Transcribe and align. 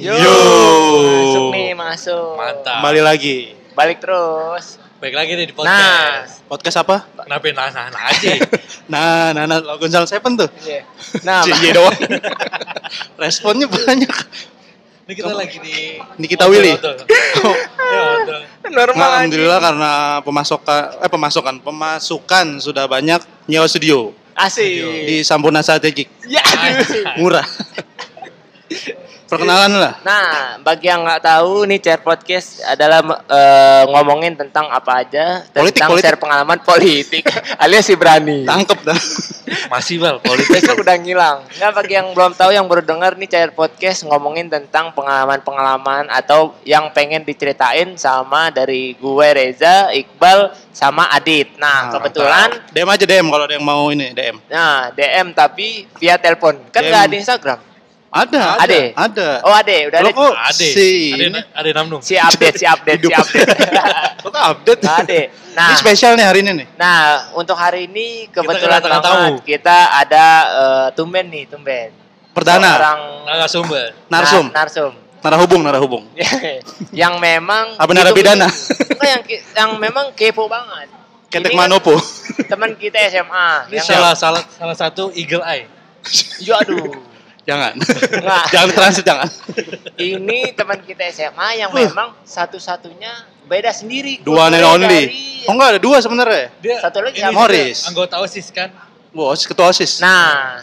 Yo. 0.00 0.16
Yo. 0.16 0.36
Masuk 1.04 1.44
nih, 1.52 1.70
masuk. 1.76 2.32
Mantap. 2.32 2.80
Kembali 2.80 3.00
lagi. 3.04 3.36
Balik 3.76 4.00
terus. 4.00 4.80
Baik 4.96 5.12
lagi 5.12 5.36
nih 5.36 5.46
di 5.48 5.54
Nah, 5.54 5.60
podcast. 5.60 6.32
Podcast 6.48 6.76
apa? 6.80 6.96
Kenapa 7.20 7.44
nah 7.60 7.68
nah 7.68 7.86
nah 7.92 8.02
aja? 8.08 8.32
Nah, 8.88 9.32
nah, 9.36 9.44
nah, 9.44 9.60
Gonzal 9.76 10.08
Seven 10.08 10.40
tuh. 10.40 10.48
iya. 10.64 10.88
Nah, 11.20 11.44
Cie 11.44 11.72
doang. 11.76 11.92
Responnya 13.20 13.68
banyak. 13.68 14.16
Ini 15.04 15.12
kita 15.12 15.32
lagi 15.36 15.56
di 15.60 16.00
Ini 16.00 16.26
kita 16.26 16.44
Willy. 16.48 16.72
Odol. 16.72 16.96
Ya, 17.76 18.00
odol. 18.16 18.40
normal 18.72 18.96
Nah, 18.96 19.08
Alhamdulillah 19.20 19.60
karena 19.60 19.92
pemasukan 20.24 20.82
eh 20.96 21.10
pemasukan 21.12 21.54
pemasukan 21.60 22.46
sudah 22.56 22.88
banyak 22.88 23.20
nyewa 23.44 23.68
studio 23.68 24.16
Asik. 24.32 25.04
di 25.04 25.20
Sampurna 25.20 25.60
Strategik. 25.60 26.08
Ya, 26.24 26.40
aduh. 26.40 27.20
Murah. 27.20 27.44
Perkenalan 29.30 29.72
lah. 29.72 29.92
Nah, 30.02 30.28
bagi 30.58 30.86
yang 30.86 31.00
nggak 31.00 31.22
tahu 31.22 31.62
nih 31.64 31.78
share 31.78 32.02
podcast 32.02 32.66
adalah 32.66 32.98
eh, 33.24 33.82
ngomongin 33.88 34.34
tentang 34.34 34.66
apa 34.66 35.00
aja 35.00 35.46
Politik, 35.46 35.78
tentang 35.78 35.90
politik. 35.90 36.04
share 36.04 36.18
pengalaman 36.18 36.58
politik 36.60 37.22
alias 37.62 37.86
si 37.86 37.94
berani. 37.94 38.42
Tangkep 38.42 38.78
dah. 38.82 38.98
Masih 39.68 39.96
bal 39.96 40.18
politik. 40.18 40.50
Besok 40.52 40.82
udah 40.82 40.96
ngilang. 40.96 41.38
Nggak 41.48 41.72
bagi 41.72 41.94
yang 41.94 42.10
belum 42.10 42.32
tahu 42.34 42.50
yang 42.50 42.66
baru 42.66 42.82
dengar 42.82 43.14
nih 43.14 43.28
share 43.28 43.52
podcast 43.52 44.02
ngomongin 44.02 44.46
tentang 44.46 44.90
pengalaman-pengalaman 44.90 46.10
atau 46.10 46.58
yang 46.62 46.90
pengen 46.90 47.22
diceritain 47.22 47.94
sama 47.94 48.50
dari 48.50 48.94
gue 48.94 49.28
Reza, 49.30 49.90
Iqbal 49.90 50.50
sama 50.70 51.06
Adit. 51.08 51.54
Nah, 51.54 51.70
Nah, 51.70 51.92
kebetulan 51.92 52.48
DM 52.70 52.88
aja 52.88 53.04
DM 53.04 53.26
kalau 53.28 53.44
ada 53.44 53.54
yang 53.54 53.62
mau 53.62 53.88
ini 53.88 54.10
DM. 54.10 54.36
nah 54.48 54.90
DM 54.90 55.30
tapi 55.30 55.86
via 55.96 56.18
telepon. 56.18 56.58
Kan 56.68 56.82
DM. 56.82 56.88
nggak 56.88 57.02
ada 57.04 57.16
Instagram. 57.16 57.58
Ada. 58.10 58.58
Ada? 58.58 58.78
Ada. 58.98 59.28
Oh, 59.46 59.54
ada, 59.54 59.76
udah 59.86 59.98
ada. 60.02 60.10
kok 60.10 60.34
Ade. 60.34 60.66
si 60.74 61.14
Ada 61.14 61.24
ini? 61.30 61.40
ada 61.54 61.68
namnung. 61.78 62.02
Si 62.02 62.18
update, 62.18 62.58
si 62.58 62.66
update, 62.66 63.00
si 63.06 63.14
update. 63.14 63.48
Kok 64.26 64.34
update? 64.34 64.82
Ada. 64.82 65.20
Nah, 65.54 65.68
Ini 65.70 65.74
spesial 65.78 66.12
nih 66.18 66.26
hari 66.26 66.42
ini 66.42 66.50
nih. 66.58 66.66
Nah, 66.74 67.30
untuk 67.38 67.54
hari 67.54 67.86
ini 67.86 68.26
kebetulan 68.28 68.82
banget 68.82 69.02
tamu. 69.02 69.38
kita 69.40 69.78
ada 69.94 70.24
eh, 70.50 70.86
tumben 70.98 71.30
nih, 71.30 71.46
tumben. 71.46 71.94
Perdana. 72.34 72.70
Orang 72.74 73.00
Narasumber. 73.30 73.94
Narsum. 74.10 74.46
Na- 74.50 74.66
narsum. 74.66 74.92
Narahubung, 75.20 75.60
narahubung. 75.62 76.04
yang 76.96 77.14
memang 77.22 77.78
Apa 77.78 77.90
itu- 77.90 77.98
narapidana? 77.98 78.48
Enggak, 78.50 79.06
yang 79.06 79.22
yang 79.54 79.70
memang 79.78 80.10
kepo 80.18 80.50
banget. 80.50 80.90
Ketek 81.30 81.54
kan 81.54 81.62
Manopo. 81.62 81.94
Teman 82.50 82.74
kita 82.74 82.98
SMA. 83.06 83.70
Ini 83.70 83.78
yang 83.78 83.86
salah 83.86 84.12
salah 84.18 84.42
salah 84.50 84.74
satu 84.74 85.14
Eagle 85.14 85.46
Eye. 85.46 85.70
Ya 86.42 86.58
aduh. 86.58 87.09
Jangan. 87.50 87.72
Nggak. 87.74 88.44
jangan 88.54 88.68
transit 88.70 89.02
jangan. 89.02 89.26
Ini 89.96 90.54
teman 90.54 90.78
kita 90.80 91.02
SMA 91.10 91.48
yang 91.58 91.70
memang 91.74 92.14
satu-satunya 92.22 93.10
beda 93.44 93.74
sendiri. 93.74 94.22
Dua 94.22 94.46
and 94.46 94.62
only. 94.62 94.86
dari- 94.86 95.42
Oh 95.44 95.56
enggak 95.56 95.74
ada 95.74 95.80
dua 95.80 95.98
sebenarnya. 95.98 96.52
Dia 96.60 96.78
Satu 96.78 97.02
lagi 97.02 97.18
juga 97.18 97.32
Morris. 97.32 97.82
Anggota 97.84 98.20
OSIS 98.20 98.52
kan. 98.52 98.70
Bos, 99.10 99.42
ketua 99.42 99.66
OSIS. 99.66 99.98
Nah, 99.98 100.62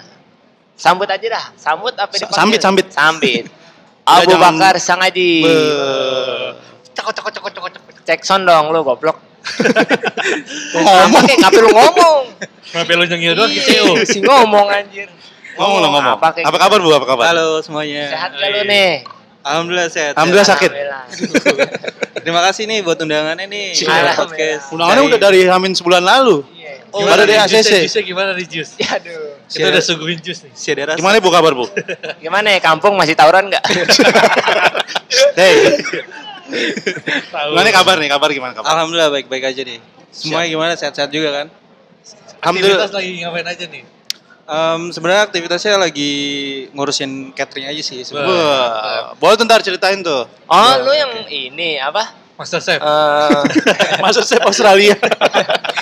sambut 0.73 1.03
aja 1.03 1.27
dah. 1.27 1.45
Sambut 1.58 1.91
apa 1.91 2.13
Sa- 2.13 2.23
dipanggil? 2.23 2.38
sambit, 2.55 2.59
sambit. 2.61 2.88
Sambit. 2.89 3.45
Abu 4.08 4.31
jangan- 4.31 4.55
Bakar 4.55 4.75
Sangaji. 4.80 5.31
Be- 5.43 6.53
cokot 6.95 7.33
cokot. 7.35 7.52
cokot. 7.52 7.71
Cek 8.05 8.23
sound 8.23 8.47
dong 8.47 8.71
lu 8.71 8.80
goblok. 8.81 9.19
Ngomong. 10.73 11.23
Kayak 11.23 11.39
ngapain 11.41 11.61
lu 11.61 11.71
ngomong? 11.71 12.23
Kenapa 12.67 12.91
lu 12.93 13.05
nyengir 13.05 13.33
doang 13.33 13.52
gitu? 13.52 13.83
Si 14.05 14.19
ngomong 14.21 14.67
anjir. 14.69 15.08
Ngomong 15.58 15.80
lo 15.80 15.88
ngomong. 15.89 16.16
Apa, 16.17 16.27
Apa 16.38 16.58
kabar 16.59 16.80
Bu? 16.80 16.89
Apa 16.94 17.05
kabar? 17.08 17.23
Halo 17.27 17.59
semuanya. 17.59 18.08
Sehat 18.08 18.31
gak 18.31 18.47
lu 18.47 18.61
nih? 18.63 18.91
Alhamdulillah 19.41 19.89
sehat. 19.89 20.14
Alhamdulillah 20.14 20.48
sakit. 20.48 20.71
Alhamdulillah. 20.71 21.70
Terima 22.27 22.42
kasih 22.43 22.64
nih 22.67 22.80
buat 22.83 22.99
undangannya 22.99 23.48
nih. 23.48 23.67
Alhamdulillah. 23.73 24.15
podcast. 24.17 24.64
Undangannya 24.70 24.99
Dari- 24.99 25.09
udah 25.09 25.20
dari 25.20 25.39
Hamin 25.48 25.71
sebulan 25.73 26.04
lalu. 26.04 26.43
Iya. 26.52 26.73
Oh, 26.87 27.04
Gimana 27.04 27.23
ada 27.23 27.26
di 27.26 27.32
di 27.32 27.39
jus? 27.48 27.67
ACC. 27.67 27.73
Jusnya 27.83 28.04
gimana 28.04 28.32
di 28.32 28.45
jus? 28.45 28.70
Ya 28.76 28.89
aduh. 28.95 29.36
Kita 29.48 29.67
udah 29.70 29.83
suguhin 29.83 30.20
jus 30.20 30.37
nih. 30.43 30.52
Si 30.52 30.67
ada. 30.70 30.93
Gimana 30.93 31.17
Bu 31.17 31.32
kabar 31.32 31.52
Bu? 31.52 31.64
Gimana 32.23 32.48
ya 32.52 32.59
kampung 32.59 32.93
masih 32.95 33.15
tawuran 33.15 33.48
nggak? 33.48 33.64
Hey, 35.37 35.80
Tahu. 37.30 37.49
gimana 37.53 37.70
kabar 37.71 37.95
nih? 37.98 38.09
Kabar 38.09 38.30
gimana 38.32 38.52
kabar? 38.52 38.67
Alhamdulillah 38.67 39.08
baik-baik 39.09 39.43
aja 39.45 39.61
nih. 39.64 39.80
Semuanya 40.09 40.48
gimana 40.49 40.71
sehat-sehat 40.76 41.08
juga 41.08 41.30
kan? 41.32 41.48
Aktivitas 42.42 42.92
lagi 42.92 43.21
ngapain 43.21 43.48
aja 43.48 43.65
nih? 43.67 43.83
Em, 44.47 44.95
sebenarnya 44.95 45.27
aktivitasnya 45.27 45.75
lagi 45.75 46.11
ngurusin 46.71 47.35
catering 47.35 47.67
aja 47.67 47.83
sih. 47.83 47.99
Wah, 48.15 49.11
boleh 49.19 49.35
tuh 49.35 49.43
ntar 49.43 49.59
ceritain 49.59 49.99
tuh. 49.99 50.23
Oh, 50.47 50.73
lu 50.87 50.95
yang 50.95 51.11
ini 51.27 51.75
apa? 51.75 52.15
Master 52.39 52.63
Chef. 52.63 52.80
Eh, 52.80 53.41
Masuk 54.03 54.23
saya 54.23 54.47
Australia. 54.47 54.95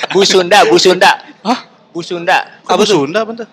Bu 0.09 0.25
Sunda, 0.25 0.65
Bu 0.65 0.81
Sunda. 0.81 1.21
Hah? 1.45 1.69
Bu 1.93 2.01
Sunda. 2.01 2.57
Apa 2.65 2.81
Sunda 2.89 3.21
apa 3.21 3.45
tuh? 3.45 3.49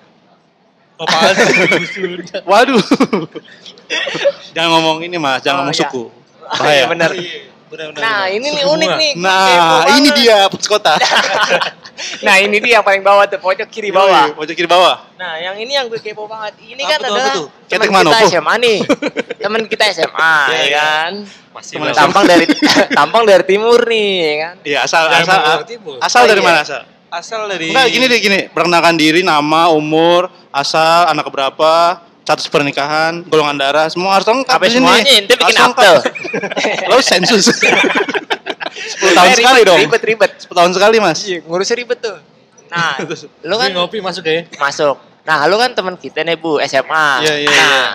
Apaan 0.97 1.35
sih? 1.35 2.41
Waduh. 2.49 2.81
jangan 4.57 4.71
ngomong 4.81 5.05
ini 5.05 5.21
mas, 5.21 5.45
jangan 5.45 5.61
Oh, 5.61 5.69
ngomong 5.69 5.77
iya. 5.77 5.83
suku. 5.93 6.03
Oh, 6.09 6.57
Bahaya. 6.57 6.73
iya 6.73 6.85
benar. 6.89 7.11
Benar-benar. 7.69 8.01
Nah, 8.01 8.23
ini 8.33 8.47
nih 8.49 8.65
unik 8.65 8.91
nih. 8.97 9.13
Nah, 9.21 9.93
ini 9.99 10.09
dia 10.17 10.49
pos 10.49 10.65
kota. 10.65 10.97
Nah, 12.21 12.37
ini 12.37 12.57
dia 12.57 12.79
yang 12.79 12.85
paling 12.85 13.01
bawah 13.01 13.25
tuh, 13.25 13.37
pojok 13.37 13.69
kiri 13.69 13.89
bawah. 13.89 14.33
Yoi, 14.33 14.35
Pojok 14.35 14.55
kiri 14.55 14.67
bawah. 14.67 14.97
Nah, 15.15 15.37
yang 15.37 15.55
ini 15.57 15.73
yang 15.73 15.87
gue 15.87 15.97
kepo 15.97 16.25
banget. 16.25 16.57
Ini 16.59 16.79
Apa 16.79 16.89
kan 16.89 16.99
tuh, 16.99 17.07
adalah 17.07 17.35
teman 17.69 17.87
kita 17.87 17.95
Manopo. 17.95 18.25
SMA 18.27 18.55
nih. 18.59 18.79
teman 19.39 19.63
kita 19.67 19.85
SMA, 19.93 20.35
Iya, 20.49 20.57
ya 20.57 20.65
iya. 20.65 20.79
kan? 20.79 21.13
Masih 21.53 21.75
Temen. 21.77 21.93
Tampang 21.93 22.25
dari 22.25 22.45
tampang 22.99 23.23
dari 23.23 23.45
timur 23.45 23.81
nih, 23.85 24.11
ya 24.17 24.35
kan? 24.41 24.55
Iya, 24.63 24.79
asal 24.83 25.03
Jangan 25.07 25.21
asal 25.23 25.39
ngomong 25.39 25.69
timur. 25.69 25.97
asal 26.01 26.21
Oh, 26.21 26.29
dari 26.29 26.41
iya. 26.41 26.49
mana 26.49 26.61
asal? 26.61 26.83
Asal 27.13 27.41
dari 27.45 27.67
Enggak, 27.69 27.87
gini 27.93 28.05
deh 28.09 28.19
gini. 28.19 28.41
Perkenalkan 28.49 28.97
diri, 28.97 29.21
nama, 29.21 29.69
umur, 29.69 30.33
asal, 30.49 31.07
anak 31.07 31.29
berapa, 31.29 32.01
status 32.23 32.47
pernikahan, 32.47 33.27
golongan 33.27 33.57
darah, 33.59 33.87
semua 33.91 34.15
harus 34.15 34.27
lengkap 34.27 34.59
Apa 34.59 34.71
semuanya 34.71 35.11
ente 35.19 35.35
bikin 35.35 35.59
akte. 35.59 35.91
Lo 36.87 37.03
sensus. 37.11 37.51
10 38.73 39.19
tahun 39.19 39.33
sekali 39.37 39.61
dong. 39.67 39.79
Ribet, 39.79 40.03
ribet. 40.03 40.31
10 40.47 40.49
tahun 40.49 40.71
sekali, 40.73 40.97
Mas. 40.99 41.19
Iya, 41.27 41.39
ngurusnya 41.45 41.77
ribet 41.77 41.99
tuh. 42.01 42.19
Nah, 42.73 42.97
lu 43.49 43.55
kan 43.61 43.69
ngopi 43.75 43.99
masuk 44.01 44.25
ya? 44.25 44.49
masuk. 44.57 44.97
Nah, 45.23 45.47
lu 45.47 45.57
kan 45.61 45.71
teman 45.77 45.95
kita 46.01 46.25
nih, 46.25 46.39
Bu, 46.41 46.59
SMA. 46.67 47.07
Iya, 47.23 47.35
iya, 47.47 47.51
Nah, 47.53 47.89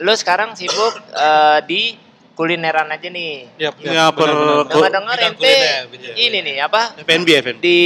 lu 0.00 0.12
sekarang 0.14 0.54
sibuk 0.54 0.94
eh, 1.12 1.58
di 1.66 1.80
kulineran 2.38 2.88
aja 2.88 3.08
nih. 3.10 3.50
Yap, 3.58 3.74
Ya, 3.82 4.14
per 4.14 4.30
Dengar-dengar 4.70 5.16
ente 5.18 5.54
ini 6.14 6.38
nih 6.40 6.56
apa? 6.62 6.94
FNB, 7.02 7.28
FNB. 7.42 7.58
Di 7.58 7.80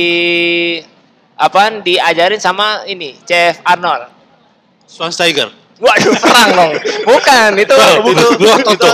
apaan 1.40 1.80
diajarin 1.80 2.38
sama 2.38 2.84
ini 2.84 3.16
Chef 3.24 3.58
Arnold. 3.64 4.21
Schwarzenegger. 4.88 5.50
Waduh, 5.82 6.14
perang 6.14 6.50
dong. 6.54 6.72
Bukan, 7.02 7.50
itu 7.58 7.74
bukan. 7.74 7.96
itu 8.06 8.26
itu 8.38 8.54
itu 8.70 8.88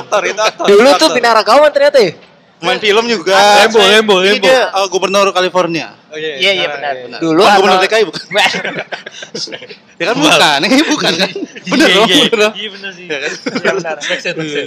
dulu 0.64 0.88
tuh 0.96 1.08
binaragawan 1.12 1.68
ternyata 1.68 2.00
ya. 2.00 2.12
Main 2.58 2.80
film 2.82 3.04
juga. 3.06 3.38
Lembo, 3.62 3.78
Lembo, 3.78 4.14
Ini 4.18 4.34
Lembo. 4.34 4.46
dia 4.50 4.60
uh, 4.74 4.86
gubernur 4.90 5.30
California. 5.30 5.94
Oh, 6.10 6.16
Iya, 6.18 6.50
iya 6.58 6.66
benar. 6.72 6.92
iya. 6.96 7.18
Dulu 7.22 7.38
Bukan 7.38 7.54
gubernur 7.60 7.78
DKI 7.84 8.04
bukan? 8.08 8.24
Ya 9.98 10.04
kan 10.10 10.16
bukan, 10.18 10.58
ini 10.66 10.84
bukan 10.88 11.12
kan? 11.14 11.30
Iya, 11.68 11.86
dong, 11.92 12.08
iya. 12.08 12.22
bener 12.26 12.38
dong. 12.40 12.54
Iya 12.56 12.68
bener 12.72 12.90
sih. 12.96 13.04
Iya 13.06 13.18
kan? 13.20 13.32
Iya 13.62 13.72
benar. 13.78 13.96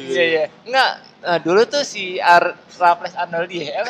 Iya, 0.08 0.24
iya. 0.24 0.44
Enggak, 0.64 0.92
eh, 1.22 1.40
dulu 1.46 1.62
tuh 1.70 1.84
si 1.86 2.18
Ar 2.18 2.58
Raffles 2.82 3.14
Arnoldi 3.14 3.70
ya. 3.70 3.86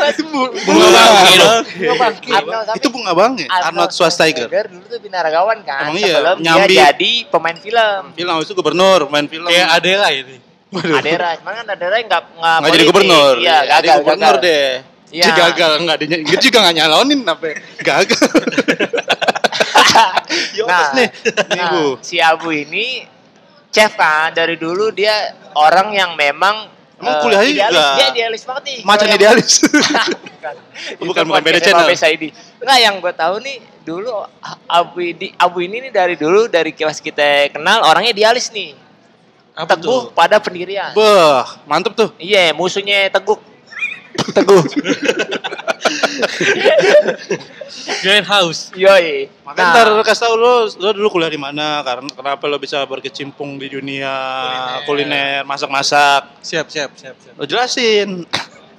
masih 0.00 0.24
bu 0.28 0.48
Bunga 0.48 0.88
dong. 0.88 1.64
Bunga 1.76 2.08
siapa? 2.16 2.72
Itu 2.80 2.88
bunga 2.88 3.12
bang 3.12 3.32
ya? 3.36 3.46
Arnold 3.68 3.92
Schwarzenegger. 3.92 4.48
Dulu 4.48 4.84
tuh 4.88 5.00
binaragawan 5.04 5.60
kan. 5.60 5.92
Emang 5.92 6.00
iya, 6.00 6.16
Sebelum 6.16 6.36
nyambi. 6.40 6.72
dia 6.72 6.88
jadi 6.88 7.12
pemain 7.28 7.56
film. 7.60 8.02
Film 8.16 8.34
itu 8.40 8.52
gubernur, 8.56 9.00
main 9.12 9.28
film. 9.28 9.44
Kayak 9.48 9.68
Adela 9.76 10.08
ini. 10.08 10.36
Adera, 10.70 11.34
cuman 11.42 11.52
kan 11.60 11.66
Adera 11.74 11.96
nggak 12.00 12.22
nggak 12.38 12.56
Nggak 12.62 12.72
jadi 12.72 12.84
gubernur. 12.86 13.34
Iya, 13.42 13.58
Jadi 13.60 13.86
gagal, 13.90 13.96
gubernur 14.00 14.34
gagal. 14.38 14.46
deh. 14.46 14.68
Iya. 15.10 15.24
Dia 15.26 15.32
gagal 15.34 15.70
enggak 15.82 15.96
dia, 16.06 16.38
juga 16.38 16.56
enggak 16.62 16.76
nyalonin 16.78 17.20
apa. 17.26 17.46
Gagal. 17.82 18.24
Nah, 20.70 20.92
nih. 20.94 21.08
Nih, 21.50 21.58
nah, 21.58 21.98
si 22.04 22.16
Abu 22.22 22.54
ini 22.54 23.02
chef 23.70 23.94
kan 23.94 24.30
dari 24.30 24.54
dulu 24.54 24.90
dia 24.90 25.14
orang 25.54 25.90
yang 25.90 26.12
memang 26.14 26.68
Emang 27.00 27.16
eh, 27.16 27.20
kuliahnya 27.24 27.48
idealis. 27.48 27.72
juga 27.72 27.96
Dia 27.96 28.06
idealis 28.12 28.42
banget 28.44 28.62
nih. 28.68 28.78
Macan 28.84 29.06
yang- 29.08 29.16
idealis. 29.16 29.50
bukan. 29.64 30.54
Bukan, 31.00 31.22
bukan 31.24 31.42
beda 31.42 31.58
channel. 31.58 31.88
Saidi. 31.96 32.28
Enggak 32.60 32.78
yang 32.78 32.94
gue 33.00 33.12
tahu 33.16 33.34
nih 33.40 33.56
dulu 33.80 34.12
Abu 34.68 34.98
ini 35.00 35.32
Abu 35.34 35.64
ini 35.64 35.88
nih 35.88 35.92
dari 35.92 36.14
dulu 36.14 36.44
dari 36.46 36.76
kilas 36.76 37.00
kita 37.00 37.48
kenal 37.50 37.88
orangnya 37.88 38.12
idealis 38.12 38.52
nih. 38.52 38.76
Apa 39.56 39.80
Teguh 39.80 40.12
tuh? 40.12 40.12
pada 40.12 40.36
pendirian. 40.38 40.92
Beh, 40.92 41.40
mantep 41.64 41.96
tuh. 41.96 42.12
Iya, 42.20 42.52
musuhnya 42.52 43.08
Teguh. 43.08 43.40
Teguh. 44.36 44.62
Join 48.00 48.24
house. 48.24 48.70
Yoi. 48.74 49.28
Makanya 49.44 49.70
ntar 49.72 49.86
lu 49.92 50.02
kasih 50.02 50.22
tau 50.24 50.34
lu, 50.36 50.54
lu 50.70 50.88
dulu 50.94 51.08
kuliah 51.10 51.30
di 51.30 51.40
mana, 51.40 51.80
karena 51.82 52.08
kenapa 52.08 52.44
lu 52.46 52.56
bisa 52.56 52.82
berkecimpung 52.84 53.56
di 53.56 53.68
dunia 53.68 54.12
kuliner, 54.84 55.44
masak-masak. 55.44 56.40
Siap, 56.40 56.66
siap, 56.68 56.90
siap, 56.96 57.14
siap. 57.16 57.34
Lu 57.36 57.44
jelasin. 57.44 58.24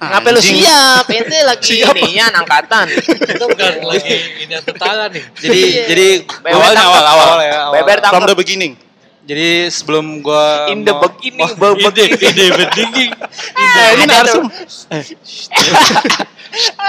Kenapa 0.02 0.34
lu 0.34 0.42
siap? 0.42 1.06
Ente 1.06 1.38
lagi 1.46 1.78
Siap. 1.78 1.94
inian 1.94 2.34
angkatan. 2.34 2.90
Itu 2.90 3.44
bukan 3.46 3.72
lagi 3.86 4.16
ini 4.42 4.50
yang 4.50 4.64
tetangga 4.66 5.06
nih. 5.14 5.22
Jadi 5.38 5.60
jadi 5.86 6.06
Awalnya, 6.42 6.74
tangkap. 6.74 6.90
awal, 6.90 7.04
awal. 7.06 7.38
ya, 7.38 7.54
awal. 7.70 7.74
Beber 7.78 7.98
From 8.10 8.24
the 8.26 8.34
beginning. 8.34 8.74
Jadi 9.22 9.48
sebelum 9.68 10.18
gua 10.18 10.66
In 10.66 10.82
the 10.82 10.90
mau- 10.90 11.06
beginning, 11.06 11.46
mau- 11.46 11.54
bau 11.54 11.74
Ide, 11.74 12.10
beginning. 12.10 12.26
ide 12.28 12.46
berdinging. 12.52 13.10
Eh, 13.72 13.88
ini 13.94 14.04
narsum. 14.04 14.44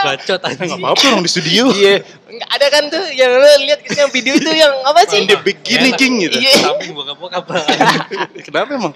Bacot 0.03 0.35
Enggak 0.35 0.59
anjing. 0.59 0.75
apa-apa 0.75 1.03
dong 1.07 1.24
di 1.24 1.30
studio. 1.30 1.63
Iya. 1.71 2.03
Nggak 2.03 2.50
Ada 2.50 2.65
kan 2.68 2.83
tuh 2.89 3.03
yang 3.09 3.31
lu 3.31 3.47
lihat 3.63 3.80
yang 3.88 4.09
video 4.09 4.33
itu 4.35 4.51
yang 4.51 4.74
apa 4.83 5.07
sih? 5.07 5.24
In 5.24 5.30
the 5.30 5.39
beginning, 5.39 5.94
King, 5.95 6.13
gitu. 6.19 6.35
Iya. 6.35 6.51
Samping 6.59 6.91
bokap-bokap. 6.91 7.44
Kenapa 8.45 8.69
emang? 8.74 8.94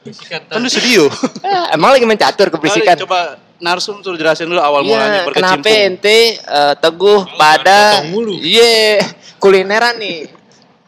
Bisikan 0.00 0.40
Kan 0.46 0.62
di 0.62 0.70
studio. 0.70 1.10
Ah, 1.42 1.74
Emang 1.74 1.90
lagi 1.90 2.04
mencatur 2.04 2.48
keberisikan. 2.48 2.96
Coba 2.98 3.36
narsum 3.58 3.98
suruh 3.98 4.16
jelasin 4.16 4.46
dulu 4.46 4.56
awal 4.56 4.80
mulanya 4.80 5.20
Iya, 5.20 5.28
kenapa 5.28 5.60
berkecimpung. 5.60 5.88
ente 5.92 6.18
eh, 6.38 6.74
teguh 6.76 7.20
pada 7.36 7.78
potong 7.98 8.08
mulu. 8.10 8.32
iya 8.38 9.04
kulineran 9.36 9.98
nih. 9.98 10.32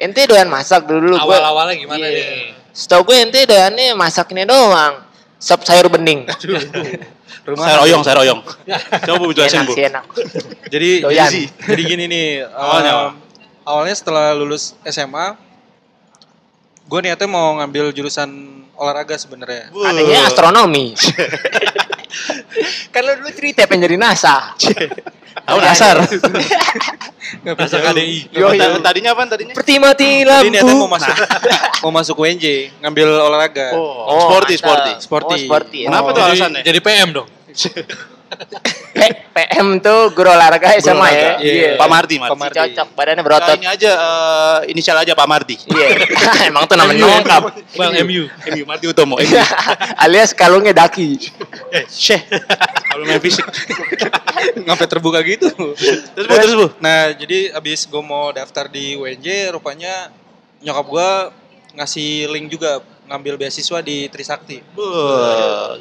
Ente 0.03 0.27
doyan 0.27 0.51
masak 0.51 0.83
dulu 0.83 1.15
gua. 1.15 1.39
Awal-awalnya 1.39 1.75
gimana 1.79 2.05
Iya. 2.05 2.27
nih? 2.27 2.59
Setahu 2.75 3.07
gue 3.07 3.17
ente 3.23 3.41
doyannya 3.47 3.95
masaknya 3.95 4.43
doang. 4.45 5.07
Sop 5.39 5.63
sayur 5.63 5.87
bening. 5.87 6.27
rumah 7.47 7.67
Saya 7.67 7.77
royong, 7.83 8.03
saya 8.03 8.17
royong. 8.19 8.41
Coba 9.07 9.17
Bu 9.19 9.31
jelasin, 9.31 9.63
enak 9.63 9.67
Bu. 9.67 9.75
sih 9.75 9.85
enak. 9.87 10.05
Jadi 10.67 10.91
Doyan. 11.07 11.27
jadi, 11.27 11.43
jadi 11.47 11.83
gini 11.85 12.05
nih. 12.07 12.27
Awalnya 12.47 12.91
apa? 12.93 13.09
awalnya 13.63 13.95
setelah 13.95 14.35
lulus 14.35 14.75
SMA, 14.83 15.39
gue 16.83 16.99
niatnya 17.01 17.27
mau 17.27 17.55
ngambil 17.59 17.95
jurusan 17.95 18.31
olahraga 18.75 19.15
sebenarnya. 19.15 19.71
Adanya 19.71 20.27
astronomi. 20.27 20.99
kan 22.91 23.03
lu 23.03 23.13
dulu 23.19 23.31
cerita 23.31 23.67
pengen 23.67 23.87
jadi 23.87 23.97
NASA. 23.99 24.55
Tahu 25.43 25.59
dasar. 27.41 27.81
Masa 27.81 27.95
KDI. 27.95 28.19
Yo, 28.31 28.47
yo. 28.53 28.79
Tadinya 28.79 29.11
apa 29.13 29.23
tadinya? 29.27 29.53
Seperti 29.53 29.73
mati 29.77 30.09
Jadi 30.21 30.49
niatnya 30.49 30.75
mau 30.75 30.85
lampu. 30.85 30.95
masuk 30.95 31.15
mau 31.83 31.91
masuk 31.91 32.17
UNJ, 32.19 32.45
ngambil 32.79 33.07
olahraga. 33.19 33.73
Oh, 33.73 34.29
sporty, 34.29 34.55
mantap. 34.55 34.61
sporty. 34.61 34.93
Sporty. 35.01 35.35
Oh, 35.35 35.47
sporty. 35.47 35.81
Kenapa 35.87 36.05
Oh. 36.05 36.13
tuh 36.13 36.21
Jadi, 36.21 36.31
alasannya? 36.35 36.63
jadi 36.63 36.79
PM 36.79 37.09
dong. 37.13 37.29
P- 38.93 39.19
PM 39.33 39.81
tuh 39.81 40.13
guru 40.13 40.29
olahraga 40.29 40.73
SMA 40.77 40.93
ya. 40.93 40.95
olahraga. 40.95 41.31
Iya. 41.41 41.71
Pak 41.75 41.89
Mardi, 41.89 42.17
Mardi. 42.17 42.31
Pak 42.31 42.39
Mardi. 42.39 42.59
Cocok, 42.59 42.89
badannya 42.93 43.17
Nah, 43.17 43.25
berotot. 43.25 43.57
ini 43.57 43.67
aja 43.67 43.91
eh, 43.93 44.59
inisial 44.71 44.97
aja 44.99 45.13
Pak 45.13 45.27
Mardi. 45.27 45.57
Iya. 45.59 45.89
Emang 46.51 46.65
tuh 46.65 46.77
namanya 46.77 47.01
MU, 47.01 47.09
lengkap. 47.11 47.43
Bang 47.75 47.93
MU. 48.05 48.23
MU 48.29 48.63
Mardi 48.65 48.87
Utomo. 48.87 49.17
MU. 49.17 49.37
Alias 50.05 50.33
kalungnya 50.33 50.73
daki. 50.73 51.17
Eh, 51.73 51.89
Syekh. 51.89 52.29
Kalau 52.85 53.09
main 53.09 53.17
fisik. 53.17 53.49
Ngapain 54.61 54.89
terbuka 54.93 55.25
gitu? 55.25 55.49
Terus 56.13 56.27
Bu, 56.29 56.35
terus 56.37 56.53
Bu. 56.53 56.67
Nah, 56.85 57.17
jadi 57.17 57.49
abis 57.57 57.89
gue 57.89 58.03
mau 58.05 58.29
daftar 58.29 58.69
di 58.69 58.93
UNJ, 58.93 59.49
rupanya 59.57 60.13
nyokap 60.61 60.85
gue 60.85 61.09
ngasih 61.73 62.29
link 62.29 62.53
juga 62.53 62.85
ngambil 63.13 63.37
beasiswa 63.37 63.79
di 63.79 64.09
Trisakti. 64.09 64.65
Bu, 64.73 64.89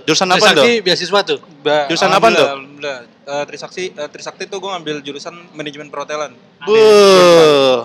jurusan 0.03 0.27
apa 0.27 0.43
tuh? 0.43 0.59
Trisakti 0.59 0.71
beasiswa 0.79 1.19
tuh. 1.23 1.39
Ba- 1.63 1.87
Jurusan 1.87 2.11
apa 2.11 2.27
tuh? 2.27 2.43
Alhamdulillah. 2.45 2.99
Eh, 3.21 3.43
Trisakti, 3.47 3.83
eh, 3.89 4.09
Trisakti 4.09 4.43
tuh 4.45 4.59
gue 4.59 4.67
ngambil 4.67 4.95
jurusan 4.99 5.31
manajemen 5.53 5.87
perhotelan. 5.87 6.35
Bu. 6.61 6.75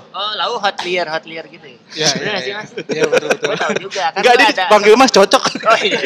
Oh, 0.03 0.31
lalu 0.35 0.55
hotelier, 0.59 1.07
hotelier 1.07 1.47
gitu 1.47 1.63
ya? 1.63 1.79
Iya, 1.95 2.09
iya, 2.11 2.35
sih, 2.37 2.51
iya. 2.51 2.57
Mas? 2.57 2.71
Iya, 2.85 3.05
betul, 3.07 3.29
betul. 3.31 3.47
Gue 3.47 3.57
tahu 3.57 3.73
juga. 3.81 4.05
Kan 4.11 4.21
Enggak 4.21 4.35
ada. 4.51 4.65
panggil 4.67 4.95
Mas 4.95 5.11
cocok. 5.11 5.43
Oh 5.67 5.79
iya. 5.79 6.01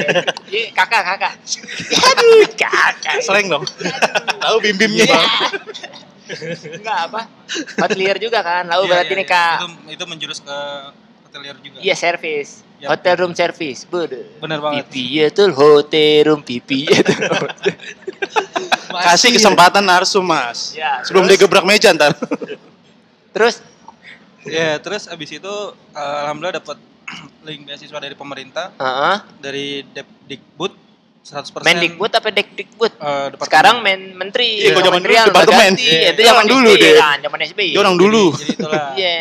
Iya, 0.46 0.64
kakak, 0.70 1.02
kakak. 1.06 1.32
Aduh, 1.90 2.44
kakak. 2.62 3.14
Slang 3.20 3.48
dong. 3.48 3.64
Tahu 4.37 4.56
bim-bimnya. 4.60 5.08
Iya. 5.08 5.20
Enggak 6.76 6.98
apa? 7.08 7.20
Hotelier 7.78 8.16
juga 8.16 8.38
kan? 8.40 8.64
Lalu 8.66 8.82
Iya, 8.84 8.90
berarti 8.92 9.14
nih. 9.16 9.26
Kak. 9.26 9.56
Itu, 9.56 9.66
itu 9.90 10.04
menjurus 10.04 10.38
ke 10.38 10.56
hotelier 11.25 11.56
juga. 11.58 11.78
Iya, 11.81 11.94
service. 11.96 12.62
Yap. 12.81 12.97
Hotel 12.97 13.15
room 13.21 13.37
service. 13.37 13.85
Beuh. 13.85 14.09
Bener 14.41 14.56
banget. 14.56 14.88
Pipi 14.88 15.21
ya 15.21 15.29
tuh 15.29 15.53
hotel 15.53 16.32
room 16.32 16.41
pipi 16.41 16.88
ya. 16.88 17.00
Kasih 19.06 19.37
kesempatan 19.37 19.85
narsum, 19.85 20.25
Mas. 20.25 20.73
Ya, 20.75 21.05
Sebelum 21.05 21.29
terus? 21.29 21.38
dia 21.38 21.44
gebrak 21.47 21.65
meja 21.65 21.93
ntar. 21.94 22.12
Terus 23.37 23.62
Ya, 24.41 24.81
terus 24.81 25.05
abis 25.05 25.37
itu 25.37 25.55
eh, 25.93 26.17
alhamdulillah 26.25 26.65
dapat 26.65 26.81
link 27.47 27.69
beasiswa 27.69 28.00
dari 28.00 28.17
pemerintah 28.17 28.73
Heeh. 28.81 29.17
dari 29.37 29.85
Depdikbud 29.85 30.73
100% 31.20 31.52
Mendikbud 31.62 32.08
apa 32.11 32.28
Dekdikbud? 32.28 32.93
eh, 32.93 33.05
departemen. 33.28 33.44
Sekarang 33.44 33.76
men 33.84 34.17
menteri. 34.17 34.56
Iya, 34.58 34.72
gua 34.72 34.82
zaman 34.82 35.00
dulu 35.00 35.14
departemen. 35.22 35.69
ganti. 35.70 35.84
Iya. 35.84 36.11
Itu 36.11 36.20
Zaman 36.25 36.46
dulu 36.49 36.70
deh. 36.75 36.94
kan, 36.96 37.19
zaman 37.20 37.38
SBY. 37.44 37.69
Dia 37.69 37.78
orang 37.78 37.96
dulu. 37.96 38.25
Jadi, 38.26 38.40
jadi 38.40 38.52
itulah. 38.56 38.87
Iya. 38.96 39.14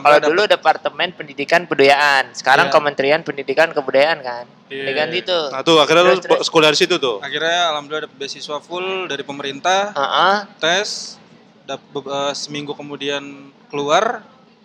Kalau 0.00 0.18
dulu 0.22 0.42
Departemen 0.46 1.08
Pendidikan 1.12 1.60
Kebudayaan, 1.62 2.24
sekarang 2.32 2.66
Iya. 2.66 2.72
Kementerian 2.72 3.20
Pendidikan 3.20 3.68
Kebudayaan 3.68 4.18
kan. 4.20 4.44
Iya. 4.68 4.84
Diganti 4.86 5.18
tuh. 5.22 5.44
Nah 5.50 5.60
tuh 5.60 5.76
akhirnya 5.76 6.02
lu 6.04 6.14
Terus, 6.16 6.46
sekolah 6.46 6.64
dari 6.64 6.78
situ 6.78 6.94
tuh. 6.96 7.18
dapet- 7.18 7.26
akhirnya 7.26 7.58
alhamdulillah 7.68 8.02
dapat 8.06 8.16
beasiswa 8.16 8.56
full 8.60 8.88
dari 9.04 9.22
pemerintah, 9.22 9.90
Heeh. 9.90 10.36
tes 10.56 11.18
dap, 11.66 11.82
be- 11.84 12.06
eh, 12.06 12.32
seminggu 12.32 12.72
kemudian 12.72 13.22
keluar 13.66 14.22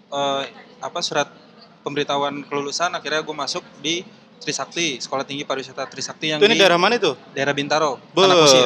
eh, 0.07 0.43
apa 0.79 1.01
surat 1.01 1.27
pemberitahuan 1.81 2.41
kelulusan 2.41 2.89
akhirnya 2.91 3.19
gue 3.19 3.35
masuk 3.35 3.65
di 3.75 4.05
Trisakti, 4.37 4.97
Sekolah 4.97 5.23
Tinggi 5.23 5.41
Pariwisata 5.41 5.83
Trisakti 5.85 6.29
yang 6.29 6.37
Itu 6.37 6.45
ini 6.45 6.53
di 6.53 6.59
daerah 6.59 6.75
mana 6.75 6.95
itu? 6.95 7.13
daerah 7.31 7.51
Bintaro, 7.51 7.97
Be. 8.11 8.21
Tanah 8.21 8.35
Kusir. 8.37 8.65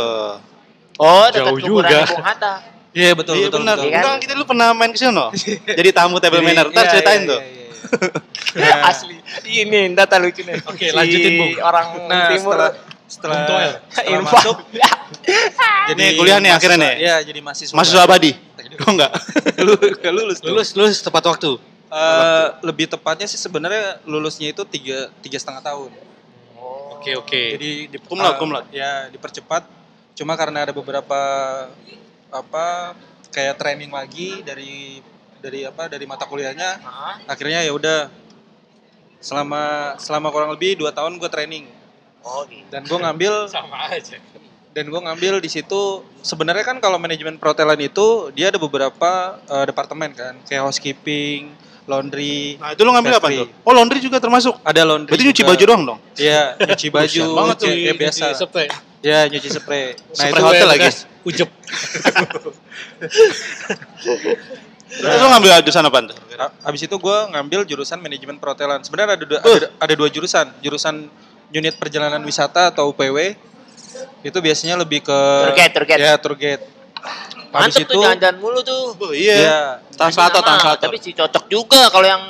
Oh, 0.96 1.26
dekat 1.28 1.48
Jauh 1.48 1.58
kuburan 1.58 1.88
juga. 1.88 2.00
Bung 2.06 2.26
Hatta. 2.26 2.54
Iya 2.90 3.12
betul 3.14 3.34
Iya 3.36 3.48
betul 3.48 3.60
benar. 3.62 3.76
betul. 3.76 3.86
Iya 3.86 3.94
kan? 3.94 4.02
Enggak, 4.02 4.18
kita 4.20 4.32
dulu 4.34 4.46
pernah 4.46 4.68
main 4.74 4.92
ke 4.92 5.00
sono. 5.00 5.26
Jadi 5.80 5.90
tamu 5.90 6.18
table 6.18 6.38
Jadi, 6.38 6.48
manner. 6.48 6.66
Ntar 6.68 6.84
iya, 6.84 6.92
ceritain 6.92 7.22
iya, 7.22 7.30
tuh. 7.30 7.40
iya, 7.40 7.52
iya. 7.54 8.68
Nah, 8.76 8.78
Asli. 8.92 9.16
Ini 9.46 9.80
data 9.94 10.16
lucu 10.18 10.42
nih. 10.42 10.56
Oke, 10.66 10.86
lanjutin, 10.92 11.32
Bung. 11.38 11.54
Orang 11.62 11.86
Nah, 12.10 12.28
timur. 12.28 12.52
setelah 12.52 12.72
setelah, 13.08 13.38
setelah 13.90 14.20
Info. 14.20 14.36
masuk 14.38 14.58
jadi 15.90 15.98
Nih, 15.98 16.10
kuliah 16.14 16.38
nih 16.38 16.52
akhirnya 16.52 16.78
nih. 16.78 16.94
Iya, 17.00 17.16
jadi 17.24 17.40
mahasiswa. 17.40 17.74
Mahasiswa 17.74 18.02
abadi. 18.04 18.32
Oh 18.80 18.92
enggak. 18.92 19.12
Lu 19.60 19.74
gak 19.76 20.14
lulus. 20.14 20.38
Lulus, 20.44 20.70
lulus 20.76 20.98
tepat 21.02 21.24
waktu. 21.26 21.58
Eh, 21.90 22.48
lebih 22.62 22.86
tepatnya 22.86 23.26
sih 23.26 23.36
sebenarnya 23.36 23.98
lulusnya 24.06 24.54
itu 24.54 24.62
tiga 24.64 25.10
tiga 25.20 25.42
setengah 25.42 25.66
tahun. 25.66 25.90
Oke, 26.94 27.18
oke. 27.18 27.42
Jadi 27.58 27.70
di, 27.88 27.98
Cum 27.98 28.20
laude, 28.20 28.36
eh, 28.36 28.38
cum 28.38 28.50
laude. 28.52 28.70
ya 28.70 29.10
dipercepat. 29.10 29.66
Cuma 30.14 30.38
karena 30.38 30.68
ada 30.68 30.74
beberapa 30.76 31.20
apa 32.30 32.94
kayak 33.30 33.58
training 33.58 33.90
lagi 33.90 34.46
dari 34.46 35.02
dari 35.40 35.64
apa 35.64 35.88
dari 35.88 36.06
mata 36.06 36.28
kuliahnya, 36.28 36.78
Heeh. 36.78 37.16
akhirnya 37.26 37.64
ya 37.64 37.72
udah 37.72 38.00
selama 39.20 39.96
selama 39.98 40.28
kurang 40.30 40.52
lebih 40.54 40.78
dua 40.78 40.92
tahun 40.92 41.18
gue 41.18 41.28
training 41.28 41.66
Oh, 42.20 42.44
gitu. 42.46 42.68
dan 42.68 42.84
gue 42.84 43.00
ngambil 43.00 43.34
Sama 43.52 43.88
aja. 43.88 44.20
dan 44.70 44.86
gue 44.86 45.02
ngambil 45.02 45.40
di 45.40 45.48
situ 45.48 46.04
sebenarnya 46.20 46.62
kan 46.62 46.78
kalau 46.78 47.00
manajemen 47.00 47.40
perhotelan 47.40 47.80
itu 47.80 48.30
dia 48.32 48.52
ada 48.52 48.60
beberapa 48.60 49.12
eh, 49.42 49.66
departemen 49.66 50.12
kan 50.12 50.36
kayak 50.46 50.62
housekeeping, 50.62 51.56
laundry, 51.90 52.54
Nah, 52.56 52.70
itu 52.72 52.82
lu 52.86 52.94
ngambil 52.94 53.18
apa 53.18 53.28
tuh? 53.34 53.50
Oh, 53.66 53.74
laundry 53.74 53.98
juga 53.98 54.22
termasuk. 54.22 54.62
ada 54.62 54.82
laundry. 54.86 55.10
Berarti 55.10 55.26
nyuci 55.26 55.42
juga. 55.42 55.50
baju 55.50 55.64
doang 55.66 55.84
dong? 55.84 56.00
Iya, 56.14 56.42
nyuci 56.62 56.88
baju 56.96 57.22
banget 57.34 57.56
tuh, 57.58 57.66
kayak, 57.66 57.82
kayak 57.82 57.98
biasa. 57.98 58.26
Spray. 58.38 58.68
Ya, 59.00 59.20
nyuci 59.26 59.50
spray. 59.50 59.86
Nah, 59.96 60.14
Spray 60.14 60.30
itu 60.30 60.44
hotel 60.46 60.68
lagi. 60.70 60.88
Ujep. 61.30 61.50
Terus 64.90 65.16
lu 65.16 65.28
ngambil 65.30 65.50
jurusan 65.62 65.86
apa 65.86 65.98
tuh? 66.04 66.18
A- 66.36 66.54
Abis 66.66 66.82
itu 66.84 66.96
gue 66.96 67.18
ngambil 67.30 67.60
jurusan 67.64 67.98
manajemen 67.98 68.38
perhotelan. 68.38 68.82
Sebenarnya 68.82 69.16
ada 69.16 69.26
dua, 69.26 69.40
Uh. 69.40 69.58
ada, 69.58 69.68
ada 69.78 69.94
dua 69.94 70.10
jurusan. 70.10 70.50
Jurusan 70.60 71.10
unit 71.50 71.76
perjalanan 71.76 72.22
wisata 72.22 72.70
atau 72.70 72.90
UPW. 72.90 73.38
Itu 74.22 74.38
biasanya 74.40 74.76
lebih 74.76 75.02
ke 75.02 75.20
Tour 75.46 75.56
guide, 75.56 75.72
tour 75.72 75.86
guide. 75.86 76.00
Ya, 76.00 76.14
tour 76.18 76.34
Mantep 77.50 77.90
tuh 77.90 77.98
jalan-jalan 77.98 78.38
mulu 78.38 78.62
tuh. 78.62 78.94
Oh, 78.94 79.10
iya. 79.10 79.36
Iya. 79.42 79.60
Translator, 79.98 80.42
translator. 80.46 80.86
Tapi 80.86 80.98
sih 81.02 81.14
cocok 81.18 81.46
juga 81.50 81.90
kalau 81.90 82.06
yang 82.06 82.22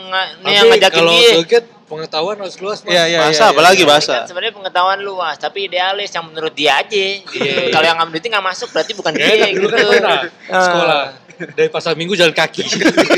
ini 0.47 0.53
yang 0.55 0.67
ngajakin 0.71 1.03
kalau 1.03 1.11
dia. 1.11 1.31
target 1.43 1.65
pengetahuan 1.89 2.35
harus 2.39 2.55
luas, 2.61 2.79
Mas. 2.85 2.93
Iya, 2.93 3.03
iya, 3.09 3.19
Bahasa 3.25 3.43
iya, 3.43 3.51
apalagi 3.51 3.83
iya. 3.83 3.89
bahasa. 3.89 4.13
Kan 4.23 4.29
sebenarnya 4.29 4.53
pengetahuan 4.55 4.99
luas, 5.03 5.35
tapi 5.41 5.67
idealis 5.67 6.09
yang 6.13 6.25
menurut 6.29 6.53
dia 6.55 6.79
aja. 6.79 7.05
Gitu. 7.19 7.61
Kalau 7.75 7.85
yang 7.85 7.97
ngambil 7.99 8.17
itu 8.21 8.27
nggak 8.31 8.45
masuk 8.45 8.67
berarti 8.71 8.91
bukan 8.95 9.11
dia 9.17 9.27
enak, 9.27 9.49
dulu 9.57 9.67
gitu. 9.75 9.87
kan 9.99 10.19
Ah. 10.47 10.63
sekolah. 10.63 11.03
Dari 11.39 11.69
pasar 11.71 11.93
minggu 11.95 12.13
jalan 12.19 12.35
kaki. 12.35 12.63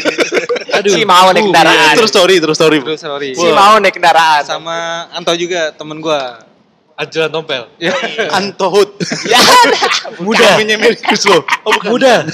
Aduh. 0.77 0.93
Si 0.93 1.01
mau 1.03 1.29
naik 1.33 1.41
kendaraan. 1.51 1.93
Terus 1.97 2.11
story, 2.13 2.35
terus 2.37 2.57
story. 2.57 2.79
Terus 2.81 3.01
sorry. 3.01 3.29
Si 3.33 3.47
mau 3.49 3.77
naik 3.81 3.93
kendaraan. 3.97 4.41
Sama 4.45 5.09
Anto 5.13 5.33
juga 5.37 5.73
temen 5.73 6.01
gue. 6.01 6.21
Anjuran 7.01 7.29
tompel. 7.29 7.65
Antohut. 8.29 8.93
Ya, 9.25 9.41
Muda. 10.21 10.53
Namanya 10.53 10.77
Medikus 10.77 11.25
lo. 11.25 11.41
Oh 11.65 11.73
bukan. 11.73 11.89
Muda. 11.89 12.15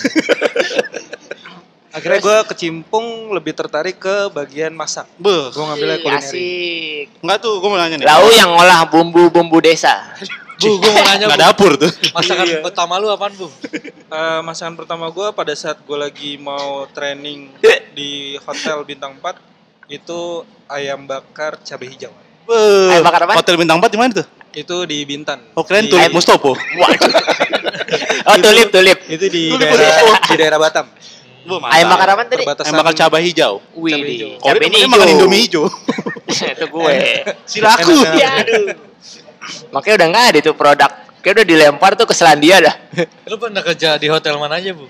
Akhirnya 1.88 2.20
gue 2.20 2.38
kecimpung 2.46 3.06
lebih 3.32 3.56
tertarik 3.56 3.98
ke 3.98 4.30
bagian 4.30 4.70
masak. 4.70 5.10
Beuh. 5.18 5.50
Gue 5.50 5.64
ngambilnya 5.64 5.98
kulineri. 5.98 6.22
asik. 6.22 7.06
Enggak 7.24 7.38
tuh, 7.42 7.54
gue 7.58 7.70
mau 7.72 7.80
nanya 7.80 7.96
nih. 7.98 8.06
Lau 8.06 8.28
yang 8.30 8.50
ngolah 8.52 8.86
bumbu-bumbu 8.86 9.58
desa. 9.60 10.06
Bu, 10.58 10.78
gue 10.78 10.92
mau 10.92 11.02
nanya, 11.02 11.26
Nggak 11.26 11.40
Bu. 11.40 11.46
dapur 11.48 11.72
tuh. 11.74 11.90
Masakan 12.12 12.46
Iya. 12.46 12.62
pertama 12.62 13.00
lu 13.00 13.10
apaan, 13.10 13.34
Bu? 13.34 13.50
Eh, 13.66 14.40
masakan 14.44 14.76
pertama 14.76 15.10
gue 15.10 15.28
pada 15.32 15.54
saat 15.54 15.80
gue 15.80 15.98
lagi 15.98 16.38
mau 16.38 16.86
training 16.88 17.56
di 17.94 18.12
hotel 18.42 18.84
bintang 18.84 19.18
4 19.18 19.34
itu 19.88 20.20
ayam 20.68 21.02
bakar 21.02 21.58
cabai 21.58 21.88
hijau. 21.88 22.14
Beuh. 22.46 22.94
Ayam 22.94 23.02
bakar 23.02 23.26
apa? 23.26 23.34
Hotel 23.34 23.58
bintang 23.58 23.80
4 23.80 23.90
di 23.90 23.98
mana 23.98 24.12
tuh? 24.14 24.28
Itu 24.58 24.84
di 24.84 25.06
Bintan. 25.06 25.54
Oh 25.54 25.62
keren 25.62 25.86
Di- 25.86 25.94
Ayam- 25.94 26.12
Mustopo. 26.12 26.58
Waduh. 26.58 27.12
Oh, 28.28 28.36
tulip, 28.36 28.68
tulip. 28.68 29.00
Itu 29.08 29.30
di 29.30 29.48
Tulip 29.48 29.64
daerah 29.64 30.04
Mustopo. 30.04 30.28
di 30.28 30.36
daerah 30.36 30.60
Batam. 30.60 30.86
Beuh, 31.48 31.64
Ayam 31.64 31.88
bakar 31.88 32.08
apa 32.12 32.24
tadi? 32.28 32.44
Perbatasan 32.44 32.68
Ayam 32.68 32.80
bakar 32.84 32.94
cabai 32.98 33.24
hijau. 33.24 33.54
Wih, 33.72 33.96
hijau. 33.96 34.30
Kalau 34.36 34.52
cabai 34.52 34.68
dia 34.68 34.80
hijau. 34.82 34.92
makan 34.92 35.08
Indomie 35.08 35.40
hijau. 35.40 35.64
itu 36.52 36.66
gue. 36.68 36.94
Silaku. 37.48 37.96
Ya, 38.14 38.44
aduh. 38.44 38.76
Makanya 39.72 39.96
udah 39.96 40.08
nggak 40.12 40.26
ada 40.28 40.38
itu 40.42 40.52
produk. 40.52 40.92
Kayak 41.24 41.34
udah 41.34 41.46
dilempar 41.48 41.92
tuh 41.96 42.04
ke 42.04 42.12
Selandia 42.12 42.60
dah. 42.60 42.76
Lu 43.24 43.40
pernah 43.40 43.64
kerja 43.64 43.96
di 43.96 44.08
hotel 44.08 44.36
mana 44.36 44.60
aja, 44.60 44.76
Bu? 44.76 44.84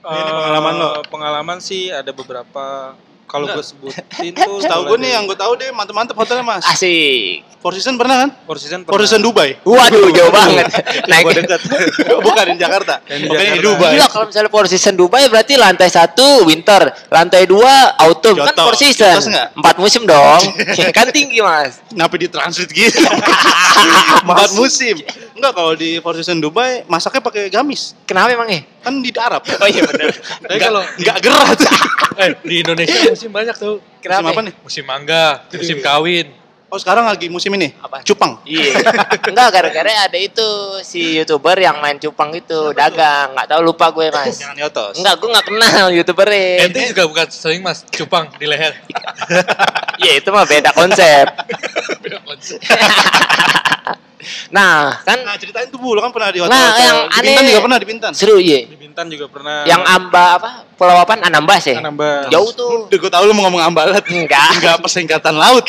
Ini 0.00 0.30
pengalaman 0.30 0.72
lo. 0.76 0.88
Eh, 0.92 1.04
Pengalaman 1.10 1.58
sih 1.58 1.90
ada 1.90 2.10
beberapa. 2.10 2.94
Kalau 3.26 3.46
gue 3.46 3.62
sebutin 3.62 4.30
tuh 4.32 4.58
Tahu 4.60 4.82
gue 4.86 4.98
nih 5.00 5.10
yang 5.12 5.22
gue 5.22 5.34
tahu 5.34 5.54
deh 5.54 5.70
mantep-mantep 5.70 6.14
hotelnya 6.14 6.42
mas. 6.44 6.62
Asik. 6.64 7.42
Four 7.60 7.76
Seasons 7.76 8.00
pernah 8.00 8.24
kan? 8.24 8.30
Four 8.48 8.56
Seasons 8.56 8.88
Four. 8.88 9.04
Seasons 9.04 9.20
Dubai. 9.20 9.52
Waduh, 9.68 10.08
jauh 10.16 10.32
banget. 10.32 10.64
Naik. 11.04 11.28
Gue 11.28 11.44
dekat. 11.44 11.60
Bukan 12.24 12.44
di 12.52 12.56
Jakarta. 12.56 13.04
Di 13.04 13.28
Bukan 13.28 13.44
di. 13.52 13.60
Dubai. 13.60 13.92
Gila 14.00 14.08
kalau 14.08 14.24
misalnya 14.32 14.48
Four 14.48 14.64
Season 14.64 14.96
Dubai 14.96 15.28
berarti 15.28 15.60
lantai 15.60 15.92
satu 15.92 16.48
winter, 16.48 16.88
lantai 17.12 17.44
dua 17.44 18.00
autumn 18.00 18.40
kan. 18.40 18.56
Four 18.56 18.80
Season. 18.80 19.12
Kyoto 19.12 19.28
nggak? 19.28 19.48
Empat 19.60 19.76
musim 19.76 20.08
dong. 20.08 20.40
kan 20.96 21.12
tinggi 21.12 21.44
mas. 21.44 21.84
Kenapa 21.92 22.16
di 22.16 22.26
transit 22.32 22.72
gitu? 22.72 22.96
Empat 24.24 24.56
musim. 24.56 24.96
Enggak 25.36 25.52
kalau 25.52 25.76
di 25.76 26.00
Four 26.00 26.16
Seasons 26.16 26.40
Dubai 26.40 26.88
masaknya 26.88 27.20
pakai 27.20 27.52
gamis. 27.52 27.92
Kenapa 28.08 28.32
emangnya? 28.32 28.64
Kan 28.80 29.04
di 29.04 29.12
Arab. 29.20 29.44
Oh 29.44 29.68
iya 29.68 29.84
benar. 29.84 30.16
Tapi 30.16 30.56
kalau 30.56 30.80
Enggak 30.96 31.16
gerah 31.20 31.48
tuh. 31.52 31.68
eh, 32.24 32.32
di 32.40 32.64
Indonesia 32.64 33.12
musim 33.12 33.28
banyak 33.28 33.52
tuh. 33.60 33.84
Kenapa? 34.00 34.24
Musim 34.24 34.32
apa 34.32 34.40
nih? 34.48 34.54
Musim 34.64 34.84
mangga, 34.88 35.26
musim 35.52 35.78
kawin. 35.84 36.39
Oh 36.70 36.78
sekarang 36.78 37.02
lagi 37.02 37.26
musim 37.26 37.50
ini. 37.58 37.74
Apa? 37.82 38.06
Cupang. 38.06 38.38
Iya. 38.46 38.78
Enggak 39.26 39.48
gara-gara 39.50 40.06
ada 40.06 40.14
itu 40.14 40.78
si 40.86 41.18
youtuber 41.18 41.58
yang 41.58 41.82
main 41.82 41.98
cupang 41.98 42.30
itu 42.30 42.70
dagang. 42.70 43.34
Nggak 43.34 43.48
tahu 43.50 43.60
lupa 43.66 43.90
gue 43.90 44.06
mas. 44.14 44.38
Jangan 44.38 44.54
yotos. 44.54 44.94
Enggak, 45.02 45.14
gue 45.18 45.28
nggak 45.34 45.46
kenal 45.50 45.86
youtubernya. 45.90 46.70
Ente 46.70 46.94
juga 46.94 47.10
bukan 47.10 47.26
sering 47.26 47.66
mas 47.66 47.82
cupang 47.90 48.30
di 48.38 48.46
leher. 48.46 48.78
Iya 50.00 50.22
itu 50.22 50.30
mah 50.30 50.46
beda 50.46 50.70
konsep. 50.70 51.26
Beda 52.00 52.22
konsep. 52.22 52.62
nah 54.48 55.00
kan 55.00 55.18
Nah 55.20 55.34
ceritain 55.34 55.66
tuh 55.66 55.76
Bu, 55.76 55.92
lo 55.92 56.00
kan 56.00 56.10
pernah 56.10 56.28
di 56.28 56.38
hotel. 56.38 56.52
Nah, 56.52 56.68
yang 56.76 56.98
di 57.04 57.18
Bintan 57.20 57.40
aneh- 57.40 57.48
juga 57.48 57.60
pernah 57.62 57.78
di 57.78 57.86
Bintan. 57.86 58.10
seru 58.12 58.36
iya. 58.36 58.64
Di 58.64 58.76
Bintan 58.76 59.06
juga 59.06 59.26
pernah. 59.26 59.64
Yang 59.64 59.82
amba 59.84 60.24
apa? 60.36 60.50
Pulau 60.74 60.96
apa? 60.96 61.12
Anambas 61.20 61.62
ya? 61.62 61.76
Anambas. 61.78 62.28
Jauh 62.28 62.50
tuh. 62.50 62.88
Udah 62.88 62.98
gue 62.98 63.10
tau 63.10 63.22
lu 63.22 63.32
mau 63.32 63.44
ngomong 63.44 63.62
ambalat. 63.62 64.00
Enggak. 64.06 64.48
Enggak 64.56 64.76
persingkatan 64.80 65.34
laut. 65.34 65.64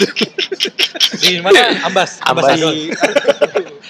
Di 1.19 1.39
mana? 1.39 1.83
Ambas. 1.83 2.19
Ambas. 2.21 2.43
Ambasador. 2.47 2.73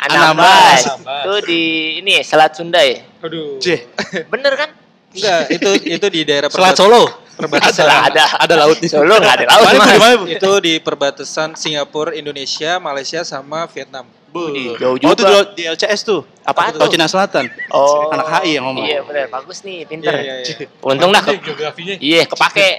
Anambas. 0.01 0.79
Anambas. 0.87 1.21
Itu 1.21 1.33
di 1.45 1.61
ini 1.99 2.17
ya, 2.17 2.23
Selat 2.25 2.51
Sunda 2.53 2.81
ya. 2.81 3.05
Aduh. 3.21 3.61
Cih, 3.61 3.85
Bener 4.27 4.53
kan? 4.55 4.69
Enggak, 5.11 5.41
itu 5.51 5.69
itu 5.91 6.05
di 6.09 6.21
daerah 6.23 6.47
Selat 6.47 6.73
perbat- 6.73 6.79
Solo. 6.79 7.03
perbatasan. 7.31 7.85
Ada, 7.85 7.97
ada. 8.07 8.25
ada 8.39 8.53
lautnya. 8.55 8.87
Solo 8.87 9.13
nggak 9.13 9.33
ada 9.35 9.45
laut 9.47 9.65
Mana, 9.65 9.73
Bu? 9.73 9.77
mas. 9.77 9.89
Di 9.89 9.99
mana, 9.99 10.15
Bu? 10.15 10.25
Itu 10.29 10.51
di 10.59 10.73
perbatasan 10.77 11.49
Singapura, 11.53 12.11
Indonesia, 12.11 12.77
Malaysia 12.77 13.21
sama 13.21 13.65
Vietnam. 13.67 14.05
Wih, 14.31 14.79
jauh 14.79 14.95
Oh 14.95 15.11
itu 15.11 15.23
juga. 15.27 15.43
di, 15.51 15.63
LCS 15.67 16.01
tuh. 16.07 16.23
Laut 16.47 16.71
tuh? 16.79 16.87
Cina 16.87 17.07
Selatan. 17.11 17.51
Oh. 17.67 18.07
Anak 18.09 18.31
HI 18.41 18.55
yang 18.57 18.65
ngomong. 18.71 18.87
Iya 18.87 19.03
bener, 19.03 19.27
bagus 19.27 19.59
nih, 19.61 19.83
pinter. 19.83 20.15
Iya, 20.15 20.21
iya, 20.23 20.35
iya. 20.47 20.67
Untung. 20.87 21.11
Ini 21.11 21.19
Ke, 21.19 21.33
geografinya. 21.43 21.95
iya, 21.99 22.23
kepake. 22.23 22.69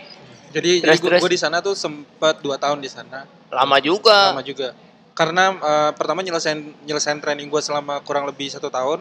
Jadi, 0.53 0.85
Terus, 0.85 1.01
jadi 1.01 1.17
gue 1.21 1.31
di 1.33 1.41
sana 1.41 1.65
tuh 1.65 1.73
sempat 1.73 2.45
dua 2.45 2.61
tahun 2.61 2.81
di 2.81 2.89
sana, 2.89 3.25
Lama 3.49 3.81
juga. 3.81 4.37
lama 4.37 4.45
juga. 4.45 4.77
Karena 5.13 5.53
eh, 5.53 5.91
pertama 5.97 6.21
nyelesain 6.21 6.61
nyelesain 6.85 7.21
training 7.21 7.49
gue 7.49 7.61
selama 7.61 8.01
kurang 8.05 8.25
lebih 8.25 8.49
satu 8.53 8.69
tahun. 8.69 9.01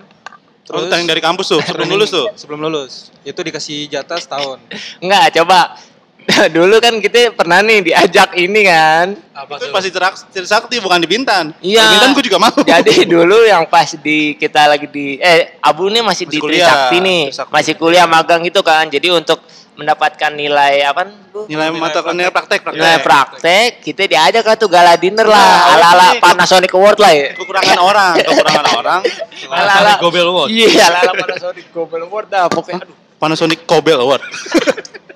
Terus 0.63 0.87
oh, 0.87 0.91
dari 0.91 1.19
kampus 1.19 1.51
tuh, 1.51 1.59
sebelum 1.63 1.87
training- 1.87 1.99
lulus 1.99 2.09
tuh. 2.11 2.25
Sebelum 2.35 2.59
lulus. 2.63 2.93
Itu 3.23 3.43
dikasih 3.43 3.87
jatah 3.87 4.19
setahun. 4.19 4.59
Enggak, 5.03 5.43
coba. 5.43 5.75
Dulu 6.55 6.77
kan 6.77 6.93
kita 7.01 7.33
pernah 7.33 7.59
nih 7.59 7.81
diajak 7.81 8.37
ini 8.37 8.61
kan. 8.63 9.17
Apa 9.33 9.57
Itu 9.57 9.73
pasti 9.73 9.89
Trisakti 10.31 10.77
bukan 10.77 11.01
di 11.01 11.09
Bintan. 11.09 11.51
Iya. 11.59 11.81
Di 11.81 11.87
Bintan 11.97 12.09
gue 12.13 12.23
juga 12.29 12.37
mau. 12.37 12.53
Jadi 12.53 13.09
dulu 13.09 13.41
yang 13.43 13.65
pas 13.65 13.89
di 13.97 14.37
kita 14.37 14.69
lagi 14.69 14.85
di 14.85 15.17
eh 15.17 15.57
Abu 15.59 15.89
nih 15.89 16.05
masih, 16.05 16.29
Masih 16.29 16.33
di 16.33 16.37
kuliah, 16.37 16.69
Trisakti 16.69 16.97
nih, 17.01 17.21
Trisakti. 17.33 17.51
masih 17.51 17.73
kuliah 17.75 18.05
magang 18.05 18.41
itu 18.45 18.61
kan. 18.61 18.85
Jadi 18.85 19.09
untuk 19.09 19.41
mendapatkan 19.71 20.31
nilai 20.31 20.85
apa? 20.85 21.09
Nilai 21.49 21.73
mata 21.73 22.05
nilai 22.13 22.29
praktek 22.29 22.59
praktek. 22.61 22.77
Nilai 22.77 22.97
praktek, 23.01 23.69
kita 23.81 24.03
diajak 24.05 24.45
tuh 24.59 24.69
gala 24.69 24.93
dinner 24.93 25.25
Nah, 25.25 25.33
lah, 25.33 25.73
ala-ala 25.73 26.07
ini- 26.13 26.21
Panasonic 26.21 26.71
Award 26.75 26.97
lah 27.01 27.11
ya. 27.17 27.33
Kekurangan 27.33 27.79
orang, 27.81 28.13
kekurangan 28.19 28.65
orang. 28.77 28.99
Ala-ala 29.49 29.91
Gobel 29.97 30.27
Award. 30.27 30.49
Iya, 30.53 30.85
ala-ala 30.85 31.11
Panasonic 31.17 31.65
Gobel 31.73 32.01
Award 32.05 32.27
dah 32.29 32.45
pokoknya. 32.45 32.83
Aduh. 32.85 32.95
Panasonic 33.17 33.59
Cobel 33.65 33.97
Award. 33.97 34.21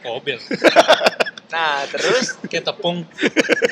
Gobel. 0.00 0.38
Nah, 1.48 1.80
terus 1.88 2.36
Kayak 2.44 2.68
tepung. 2.68 3.08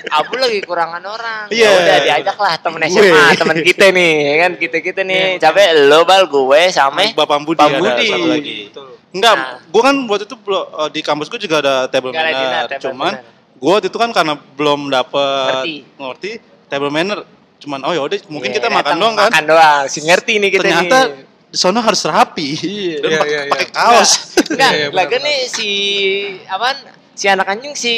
Abu 0.09 0.41
lagi 0.41 0.65
kurangan 0.65 1.05
orang. 1.05 1.45
Iya. 1.53 1.69
Ya 1.69 1.77
udah 1.77 1.97
diajak 2.01 2.39
lah 2.41 2.57
temen. 2.57 2.81
SMA, 2.89 3.37
temen 3.37 3.57
kita 3.61 3.93
nih, 3.93 4.13
ya 4.17 4.37
kan 4.39 4.53
kita-kita 4.57 5.01
nih. 5.05 5.37
Capek 5.37 5.85
lo 5.85 6.09
bal 6.09 6.25
gue 6.25 6.73
sama 6.73 7.05
Bapak 7.13 7.45
Budi 7.45 7.61
Pak 7.61 7.69
ada 7.69 7.77
Budi. 7.77 8.07
satu 8.09 8.27
lagi. 8.27 8.57
Betul. 8.73 8.89
Enggak, 9.13 9.35
Nah. 9.35 9.61
gue 9.61 9.83
kan 9.83 9.97
waktu 10.09 10.25
itu 10.25 10.37
belum- 10.39 10.69
eh, 10.75 10.89
di 10.89 11.01
kampus 11.01 11.29
gue 11.29 11.37
juga 11.39 11.57
ada 11.61 11.75
table 11.87 12.13
dinner, 12.13 12.25
manner. 12.27 12.65
table 12.67 12.81
Cuman 12.83 13.13
manner. 13.13 13.23
gue 13.55 13.71
waktu 13.71 13.89
itu 13.89 13.99
kan 13.99 14.11
karena 14.11 14.35
belum 14.57 14.81
dapet 14.89 15.53
Ngerti. 15.53 15.75
ngerti 15.95 16.31
table 16.67 16.89
manner. 16.91 17.19
Cuman 17.57 17.81
oh 17.83 17.93
yaudah 17.93 18.19
mungkin 18.27 18.51
Iya, 18.51 18.57
kita 18.57 18.69
makan 18.71 18.95
doang 18.97 19.15
kan. 19.15 19.29
Makan 19.29 19.45
doang, 19.47 19.83
si 19.87 20.01
ngerti 20.01 20.33
nih 20.39 20.49
kita 20.51 20.63
Ternyata 20.65 20.99
nih. 21.07 21.29
Sana 21.57 21.81
harus 21.81 22.05
rapi. 22.05 22.49
Iya. 22.61 22.97
Dan 23.03 23.09
Iya, 23.11 23.19
pakai 23.19 23.33
iya, 23.33 23.41
iya. 23.43 23.53
pakai 23.53 23.69
kaos. 23.73 24.11
Enggak, 24.47 24.71
Iya, 24.71 24.79
iya, 24.79 24.87
lagi 24.93 25.09
benar, 25.17 25.27
nih 25.27 25.39
si 25.49 25.69
apaan? 26.47 26.77
Si 27.17 27.25
anak 27.27 27.47
anjing 27.49 27.73
si 27.73 27.93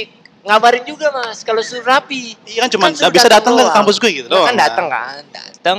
ngabarin 0.47 0.87
juga 0.87 1.11
mas 1.11 1.43
kalau 1.43 1.61
suruh 1.61 1.85
rapi. 1.85 2.39
Iya 2.47 2.65
kan 2.65 2.69
suruh 2.71 2.89
nggak 2.89 3.13
bisa 3.13 3.29
datang 3.29 3.53
ke 3.53 3.65
kampus 3.69 3.97
gue 3.99 4.11
gitu 4.25 4.29
Nah, 4.31 4.39
doang. 4.41 4.49
Kan 4.49 4.57
datang 4.57 4.87
kan, 4.87 5.23
datang. 5.29 5.79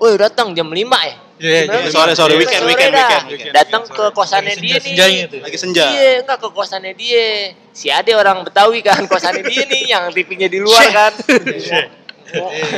Woi 0.00 0.16
datang 0.16 0.56
jam 0.56 0.64
5 0.64 0.80
ya. 0.80 1.16
Iya, 1.40 1.72
iya, 1.72 1.88
sore, 1.88 2.12
sore, 2.12 2.36
weekend, 2.36 2.64
sore 2.64 2.72
weekend, 2.72 2.92
dah. 2.92 3.04
weekend, 3.04 3.24
weekend. 3.32 3.52
Datang 3.56 3.82
ke 3.88 4.04
kosannya 4.12 4.54
dia 4.60 4.76
nih. 4.76 5.24
tuh. 5.28 5.40
Lagi 5.40 5.56
senja. 5.56 5.84
Iya, 5.88 6.24
enggak 6.24 6.38
ke 6.40 6.48
kosannya 6.52 6.92
dia. 6.96 7.56
Si 7.72 7.88
Ade 7.88 8.12
orang 8.12 8.44
Betawi 8.44 8.80
kan, 8.84 9.00
kosannya 9.08 9.44
dia 9.48 9.64
nih 9.64 9.82
yang 9.88 10.08
TV-nya 10.12 10.48
di 10.52 10.60
luar 10.60 10.84
kan. 10.92 11.12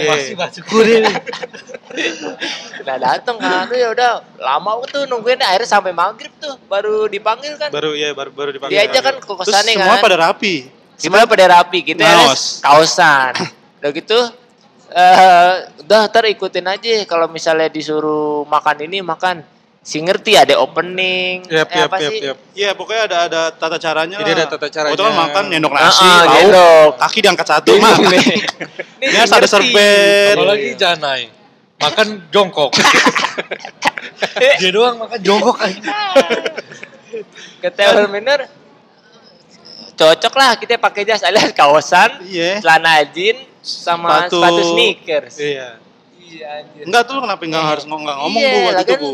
Masih 0.08 0.34
masuk 0.34 0.64
kurir. 0.66 1.04
Nah 2.82 2.96
datang 2.98 3.36
kan, 3.36 3.68
ya 3.68 3.92
udah 3.92 4.24
lama 4.40 4.80
tuh 4.88 5.04
nungguin 5.06 5.40
akhirnya 5.40 5.68
sampai 5.68 5.92
maghrib 5.92 6.32
tuh 6.40 6.56
baru 6.66 7.06
dipanggil 7.06 7.54
kan. 7.60 7.68
Baru 7.68 7.92
ya 7.92 8.16
baru 8.16 8.32
baru 8.32 8.50
dipanggil. 8.56 8.74
Dia 8.74 8.88
aja 8.88 9.00
kan 9.04 9.20
ke 9.20 9.26
Terus 9.28 9.48
kosannya 9.48 9.74
semua 9.76 9.96
kan. 9.98 10.04
pada 10.04 10.16
rapi. 10.28 10.54
Semuanya 10.96 11.26
pada 11.26 11.46
rapi, 11.58 11.78
kita 11.82 12.06
Kaos. 12.06 12.14
harus 12.14 12.44
kaosan. 12.62 13.32
Udah 13.82 13.90
gitu 13.90 14.20
eh 14.92 15.54
udah 15.88 16.04
ntar 16.12 16.28
ikutin 16.28 16.68
aja 16.68 17.08
kalau 17.08 17.24
misalnya 17.24 17.72
disuruh 17.72 18.44
makan 18.44 18.84
ini 18.84 19.00
makan 19.00 19.40
si 19.82 19.98
ngerti 19.98 20.38
ada 20.38 20.54
opening 20.56 21.42
Yap, 21.44 21.66
eh, 21.66 21.74
yap, 21.74 21.90
apa 21.90 21.96
yap, 21.98 22.08
sih 22.08 22.18
yap. 22.22 22.38
Iya 22.54 22.70
pokoknya 22.72 23.02
ada 23.04 23.18
ada 23.26 23.40
tata 23.50 23.76
caranya 23.76 24.14
Jadi 24.16 24.30
lah. 24.30 24.38
ada 24.38 24.46
tata 24.48 24.66
caranya. 24.68 24.94
Waktu 24.94 25.04
kan 25.04 25.14
makan 25.18 25.44
nyendok 25.50 25.72
nasi, 25.72 26.00
Ah, 26.00 26.06
ah, 26.06 26.20
lauk, 26.22 26.32
nyendok. 26.32 26.90
kaki 26.98 27.18
diangkat 27.20 27.46
satu, 27.48 27.70
nih. 27.74 28.26
Ini 29.02 29.16
harus 29.16 29.32
ada 29.32 29.40
ngerti. 29.40 29.50
serbet. 29.50 30.34
Apalagi 30.34 30.70
janai. 30.76 31.22
Makan 31.76 32.08
jongkok. 32.30 32.70
Dia 34.60 34.70
doang 34.70 34.96
makan 34.96 35.18
jongkok 35.18 35.56
aja. 35.58 35.82
ke 37.58 37.68
table 37.68 38.08
manner 38.08 38.48
cocok 39.92 40.32
lah 40.32 40.56
kita 40.56 40.78
pakai 40.78 41.04
jas 41.04 41.20
alias 41.20 41.52
kaosan 41.52 42.24
Iya. 42.24 42.58
celana 42.58 43.04
jean 43.04 43.36
sama 43.60 44.24
Sepatu. 44.24 44.40
sepatu, 44.40 44.62
sneakers 44.72 45.34
Iya. 45.36 45.68
iya 46.18 46.46
anjir 46.58 46.82
Enggak 46.88 47.02
tuh 47.04 47.20
kenapa 47.20 47.42
enggak 47.44 47.64
harus 47.68 47.84
ngomong 47.84 48.02
nggak 48.02 48.18
ngomong 48.18 48.40
iya, 48.40 48.48
Bu 48.48 48.58
waktu 48.58 48.72
itu 48.72 48.80
lagian 48.88 48.98
Bu. 48.98 49.10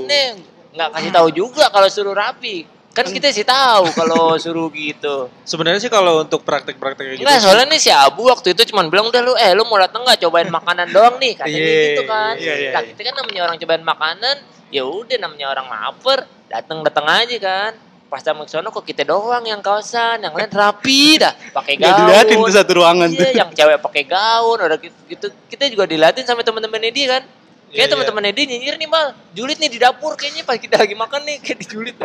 Nggak 0.79 0.91
kasih 0.95 1.11
tahu 1.11 1.29
juga 1.29 1.67
kalau 1.69 1.91
suruh 1.91 2.15
rapi 2.15 2.63
Kan 2.89 3.07
kita 3.07 3.31
sih 3.31 3.47
tahu 3.47 3.95
kalau 3.95 4.35
suruh 4.43 4.67
gitu. 4.71 5.31
Sebenarnya 5.45 5.79
sih 5.79 5.87
kalau 5.87 6.19
untuk 6.19 6.43
praktek-praktek 6.43 7.15
gitu. 7.15 7.23
Enggak, 7.23 7.39
sih- 7.39 7.47
soalnya 7.47 7.67
nih 7.69 7.79
si 7.79 7.91
Abu 7.91 8.27
waktu 8.27 8.59
itu 8.59 8.75
cuman 8.75 8.91
bilang 8.91 9.07
udah 9.07 9.23
lu 9.23 9.39
eh 9.39 9.55
lu 9.55 9.63
mau 9.63 9.79
datang 9.79 10.03
nggak 10.03 10.19
cobain 10.19 10.51
makanan 10.51 10.91
doang 10.91 11.15
nih 11.17 11.39
katanya 11.39 11.63
Iya, 11.63 11.79
gitu 11.85 12.03
kan. 12.05 12.35
iya, 12.35 12.55
iya, 12.59 12.71
Nah, 12.75 12.83
iya. 12.83 12.91
kita 12.91 13.01
kan 13.07 13.15
namanya 13.23 13.41
orang 13.47 13.57
cobain 13.57 13.85
makanan, 13.87 14.37
ya 14.71 14.83
udah 14.83 15.15
namanya 15.15 15.47
orang 15.47 15.67
lapar, 15.71 16.19
datang 16.51 16.83
datang 16.83 17.07
aja 17.07 17.37
kan. 17.39 17.73
Pas 18.09 18.19
sama 18.19 18.43
ke 18.43 18.51
sono 18.51 18.73
kok 18.73 18.83
kita 18.83 19.05
doang 19.05 19.45
yang 19.45 19.61
kaosan, 19.61 20.19
yang 20.19 20.35
lain 20.35 20.49
rapi 20.51 21.21
dah, 21.21 21.37
pakai 21.55 21.77
Nggak 21.77 21.93
gaun. 21.93 21.99
diliatin 22.03 22.37
tuh 22.41 22.55
satu 22.57 22.73
ruangan 22.75 23.09
tuh. 23.13 23.21
Iya, 23.21 23.31
yang 23.37 23.51
cewek 23.53 23.79
pakai 23.79 24.03
gaun, 24.09 24.59
udah 24.59 24.79
gitu, 24.81 24.99
gitu. 25.07 25.27
Kita 25.47 25.71
juga 25.71 25.85
dilatih 25.87 26.25
sama 26.25 26.43
teman-teman 26.43 26.83
dia 26.89 27.07
kan. 27.15 27.23
Kayak 27.69 27.75
Iya, 27.75 27.83
iya. 27.83 27.91
teman-teman 27.91 28.23
dia 28.31 28.45
nyinyir 28.47 28.75
nih, 28.77 28.89
Bal. 28.89 29.07
Julid 29.31 29.59
nih 29.59 29.69
di 29.69 29.79
dapur 29.79 30.13
kayaknya 30.15 30.41
pas 30.43 30.57
kita 30.57 30.77
lagi 30.79 30.95
makan 30.95 31.21
nih 31.23 31.37
kayak 31.39 31.59
dijulit. 31.61 31.97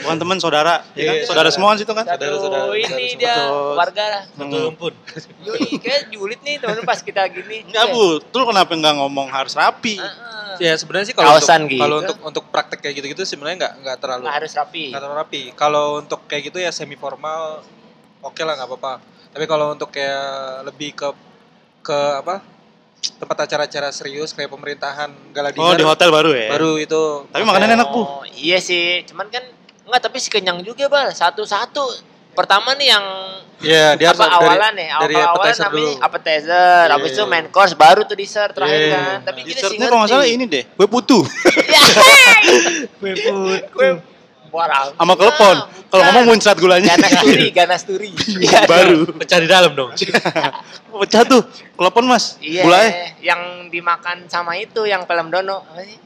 Bukan 0.00 0.16
teman 0.16 0.38
saudara, 0.38 0.80
ya 0.90 1.04
kan? 1.04 1.14
Iya, 1.14 1.22
Saudara 1.22 1.24
saudara. 1.28 1.48
semua 1.52 1.68
kan 1.68 1.76
situ 1.78 1.92
kan? 1.92 2.02
Satu 2.02 2.16
Saudara-saudara, 2.18 2.72
ini 2.72 2.82
saudara 2.82 3.14
dia 3.14 3.34
semua. 3.36 3.74
warga 3.76 4.04
lah. 4.08 4.22
Satu 4.26 4.42
Hmm. 4.48 4.64
rumpun. 4.64 4.92
Yoi, 5.44 5.60
kayak 5.78 6.00
julid 6.08 6.40
nih 6.40 6.54
temen 6.56 6.80
pas 6.82 6.98
kita 6.98 7.22
gini. 7.28 7.56
Enggak, 7.62 7.84
Bu. 7.88 8.04
Tuh 8.24 8.44
kenapa 8.44 8.72
enggak 8.72 8.94
ngomong 8.96 9.28
harus 9.28 9.52
rapi? 9.52 9.96
Heeh. 9.96 10.26
Ya 10.58 10.74
sebenarnya 10.74 11.06
sih 11.06 11.14
kalau 11.14 11.30
Kaosan 11.30 11.60
untuk, 11.60 11.70
gitu. 11.70 11.82
kalau 11.84 11.96
untuk 12.00 12.18
untuk 12.24 12.44
praktek 12.48 12.78
kayak 12.80 12.94
gitu-gitu 12.96 13.22
sebenarnya 13.22 13.56
nggak 13.60 13.74
nggak 13.78 13.96
terlalu 14.00 14.22
Nggak 14.24 14.36
harus 14.40 14.52
rapi. 14.56 14.84
nggak 14.90 15.00
terlalu 15.00 15.18
rapi. 15.20 15.42
Kalau 15.54 15.86
untuk 16.00 16.20
kayak 16.24 16.42
gitu 16.44 16.58
ya 16.58 16.70
semi 16.70 16.96
formal 16.96 17.62
oke 18.18 18.40
lah 18.40 18.56
nggak 18.56 18.66
apa-apa. 18.66 18.92
Tapi 19.30 19.44
kalau 19.46 19.70
untuk 19.70 19.92
kayak 19.92 20.26
lebih 20.64 20.90
ke 20.92 21.08
ke 21.80 21.94
apa 22.16 22.42
tempat 22.98 23.36
acara-acara 23.40 23.88
serius 23.88 24.30
kayak 24.30 24.48
pemerintahan 24.48 25.10
gala 25.30 25.50
Oh, 25.50 25.70
dinner 25.70 25.76
di 25.76 25.86
hotel 25.86 26.08
baru 26.08 26.30
ya? 26.30 26.50
baru 26.50 26.70
itu 26.76 27.00
Tapi 27.26 27.42
makanannya 27.42 27.76
enak, 27.76 27.88
Bu. 27.88 28.00
Oh, 28.00 28.22
Iya 28.28 28.58
sih, 28.58 29.02
cuman 29.04 29.26
kan 29.28 29.42
enggak 29.82 30.02
tapi 30.02 30.18
si 30.18 30.28
kenyang 30.28 30.60
juga, 30.60 30.86
Bal. 30.86 31.10
Satu-satu. 31.10 32.06
Pertama 32.30 32.70
nih 32.72 32.88
yang 32.88 33.04
ya 33.58 33.94
dia 33.94 34.06
harus 34.08 34.20
apa 34.20 34.30
dari- 34.32 34.46
awalan 34.48 34.72
nih, 34.72 34.88
dari 34.92 35.14
awal-awalan 35.16 35.34
appetizer 35.34 35.64
namanya 35.64 35.74
dulu. 35.74 35.92
appetizer, 36.00 36.54
Iya, 36.80 36.94
habis 36.94 37.10
itu 37.10 37.18
iya. 37.18 37.26
main 37.28 37.46
course, 37.48 37.74
baru 37.74 38.00
tuh 38.04 38.14
dessert 38.14 38.52
terakhir 38.52 38.78
Iya. 38.80 38.94
kan. 38.94 39.18
Tapi 39.24 39.38
kita 39.40 39.48
sih 39.48 39.54
Dessertnya 39.58 39.86
kalau 39.88 39.98
nggak 40.00 40.10
salah 40.12 40.28
ini 40.28 40.44
deh, 40.46 40.64
kue 40.68 40.86
putu 40.86 41.18
Ya, 41.74 41.82
Kue 42.94 43.12
put. 43.16 43.62
Barang. 44.48 44.96
sama 44.96 45.14
kelepon. 45.14 45.56
Kalau 45.88 46.02
ngomong 46.12 46.24
muncrat 46.28 46.56
gulanya. 46.60 46.92
ganas 46.92 47.12
turi, 47.24 47.46
ganas 47.48 47.82
turi. 47.84 48.08
Iya, 48.12 48.68
baru. 48.68 49.08
Pecah 49.16 49.40
di 49.40 49.48
dalam 49.48 49.72
dong. 49.72 49.92
Pecah 51.04 51.22
tuh, 51.24 51.42
kelepon 51.76 52.04
mas. 52.04 52.36
Iya, 52.40 52.64
Gulanya. 52.64 52.92
yang 53.24 53.40
dimakan 53.72 54.28
sama 54.28 54.56
itu 54.60 54.84
yang 54.84 55.08
film 55.08 55.32
dono. 55.32 55.64
Apa 55.64 55.84
sih? 55.84 55.96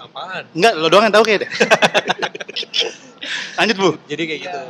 Apaan? 0.00 0.48
Enggak, 0.56 0.72
lo 0.80 0.88
doang 0.88 1.04
yang 1.08 1.12
tahu 1.12 1.24
kayak 1.28 1.44
deh. 1.44 1.50
Lanjut 3.60 3.76
bu. 3.76 3.90
Jadi 4.08 4.22
kayak 4.24 4.40
gitu. 4.48 4.60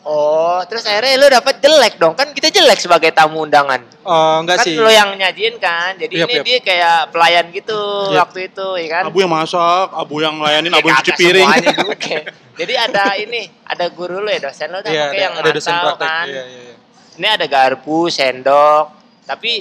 Oh, 0.00 0.64
terus 0.64 0.80
akhirnya 0.82 1.20
lu 1.20 1.28
dapat 1.28 1.60
jelek 1.60 2.00
dong. 2.00 2.16
Kan 2.16 2.32
kita 2.32 2.48
jelek 2.48 2.80
sebagai 2.80 3.12
tamu 3.12 3.44
undangan. 3.44 3.84
Oh, 4.00 4.40
enggak 4.40 4.60
kan 4.60 4.64
sih. 4.64 4.80
lo 4.80 4.88
yang 4.88 5.12
nyajin 5.12 5.60
kan. 5.60 5.92
Jadi 5.94 6.14
Yap, 6.16 6.26
ini 6.26 6.36
yap. 6.40 6.44
dia 6.44 6.58
kayak 6.58 6.98
pelayan 7.12 7.44
gitu 7.52 7.76
Yap. 8.08 8.32
waktu 8.32 8.48
itu, 8.48 8.66
ya 8.80 8.88
kan? 8.88 9.02
Abu 9.06 9.18
yang 9.20 9.28
masak, 9.28 9.86
abu 9.92 10.14
yang 10.18 10.40
ngelayanin, 10.40 10.72
Ya 10.72 10.80
abu 10.80 10.88
yang 10.88 10.98
cuci 11.04 11.12
piring. 11.12 11.48
juga. 11.84 12.16
Jadi 12.56 12.74
ada 12.74 13.04
ini, 13.14 13.42
ada 13.62 13.86
guru 13.88 14.20
lu 14.20 14.28
ya 14.28 14.40
dosen 14.40 14.68
lu 14.68 14.80
dah 14.80 14.88
Iya, 14.88 15.04
pokoknya 15.04 15.12
ada, 15.12 15.20
yang 15.20 15.34
ada 15.36 15.50
dosen 15.52 15.72
praktek. 15.76 16.00
kan. 16.00 16.26
Iya, 16.26 16.42
iya, 16.42 16.60
iya. 16.64 16.74
Ini 17.20 17.26
ada 17.28 17.46
garpu, 17.46 17.98
sendok, 18.08 18.84
tapi 19.28 19.52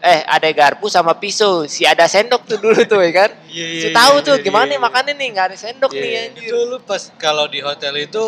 eh 0.00 0.20
ada 0.24 0.48
garpu 0.50 0.86
sama 0.86 1.12
pisau. 1.12 1.66
Si 1.66 1.82
ada 1.82 2.06
sendok 2.06 2.46
tuh 2.46 2.56
dulu 2.56 2.78
tuh 2.86 3.02
ya 3.02 3.26
kan. 3.26 3.30
Iya, 3.50 3.66
iya, 3.66 3.80
Si 3.82 3.88
iya, 3.90 3.96
tahu 3.98 4.14
iya, 4.16 4.26
tuh 4.30 4.34
iya, 4.38 4.44
gimana 4.46 4.64
iya. 4.64 4.72
nih 4.72 4.80
makannya 4.80 5.12
nih 5.18 5.28
nggak 5.34 5.46
ada 5.50 5.56
sendok 5.58 5.90
Iya, 5.90 5.98
nih 5.98 6.08
iya. 6.08 6.20
anjir. 6.30 6.46
Itu 6.46 6.58
lu 6.64 6.78
pas 6.80 7.02
kalau 7.18 7.44
di 7.46 7.58
hotel 7.58 7.94
itu 8.00 8.24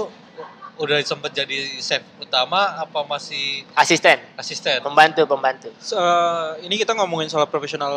udah 0.74 0.96
sempat 1.00 1.30
jadi 1.30 1.52
chef 1.76 2.00
utama 2.16 2.56
apa 2.74 3.04
masih 3.04 3.62
Asisten, 3.72 4.16
asisten? 4.34 4.80
pembantu, 4.80 5.22
pembantu. 5.24 5.68
So, 5.76 5.94
eh, 5.94 6.64
ini 6.64 6.74
kita 6.76 6.92
ngomongin 6.92 7.28
soal 7.28 7.44
profesional 7.44 7.92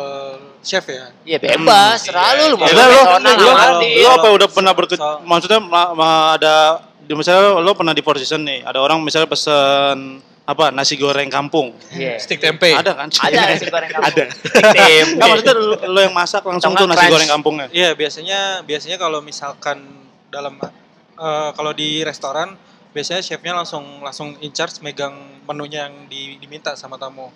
chef 0.60 0.84
ya. 0.86 1.08
Iya 1.24 1.38
bebas, 1.38 2.04
selalu 2.04 2.52
lu 2.52 2.56
mau 2.56 2.64
Ya 2.64 2.74
udah 2.74 2.86
lo, 2.86 3.00
profesional 3.00 3.34
lo, 3.34 3.50
amatir. 3.50 3.96
lo 3.96 4.08
apa 4.12 4.28
udah 4.30 4.48
pernah 4.48 4.72
berke... 4.72 4.94
So- 4.94 5.20
Maksudnya 5.20 5.58
ma- 5.58 5.92
ma- 5.92 6.28
ada 6.34 6.54
di 7.00 7.12
misalnya 7.12 7.56
lo 7.56 7.72
pernah 7.72 7.90
di 7.90 8.02
position 8.02 8.42
nih, 8.42 8.60
ada 8.62 8.78
orang 8.78 9.00
misalnya 9.00 9.26
pesen 9.26 10.20
apa 10.44 10.70
nasi 10.70 10.94
goreng 10.94 11.26
kampung. 11.26 11.74
Iya. 11.90 12.22
Stick 12.22 12.38
tempe. 12.38 12.70
Ada 12.70 12.94
kan? 12.94 13.08
Ada 13.10 13.50
nasi 13.50 13.66
goreng 13.66 13.90
kampung. 13.90 14.06
Ada. 14.12 14.24
Tempe. 14.30 14.86
Enggak 15.10 15.26
maksudnya 15.26 15.54
lo, 15.56 15.74
lo 15.90 15.98
yang 15.98 16.14
masak 16.14 16.42
langsung 16.42 16.70
Atau 16.70 16.84
tuh 16.84 16.86
nasi 16.86 16.98
crunch. 17.00 17.14
goreng 17.16 17.30
kampungnya. 17.30 17.66
Iya, 17.72 17.90
biasanya 17.94 18.38
biasanya 18.62 18.94
kalau 18.94 19.18
misalkan 19.18 19.82
dalam 20.28 20.54
eh, 21.16 21.50
kalau 21.50 21.72
di 21.72 22.02
restoran 22.02 22.54
biasanya 22.96 23.20
chefnya 23.20 23.52
langsung 23.52 24.00
langsung 24.00 24.32
in 24.40 24.48
charge 24.48 24.80
megang 24.80 25.12
menunya 25.44 25.84
yang 25.84 26.08
di- 26.08 26.40
diminta 26.40 26.72
sama 26.72 26.96
tamu. 26.96 27.28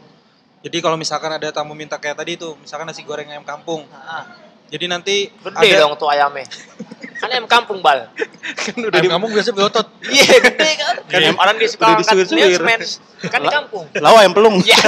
Jadi 0.65 0.81
kalau 0.81 0.97
misalkan 0.97 1.29
ada 1.29 1.53
tamu 1.53 1.77
minta 1.77 2.01
kayak 2.01 2.17
tadi 2.17 2.41
tuh, 2.41 2.57
misalkan 2.57 2.89
nasi 2.89 3.05
goreng 3.05 3.29
ayam 3.29 3.45
kampung. 3.45 3.85
Ah, 3.93 4.25
Jadi 4.71 4.85
nanti 4.87 5.17
Gede 5.29 5.77
ada 5.77 5.85
dong 5.85 6.01
tuh 6.01 6.09
ayamnya. 6.09 6.49
Kan 7.21 7.29
ayam 7.29 7.45
kampung 7.45 7.85
bal. 7.85 8.09
kan 8.57 8.73
udah 8.81 8.97
Ayam 8.97 9.05
di, 9.05 9.09
kamu 9.13 9.27
biasa 9.29 9.51
berotot. 9.53 9.87
Iya 10.09 10.41
gede 10.41 10.71
kan. 10.81 10.95
Kan 11.05 11.21
Iya. 11.21 11.37
orang 11.37 11.57
dia 11.61 11.69
suka 11.69 11.85
angkat 11.93 12.17
milkman. 12.33 12.81
Kan 13.29 13.41
di 13.45 13.51
kampung. 13.53 13.85
Lawa 14.01 14.25
yang 14.25 14.33
pelung. 14.33 14.57
Iya. 14.65 14.81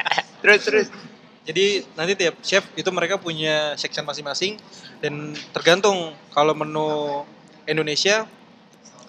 terus 0.40 0.60
terus. 0.64 0.86
Jadi 1.44 1.84
nanti 1.92 2.12
tiap 2.16 2.40
chef 2.40 2.64
itu 2.72 2.88
mereka 2.88 3.20
punya 3.20 3.76
section 3.76 4.00
masing-masing 4.08 4.56
dan 5.04 5.36
tergantung 5.52 6.16
kalau 6.32 6.56
menu 6.56 7.20
Indonesia 7.68 8.24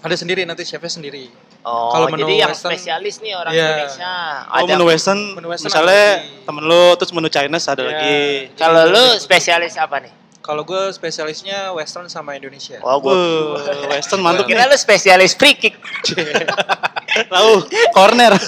ada 0.05 0.15
sendiri 0.15 0.45
nanti 0.45 0.61
chefnya 0.61 0.87
sendiri. 0.87 1.25
Oh, 1.61 1.89
Kalau 1.89 2.07
menu 2.07 2.23
jadi 2.23 2.45
yang 2.45 2.51
Western- 2.53 2.71
spesialis 2.71 3.15
nih 3.19 3.33
orang 3.33 3.51
Iya. 3.51 3.65
Indonesia. 3.67 4.13
Oh 4.47 4.63
menu 4.63 4.85
western, 4.85 5.19
Menu 5.33 5.47
western 5.49 5.67
misalnya 5.67 5.97
ada 5.97 6.21
lagi. 6.21 6.45
temen 6.45 6.63
lo 6.63 6.83
terus 6.93 7.11
menu 7.11 7.27
Chinese 7.27 7.65
ada 7.65 7.81
Iya. 7.81 7.89
lagi. 7.89 8.19
Kalau 8.53 8.81
lu 8.85 9.05
spesialis 9.17 9.73
apa 9.75 9.97
nih? 9.99 10.13
Kalau 10.39 10.61
gue 10.61 10.93
spesialisnya 10.93 11.73
Western 11.73 12.05
sama 12.05 12.37
Indonesia. 12.37 12.77
Oh, 12.79 13.01
gua 13.01 13.17
Wah, 13.57 13.89
western 13.89 14.21
mantep 14.21 14.45
kira 14.45 14.69
lu 14.69 14.77
spesialis 14.77 15.33
free 15.33 15.57
kick. 15.57 15.73
Tahu, 17.33 17.65
corner. 17.91 18.37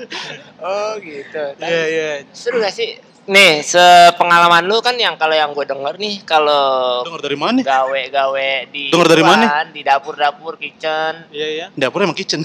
Oh, 0.62 0.96
gitu. 0.98 1.44
Iya 1.56 1.82
iya. 1.86 2.10
Seru 2.30 2.58
gak 2.58 2.72
sih? 2.72 2.96
Nih, 3.24 3.62
sepengalaman 3.62 4.66
lu 4.66 4.80
kan 4.80 4.96
yang 4.96 5.14
kalau 5.14 5.30
yang 5.30 5.52
gue 5.52 5.62
denger 5.62 5.94
nih 5.96 6.24
kalau 6.24 7.04
Dengar 7.06 7.22
dari 7.22 7.38
mana? 7.38 7.60
gawe-gawe 7.62 8.50
di 8.66 8.90
Denger 8.90 9.06
dari 9.06 9.22
mana? 9.22 9.44
di 9.68 9.80
dapur-dapur 9.80 10.56
kitchen 10.56 11.28
Iya 11.30 11.46
iya. 11.46 11.66
Dapur 11.70 12.02
emang 12.02 12.16
kitchen. 12.16 12.42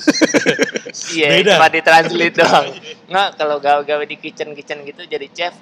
iya 1.16 1.42
cuma 1.42 1.68
ditranslate 1.68 2.38
doang 2.38 2.68
nggak 3.06 3.30
kalau 3.36 3.58
gawe-gawe 3.58 4.04
di 4.04 4.16
kitchen 4.16 4.54
kitchen 4.54 4.84
gitu 4.84 5.04
jadi 5.04 5.26
chef 5.30 5.54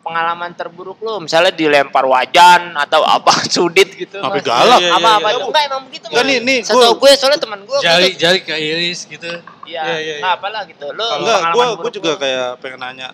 pengalaman 0.00 0.50
terburuk 0.52 0.96
lu 0.98 1.20
misalnya 1.20 1.52
dilempar 1.52 2.02
wajan 2.02 2.72
atau 2.74 3.00
apa 3.02 3.36
sudit 3.52 3.92
gitu 3.92 4.16
Mas. 4.18 4.40
galak. 4.40 4.80
Iya, 4.80 4.86
iya, 4.86 4.96
apa 4.96 5.08
apa 5.14 5.28
iya. 5.28 5.36
itu 5.36 5.46
enggak 5.46 5.64
emang 5.66 5.82
begitu 5.84 6.04
Enggak, 6.08 6.24
nih, 6.24 6.38
nih, 6.40 6.58
setahu 6.62 6.80
gua- 6.80 6.96
gue 6.96 7.10
soalnya 7.14 7.38
teman 7.38 7.60
gue 7.62 7.78
Jari 7.78 8.08
jari 8.14 8.38
ke 8.40 8.54
iris 8.54 9.00
gitu. 9.04 9.30
iya 9.62 9.82
Iya, 9.82 9.96
iya, 9.98 10.14
iya. 10.18 10.30
apalah 10.30 10.64
gitu 10.64 10.86
lo 10.88 11.06
Enggak, 11.14 11.38
buruk 11.52 11.78
gua 11.78 11.90
juga 11.90 12.10
lu. 12.10 12.18
kayak 12.18 12.48
pengen 12.58 12.80
nanya 12.80 13.08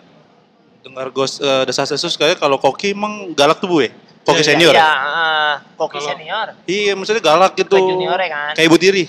dengar 0.79 1.07
gos 1.09 1.37
uh, 1.37 1.61
desas 1.61 1.87
desus 1.87 2.15
kayak 2.15 2.37
kalau 2.37 2.55
koki 2.55 2.91
emang 2.91 3.33
galak 3.33 3.57
tuh 3.57 3.67
bu 3.67 3.83
ya? 3.83 3.91
Koki 4.23 4.39
Iya, 4.39 4.47
senior. 4.49 4.73
iya 4.73 4.79
ya? 4.79 4.91
ah, 4.91 5.53
koki 5.77 5.97
Kalau- 5.97 6.09
senior 6.09 6.47
Iya, 6.65 6.91
maksudnya 6.93 7.19
galak 7.21 7.51
gitu. 7.53 7.75
Ke 7.75 7.83
juniornya 7.85 8.27
kan? 8.29 8.51
Kayak 8.53 8.67
ibu 8.67 8.77
tiri. 8.77 9.03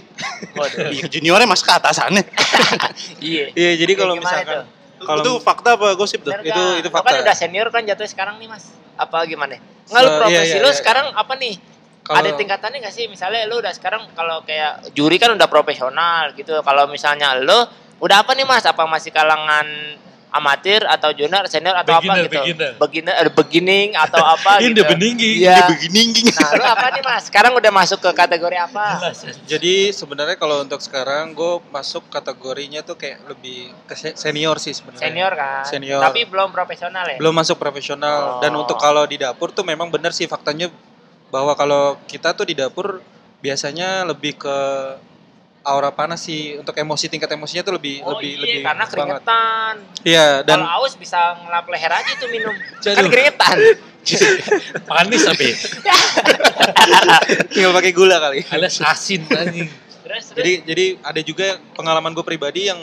Iya, 0.89 1.05
juniornya 1.09 1.43
mas 1.45 1.59
ke 1.59 1.71
atasannya. 1.73 2.23
iya 3.21 3.51
Iya 3.51 3.71
jadi 3.77 3.87
Kayak 3.89 3.99
kalau 4.01 4.15
misalkan 4.17 4.47
tuh? 4.57 4.78
Kalau 5.03 5.23
itu 5.23 5.33
fakta 5.43 5.79
apa 5.79 5.95
gosip 5.95 6.21
tuh? 6.23 6.33
Itu- 6.43 6.77
itu 6.83 6.89
kan 6.91 7.03
fakta. 7.05 7.23
udah 7.23 7.37
senior 7.37 7.69
kan 7.71 7.83
jatuh 7.87 8.09
sekarang 8.09 8.37
nih 8.43 8.49
mas. 8.51 8.71
Apa 8.99 9.23
gimana? 9.27 9.59
Nggak 9.59 10.03
lu 10.03 10.09
Se- 10.09 10.15
iya, 10.15 10.19
profesi 10.19 10.57
iya, 10.59 10.65
lu 10.65 10.71
iya. 10.71 10.77
sekarang 10.77 11.07
apa 11.15 11.35
nih? 11.39 11.55
Kalau- 12.03 12.19
ada 12.25 12.31
tingkatannya 12.35 12.79
nggak 12.83 12.95
sih? 12.95 13.05
Misalnya 13.07 13.45
lu 13.47 13.61
udah 13.61 13.73
sekarang 13.77 14.09
kalau 14.17 14.41
kayak 14.43 14.91
juri 14.97 15.21
kan 15.21 15.31
udah 15.37 15.47
profesional 15.47 16.33
gitu. 16.35 16.59
Kalau 16.65 16.89
misalnya 16.89 17.37
lu 17.37 17.59
udah 18.01 18.25
apa 18.25 18.33
nih 18.35 18.47
mas? 18.49 18.65
Apa 18.65 18.89
masih 18.89 19.13
kalangan 19.13 19.67
amatir 20.31 20.85
atau 20.85 21.09
junior 21.11 21.45
senior 21.47 21.73
atau 21.75 21.95
apa 21.95 22.05
Beginner, 22.05 22.23
gitu 22.23 22.37
beginner. 22.37 22.73
beginner 22.77 23.15
eh, 23.17 23.33
beginning 23.33 23.89
atau 23.93 24.21
apa 24.21 24.51
Ini 24.59 24.63
gitu 24.63 24.73
udah 24.75 24.85
beninggi. 24.87 25.31
Iya. 25.41 25.55
Dia 25.55 25.65
begini 25.67 26.03
nah 26.31 26.51
lu 26.53 26.65
apa 26.65 26.87
nih 26.91 27.03
mas 27.03 27.23
sekarang 27.25 27.53
udah 27.55 27.73
masuk 27.73 27.99
ke 27.99 28.11
kategori 28.13 28.57
apa 28.59 28.85
Jelas 29.01 29.19
ya. 29.19 29.33
jadi 29.49 29.75
sebenarnya 29.91 30.37
kalau 30.37 30.61
untuk 30.61 30.79
sekarang 30.79 31.33
gue 31.33 31.53
masuk 31.69 32.05
kategorinya 32.09 32.81
tuh 32.81 32.95
kayak 32.95 33.25
lebih 33.27 33.73
ke 33.85 33.95
se- 33.95 34.15
senior 34.15 34.57
sih 34.57 34.71
sebenarnya. 34.71 35.01
senior 35.03 35.33
kan 35.33 35.65
Senior. 35.65 36.01
tapi 36.01 36.23
belum 36.23 36.49
profesional 36.51 37.05
ya 37.05 37.17
Belum 37.17 37.33
masuk 37.33 37.57
profesional 37.57 38.39
dan 38.39 38.51
Oh. 38.51 38.63
untuk 38.63 38.77
kalau 38.77 39.05
di 39.05 39.17
dapur 39.17 39.49
tuh 39.49 39.63
memang 39.63 39.89
benar 39.89 40.11
sih 40.11 40.25
faktanya 40.25 40.69
bahwa 41.29 41.53
kalau 41.53 41.97
kita 42.05 42.33
tuh 42.33 42.45
di 42.45 42.53
dapur 42.53 43.01
biasanya 43.39 44.05
lebih 44.05 44.37
ke 44.37 44.57
aura 45.69 45.93
panas 45.93 46.25
sih 46.25 46.57
untuk 46.57 46.73
emosi 46.73 47.07
tingkat 47.07 47.29
emosinya 47.29 47.61
tuh 47.61 47.77
lebih 47.77 48.01
Oh 48.03 48.17
lebih 48.17 48.33
iya, 48.33 48.41
lebih 48.41 48.61
karena 48.65 48.85
banget. 48.85 48.93
keringetan. 48.97 49.75
Iya 50.03 50.27
dan 50.43 50.59
Kalau 50.65 50.81
aus 50.83 50.95
bisa 50.97 51.21
ngelap 51.45 51.67
leher 51.69 51.93
aja 51.93 52.13
tuh 52.17 52.29
minum. 52.33 52.55
kan 52.81 52.95
Aduh. 52.97 53.11
keringetan. 53.13 53.57
Manis 54.89 55.23
tapi. 55.29 55.49
tinggal 57.53 57.73
pakai 57.77 57.93
gula 57.93 58.17
kali 58.19 58.41
Alias 58.49 58.81
asin 58.81 59.29
anjing. 59.29 59.69
Jadi 60.09 60.53
jadi 60.65 60.85
ada 61.05 61.21
juga 61.21 61.61
pengalaman 61.77 62.17
gue 62.17 62.25
pribadi 62.25 62.73
yang 62.73 62.81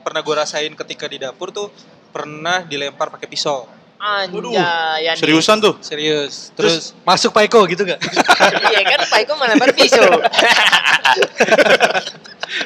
pernah 0.00 0.24
gue 0.24 0.34
rasain 0.34 0.72
ketika 0.72 1.04
di 1.04 1.20
dapur 1.20 1.52
tuh 1.52 1.68
pernah 2.08 2.64
dilempar 2.64 3.12
pakai 3.12 3.28
pisau 3.28 3.68
anjay 4.04 5.16
Seriusan 5.16 5.56
tuh? 5.58 5.74
serius 5.80 6.52
Terus 6.52 6.92
terus 6.92 7.02
masuk 7.02 7.32
Pak 7.32 7.48
Eko 7.48 7.64
gitu 7.64 7.82
gak? 7.82 7.96
iya 8.70 8.80
kan 8.84 9.00
Pak 9.02 9.18
Iko 9.24 9.32
melempar 9.34 9.72
pisau 9.72 10.04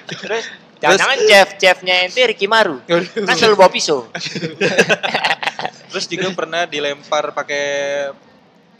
terus 0.08 0.44
jangan-jangan 0.78 1.18
chef 1.24 1.48
chefnya 1.56 1.94
ente 2.04 2.22
Ricky 2.24 2.46
Maru 2.46 2.82
kan 2.86 3.34
selalu 3.34 3.54
bawa 3.56 3.70
pisau 3.70 4.06
terus 5.90 6.04
juga 6.06 6.28
pernah 6.32 6.64
dilempar 6.64 7.32
pakai 7.32 7.64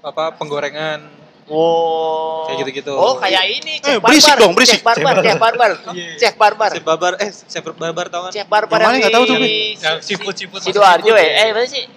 apa 0.00 0.34
penggorengan 0.34 1.18
Wow. 1.48 2.44
Kayak 2.44 2.60
gitu-gitu. 2.60 2.92
Oh, 2.92 3.16
kayak 3.16 3.40
ini 3.48 3.80
Eh, 3.80 3.96
Chef 3.96 4.04
berisik 4.04 4.28
Barbar. 4.28 4.36
dong, 4.36 4.52
berisik. 4.52 4.76
Chef 4.76 4.84
Barbar, 4.84 5.14
Chef 5.16 5.38
Barbar. 5.40 5.70
Iya. 5.96 6.08
Chef 6.20 6.34
Barbar. 6.36 6.68
Chef 6.68 6.84
Babar 6.84 7.12
eh 7.16 7.30
Chef 7.32 7.64
Babar 7.64 8.06
tau 8.12 8.20
kan 8.20 8.32
Chef 8.36 8.44
Barbar 8.44 8.76
Yang 8.76 8.84
mana 8.84 8.96
nggak 9.00 9.14
tahu 9.16 9.24
tuh, 9.24 9.36
Yang 9.40 9.96
siput-siput. 10.04 10.60
Sidoarjo 10.60 11.08
ya? 11.08 11.48
Eh, 11.48 11.56
mana 11.56 11.64
sih? 11.64 11.88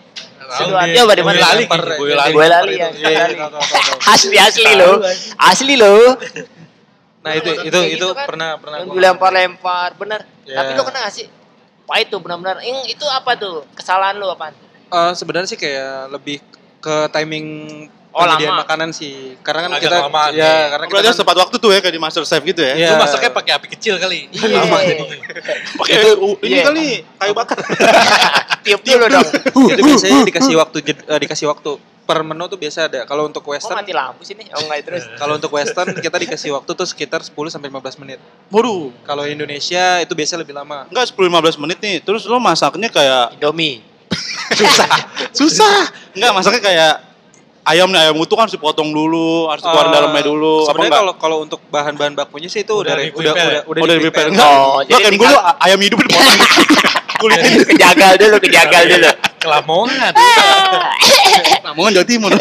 Sidoarjo 0.51 0.99
apa 1.01 1.13
di 1.13 1.23
mana? 1.23 1.35
Boyolali 1.37 1.59
Lempar, 1.59 1.81
Boyolali. 1.95 2.31
Boyolali 2.31 2.67
Lempar 2.67 2.67
ya. 2.69 2.87
itu. 2.89 2.99
Iya, 3.01 3.23
iya. 3.27 3.45
Asli 4.05 4.37
asli 4.37 4.71
loh. 4.73 4.95
Asli 5.37 5.73
loh. 5.75 6.15
Nah, 7.21 7.31
itu 7.33 7.49
itu 7.53 7.69
itu 7.69 7.79
gitu 7.95 8.07
kan. 8.11 8.25
pernah 8.25 8.49
pernah 8.57 8.77
Yang 8.79 8.87
gua- 8.87 8.95
dilempar-lempar, 8.97 9.89
bener. 9.95 10.19
Ya. 10.43 10.57
Tapi 10.57 10.69
lo 10.73 10.83
kena 10.83 10.99
gak 11.05 11.13
sih? 11.13 11.27
Pahit 11.85 12.07
tuh 12.07 12.17
benar-benar. 12.17 12.59
Yang 12.59 12.91
itu 12.91 13.05
apa 13.05 13.31
tuh? 13.35 13.61
Kesalahan 13.71 14.17
lo 14.17 14.29
apaan? 14.29 14.57
Eh, 14.87 15.13
sebenarnya 15.13 15.47
sih 15.47 15.55
kayak 15.55 16.09
lebih 16.09 16.41
ke 16.79 16.95
timing 17.09 17.47
Oh, 18.11 18.27
lama. 18.27 18.59
makanan 18.59 18.91
sih. 18.91 19.39
Karena 19.39 19.63
kan 19.63 19.71
Agak 19.71 19.87
kita 19.87 19.97
kelamaan, 20.03 20.31
ya, 20.33 20.43
ya. 20.43 20.55
karena 20.67 20.85
kita 20.85 20.99
kan, 20.99 21.15
tepat 21.15 21.35
waktu 21.39 21.55
tuh 21.55 21.71
ya 21.71 21.79
kayak 21.79 21.95
di 21.95 22.01
Master 22.01 22.27
Chef 22.27 22.43
gitu 22.43 22.59
ya. 22.59 22.73
Iya. 22.75 22.89
Lu 22.91 22.99
masaknya 22.99 23.31
pakai 23.31 23.51
api 23.55 23.67
kecil 23.71 23.95
kali. 23.95 24.27
Iya. 24.27 24.51
Lama 24.51 24.77
jadinya. 24.83 25.15
Pakai 25.79 25.95
uh, 26.11 26.35
ini 26.41 26.51
Iya. 26.51 26.63
kali 26.65 26.85
kayu 27.07 27.31
bakar. 27.31 27.55
Tiup 28.61 28.81
dulu 28.81 29.05
dong. 29.07 29.27
itu 29.67 29.81
biasanya 29.81 30.21
dikasih 30.23 30.55
waktu 30.55 30.77
eh, 30.85 31.19
dikasih 31.19 31.47
waktu 31.47 31.71
per 32.01 32.21
menu 32.21 32.43
tuh 32.45 32.55
biasa 32.55 32.85
ada. 32.85 33.01
Kalau 33.03 33.23
untuk 33.23 33.41
western 33.45 33.77
mati 33.77 33.89
lampu 33.89 34.21
sini? 34.21 34.43
Oh 34.51 34.61
enggak 34.61 34.83
terus. 34.83 35.03
kalau 35.21 35.35
untuk 35.35 35.49
western 35.49 35.95
kita 35.95 36.17
dikasih 36.17 36.51
waktu 36.51 36.71
tuh 36.71 36.83
sekitar 36.83 37.21
10 37.21 37.31
sampai 37.47 37.69
15 37.69 38.01
menit. 38.01 38.19
Waduh. 38.49 38.91
Kalau 39.01 39.23
Indonesia 39.23 39.97
itu 39.97 40.11
biasa 40.11 40.35
lebih 40.35 40.51
lama. 40.51 40.85
Enggak 40.87 41.09
10-15 41.09 41.61
menit 41.61 41.77
nih. 41.79 41.97
Terus 42.01 42.25
lo 42.25 42.37
masaknya 42.37 42.87
kayak 42.87 43.35
Indomie. 43.35 43.79
susah. 44.59 44.91
susah. 45.31 45.75
Enggak 46.11 46.31
masaknya 46.35 46.61
kayak 46.61 46.93
ayam 47.61 47.87
nih 47.87 48.01
ayam 48.01 48.17
utuh 48.17 48.35
kan 48.35 48.43
harus 48.43 48.57
dipotong 48.57 48.89
dulu, 48.89 49.47
harus 49.47 49.61
dikeluarin 49.63 49.87
Eh, 49.87 49.95
dalamnya 49.95 50.23
dulu. 50.25 50.55
Apa 50.59 50.67
Sebenarnya 50.67 50.91
kalau 50.97 51.13
kalau 51.15 51.37
untuk 51.39 51.61
bahan-bahan 51.69 52.13
bakunya 52.13 52.49
sih 52.49 52.61
itu 52.61 52.73
udah 52.73 52.91
Udah 52.91 52.97
udah 52.97 53.05
di-prepare. 53.07 53.39
udah 53.39 53.61
udah, 53.63 53.81
Oh, 53.81 53.87
dari 53.87 53.99
di-prepare. 54.01 54.27
prepare. 54.27 54.29
Enggak. 54.35 54.51
Oh, 54.51 54.81
Enggak 54.81 54.89
jadi 54.89 54.99
kan 54.99 55.11
gue 55.11 55.15
tinggal- 55.15 55.35
lu 55.37 55.63
ayam 55.63 55.79
hidup 55.79 55.97
dipotong. 56.01 56.27
Kulitnya 57.21 57.63
kejagal 57.63 58.11
dulu, 58.17 58.35
kejagal 58.39 58.83
dulu. 58.89 59.09
Kelamongan. 59.37 60.13
Lamongan 61.65 61.91
Jawa 61.93 62.07
Timur. 62.07 62.31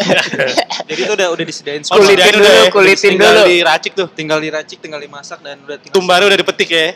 Jadi 0.83 0.99
itu 0.99 1.11
udah 1.11 1.27
udah 1.29 1.45
disediain 1.45 1.81
semua. 1.81 1.97
Kulitin 1.97 2.33
dulu, 2.33 2.41
udah 2.41 2.53
ya. 2.57 2.69
kulitin 2.69 3.11
Tinggal 3.13 3.31
dulu. 3.31 3.45
diracik 3.47 3.91
tuh. 3.93 4.07
Tinggal 4.11 4.39
diracik, 4.39 4.77
tinggal 4.79 4.99
dimasak 4.99 5.39
dan 5.39 5.61
udah 5.61 5.77
tinggal 5.77 5.93
Tumbarnya 5.93 6.27
udah 6.27 6.39
dipetik 6.39 6.69
ya. 6.69 6.87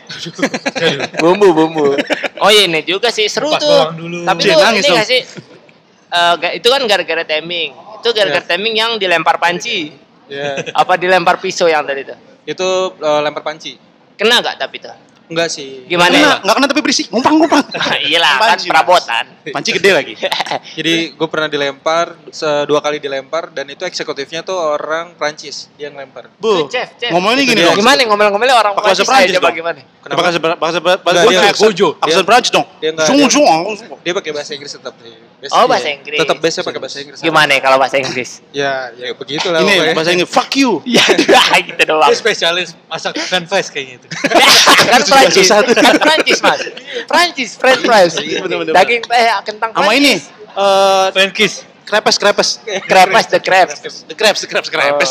bumbu 1.22 1.48
bumbu. 1.50 1.86
Oh 2.36 2.50
iya 2.50 2.66
ini 2.66 2.82
juga 2.82 3.08
sih 3.08 3.26
seru 3.26 3.48
Kupas 3.48 3.62
tuh. 3.62 3.94
dulu. 3.96 4.22
Tapi 4.22 4.40
nangis 4.44 4.84
ini 4.84 4.92
gak 4.92 5.08
sih? 5.08 5.20
Eh, 6.06 6.34
ga- 6.36 6.54
itu 6.54 6.66
kan 6.66 6.82
gara-gara 6.84 7.24
timing. 7.24 7.70
Itu 7.96 8.08
gara-gara 8.10 8.42
Ya. 8.42 8.48
timing 8.48 8.74
yang 8.74 8.90
dilempar 8.96 9.38
panci. 9.38 9.90
Ya, 10.26 10.58
Apa 10.72 10.98
dilempar 10.98 11.38
pisau 11.38 11.66
yang 11.66 11.82
tadi 11.82 12.02
tuh? 12.04 12.18
itu 12.44 12.68
eh, 12.96 13.20
lempar 13.22 13.42
panci. 13.42 13.74
Kena 14.14 14.38
gak 14.38 14.56
tapi 14.56 14.78
tuh? 14.78 14.94
Enggak 15.26 15.48
sih. 15.50 15.82
Gimana? 15.84 16.38
Enggak 16.38 16.54
kena 16.54 16.66
tapi 16.66 16.80
berisik. 16.80 17.06
Ngumpang-ngumpang. 17.10 17.66
Iyalah 18.08 18.32
kan 18.38 18.58
perabotan. 18.62 19.24
Panci 19.50 19.70
gede 19.70 19.90
lagi. 19.90 20.14
Jadi 20.78 20.94
gue 21.12 21.28
pernah 21.28 21.46
dilempar, 21.46 22.14
dua 22.64 22.78
kali 22.78 22.98
dilempar 22.98 23.50
dan 23.50 23.66
itu 23.66 23.82
eksekutifnya 23.82 24.42
tuh 24.42 24.54
orang 24.54 25.14
Prancis 25.14 25.66
dia 25.74 25.90
ngelempar. 25.90 26.30
Bu, 26.38 26.70
Chef, 26.70 26.94
chef. 26.98 27.10
ngomongnya 27.10 27.42
gini 27.42 27.62
dong. 27.62 27.74
Gimana 27.74 27.98
ngomel-ngomelnya 28.06 28.54
orang 28.54 28.72
Pakai 28.74 28.94
bahasa 28.94 29.02
Prancis 29.02 29.10
Prancis 29.10 29.30
aja 29.30 29.38
dong. 29.38 29.50
bagaimana? 29.50 29.80
Kenapa? 30.02 30.18
Bahasa 30.22 30.38
bahasa 30.38 30.78
bahasa 30.78 31.18
dia 31.26 31.40
aksen, 31.50 31.62
Gojo. 31.66 31.88
aksen 31.98 32.22
Dia- 32.22 32.26
Prancis 32.26 32.50
dong. 32.54 32.66
dia 32.78 32.90
enggak, 32.94 33.06
Zung 33.10 33.18
dia- 33.18 33.30
zung. 33.30 33.98
Dia 34.02 34.12
pakai 34.14 34.30
bahasa 34.30 34.50
Inggris 34.54 34.72
tetap 34.72 34.94
sih. 35.02 35.14
Basic 35.36 35.52
Oh, 35.52 35.66
bahasa 35.68 35.88
Inggris. 35.92 36.18
Tetap 36.22 36.36
biasanya 36.40 36.64
pakai 36.64 36.80
bahasa 36.80 36.96
Inggris. 37.02 37.18
Gimana 37.20 37.50
ya 37.52 37.60
kalau 37.60 37.76
bahasa 37.76 37.96
Inggris? 37.98 38.30
Ya, 38.56 38.88
ya 38.94 39.12
begitulah. 39.12 39.60
Ini 39.60 39.68
pokoknya. 39.68 39.94
bahasa 39.94 40.10
Inggris. 40.10 40.30
Fuck 40.32 40.52
you. 40.56 40.80
Ya 40.86 41.04
gitu 41.60 41.82
doang. 41.84 42.08
Dia 42.08 42.16
spesialis 42.16 42.72
masak 42.88 43.18
fries 43.20 43.68
kayaknya 43.68 44.00
itu. 44.00 44.06
kan 44.86 45.00
Prancis, 45.18 45.42
susah 45.42 45.58
tuh. 45.62 45.74
kan 45.74 45.94
Prancis 45.96 46.38
mas, 46.38 46.60
Prancis, 47.04 47.50
French 47.54 47.82
fries, 47.82 48.14
Iya, 48.16 48.44
daging 48.72 49.02
eh 49.08 49.26
kentang 49.42 49.70
Sama 49.72 49.92
ini 49.92 50.18
eh 50.18 51.06
French 51.10 51.32
kiss. 51.32 51.54
krepes 51.82 52.16
krepes. 52.16 52.48
krepes 52.82 53.26
the 53.28 53.38
crepes, 53.38 53.78
The 54.04 54.14
crepes, 54.14 54.40
the 54.42 54.48
crepes, 54.48 54.68
krepes. 54.74 55.10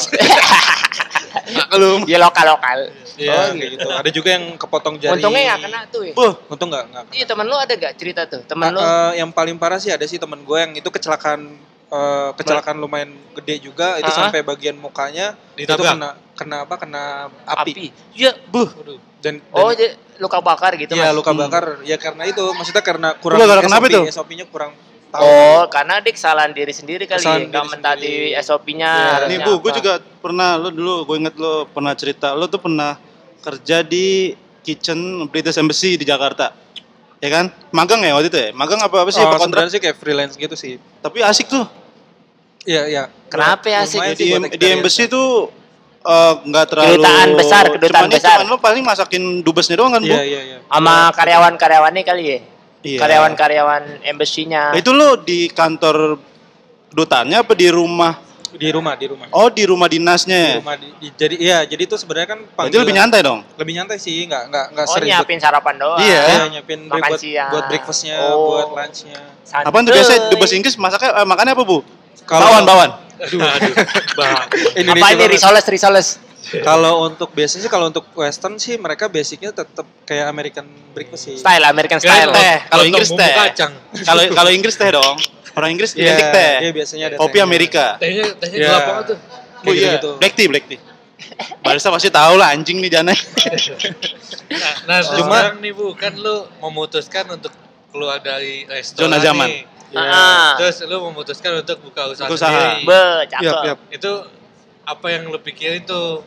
kalau 1.67 2.03
ya 2.03 2.17
lokal 2.17 2.45
lokal. 2.49 2.79
Iya, 3.15 3.31
Oh, 3.31 3.55
gitu. 3.55 3.87
Ada 3.87 4.09
juga 4.11 4.29
yang 4.29 4.59
kepotong 4.59 4.99
jari. 4.99 5.15
Untungnya 5.15 5.41
nggak 5.49 5.61
kena 5.63 5.79
tuh 5.87 6.03
ya. 6.03 6.11
Buh, 6.11 6.35
Untung 6.45 6.67
nggak 6.67 6.83
nggak. 6.85 7.03
Iya 7.13 7.25
temen 7.25 7.47
lu 7.47 7.55
ada 7.55 7.73
gak 7.73 7.95
cerita 7.95 8.27
tuh, 8.27 8.43
temen 8.43 8.75
lu? 8.75 8.79
Eh, 8.79 9.11
yang 9.15 9.31
paling 9.31 9.55
parah 9.55 9.79
sih 9.79 9.87
ada 9.87 10.03
sih 10.03 10.19
temen 10.19 10.43
gue 10.43 10.57
yang 10.57 10.71
itu 10.73 10.83
kecelakaan 10.85 11.47
eh, 11.87 12.29
kecelakaan 12.35 12.75
lumayan 12.75 13.07
gede 13.33 13.63
juga 13.63 13.95
itu 13.95 14.09
Ah. 14.09 14.15
sampai 14.19 14.43
bagian 14.43 14.75
mukanya 14.75 15.31
itu 15.55 15.63
Ditabrak. 15.63 15.95
kena 15.95 16.09
kena 16.35 16.67
apa 16.67 16.75
kena 16.75 17.03
api, 17.47 17.71
api. 17.71 17.85
Iya. 18.13 18.31
buh. 18.51 18.67
dan, 19.23 19.41
Oh, 19.49 19.71
dan 19.71 19.79
jadi 19.79 19.87
luka 20.21 20.37
bakar 20.39 20.75
gitu 20.77 20.93
Iya 20.93 21.09
mas? 21.09 21.17
luka 21.17 21.31
bakar 21.33 21.81
ya 21.81 21.97
karena 21.97 22.23
itu 22.29 22.43
maksudnya 22.53 22.83
karena 22.85 23.09
kurang 23.17 23.41
Lu 23.41 23.47
gara-gara 23.49 23.65
kenapa 23.65 23.85
itu? 23.89 24.01
SOP-nya 24.11 24.45
kurang 24.45 24.71
tahu. 25.09 25.23
Oh, 25.23 25.63
karena 25.71 26.03
dia 26.03 26.13
kesalahan 26.13 26.51
diri 26.51 26.69
sendiri 26.75 27.03
kali 27.07 27.23
Kesalahan 27.23 27.49
ya, 27.49 27.61
mentaati. 27.65 28.13
SOP-nya. 28.37 28.91
Iya. 29.25 29.27
Nih 29.31 29.39
Bu, 29.41 29.63
gue 29.63 29.71
juga 29.73 29.97
pernah 30.21 30.59
lo 30.59 30.69
dulu 30.69 31.07
gue 31.09 31.15
inget 31.25 31.35
lo 31.39 31.65
pernah 31.71 31.95
cerita 31.97 32.35
lo 32.35 32.45
tuh 32.51 32.61
pernah 32.61 32.99
kerja 33.41 33.81
di 33.81 34.35
kitchen 34.61 35.25
British 35.31 35.57
Embassy 35.57 35.95
di 35.95 36.05
Jakarta. 36.05 36.51
Ya 37.23 37.31
kan? 37.31 37.49
Magang 37.71 38.03
ya 38.03 38.13
waktu 38.13 38.27
itu 38.29 38.37
ya? 38.37 38.49
Magang 38.53 38.77
apa 38.83 39.01
apa 39.01 39.09
sih? 39.09 39.23
Oh, 39.23 39.31
apa 39.31 39.39
kontrak? 39.41 39.71
sih 39.71 39.79
kayak 39.81 39.97
freelance 39.97 40.35
gitu 40.35 40.53
sih. 40.53 40.77
Tapi 41.01 41.23
asik 41.23 41.47
tuh. 41.47 41.65
Iya 42.65 42.83
iya. 42.89 43.03
Kenapa 43.29 43.65
ya 43.69 43.85
asik? 43.85 44.01
Di, 44.17 44.35
di 44.57 44.67
embassy 44.69 45.05
tuh 45.09 45.49
eh, 46.05 46.33
nggak 46.43 46.65
terlalu 46.67 46.89
Kedutaan 46.95 47.29
besar, 47.33 47.63
kedutaan 47.67 48.03
cuman, 48.03 48.13
besar. 48.13 48.37
Cuman 48.37 48.47
lo 48.47 48.57
paling 48.57 48.83
masakin 48.83 49.23
dubesnya 49.41 49.75
doang 49.75 49.91
kan, 49.91 50.01
Bu? 50.01 50.09
Iya 50.09 50.23
iya 50.23 50.41
iya. 50.43 50.57
Sama 50.63 51.09
karyawan-karyawannya 51.11 52.03
kali 52.03 52.23
ya? 52.23 52.37
Iya. 52.85 52.99
Karyawan-karyawan 53.01 53.83
embassy-nya. 54.05 54.63
Nah, 54.71 54.77
itu 54.77 54.91
lo 54.91 55.17
di 55.17 55.49
kantor 55.49 56.21
kedutaannya 56.89 57.37
apa 57.39 57.53
di 57.53 57.67
rumah? 57.67 58.13
Di 58.55 58.71
rumah 58.71 58.95
di 58.95 59.05
rumah. 59.05 59.27
Oh, 59.29 59.49
di 59.49 59.67
rumah 59.67 59.83
Di 59.85 59.99
dinasnya. 59.99 60.63
rumah 60.63 60.79
di, 60.79 60.87
di- 60.95 61.11
jadi 61.11 61.35
iya 61.35 61.57
jadi 61.67 61.81
itu 61.83 61.99
sebenarnya 61.99 62.29
kan 62.29 62.39
panggilan- 62.55 62.87
lebih 62.87 62.95
nyantai 62.95 63.19
dong. 63.19 63.39
lebih 63.59 63.73
nyantai 63.75 63.97
sih 63.99 64.23
nggak 64.23 64.43
nggak 64.47 64.65
nggak 64.71 64.85
Oh, 64.85 64.93
seribet. 64.95 65.09
nyiapin 65.11 65.39
sarapan 65.41 65.75
doang. 65.75 65.99
Iya. 65.99 66.21
Iya, 66.23 66.45
nyiapin 66.53 66.79
Makan 66.87 67.03
buat, 67.03 67.19
siang. 67.19 67.51
buat 67.51 67.65
breakfastnya, 67.67 68.15
Oh. 68.31 68.55
buat 68.55 68.67
lunchnya. 68.71 69.19
Apaan 69.59 69.83
tuh 69.83 69.91
biasa 69.91 70.11
dubes 70.31 70.51
Inggris 70.55 70.75
masaknya 70.77 71.11
eh, 71.11 71.27
makannya 71.27 71.51
apa, 71.51 71.63
Bu? 71.63 71.83
Kalau- 72.23 72.47
Bawan, 72.47 72.63
bawan. 72.63 72.89
Aduh, 73.21 73.39
aduh. 73.41 73.73
Bah. 74.17 74.47
Apa 74.91 75.07
ini 75.11 75.25
risoles, 75.29 75.65
risoles? 75.65 76.07
Kalau 76.61 77.09
untuk 77.09 77.33
biasanya 77.33 77.65
sih 77.65 77.71
kalau 77.73 77.89
untuk 77.89 78.05
western 78.13 78.61
sih 78.61 78.77
mereka 78.77 79.09
basicnya 79.09 79.49
tetap 79.49 79.83
kayak 80.05 80.29
American 80.29 80.63
breakfast 80.93 81.23
sih. 81.25 81.35
Style, 81.35 81.65
American 81.65 81.97
style. 81.97 82.29
teh. 82.29 82.57
Kalau 82.69 82.83
Inggris 82.85 83.09
teh. 83.09 83.33
kacang. 83.33 83.73
Kalau 84.05 84.21
kalau 84.29 84.51
Inggris 84.53 84.75
teh 84.77 84.89
dong. 84.93 85.17
Orang 85.55 85.71
Inggris 85.71 85.95
Iya, 85.95 86.11
identik 86.11 86.27
teh. 86.31 86.53
Iya 86.61 86.71
biasanya 86.71 87.05
ada 87.09 87.15
Kopi 87.15 87.31
tehnya. 87.33 87.47
Amerika. 87.47 87.85
Tehnya 87.97 88.25
tehnya 88.35 88.57
Iya. 88.59 88.67
gelap 88.69 88.83
banget 88.85 89.05
tuh. 89.07 89.17
Oh 89.65 89.73
iya, 89.73 89.91
gitu. 89.97 90.09
black 90.21 90.33
tea, 90.37 90.45
black 90.45 90.65
tea. 90.67 90.79
Barista 91.63 91.89
pasti 91.89 92.13
tahu 92.13 92.37
lah 92.37 92.53
anjing 92.53 92.77
nih 92.77 92.91
Jana. 92.91 93.09
Nah, 93.09 94.73
nah 94.85 94.97
Oh. 95.01 95.17
cuma 95.17 95.37
sekarang 95.41 95.57
nih 95.57 95.73
Bu, 95.73 95.95
kan 95.97 96.13
lu 96.13 96.45
memutuskan 96.61 97.25
untuk 97.31 97.49
keluar 97.89 98.21
dari 98.21 98.67
restoran 98.67 99.09
Zona 99.09 99.17
zaman. 99.17 99.47
nih. 99.49 99.61
Iya. 99.95 100.11
Ah. 100.11 100.51
Terus 100.59 100.83
lu 100.83 100.97
memutuskan 101.07 101.51
untuk 101.55 101.77
buka 101.79 102.11
usaha 102.11 102.27
Buka 102.27 102.35
usaha. 102.35 102.51
sendiri. 102.51 102.83
Be, 102.83 103.03
cakep. 103.31 103.77
Itu 103.95 104.11
apa 104.83 105.07
yang 105.09 105.31
lu 105.31 105.39
pikirin 105.39 105.87
tuh? 105.87 106.21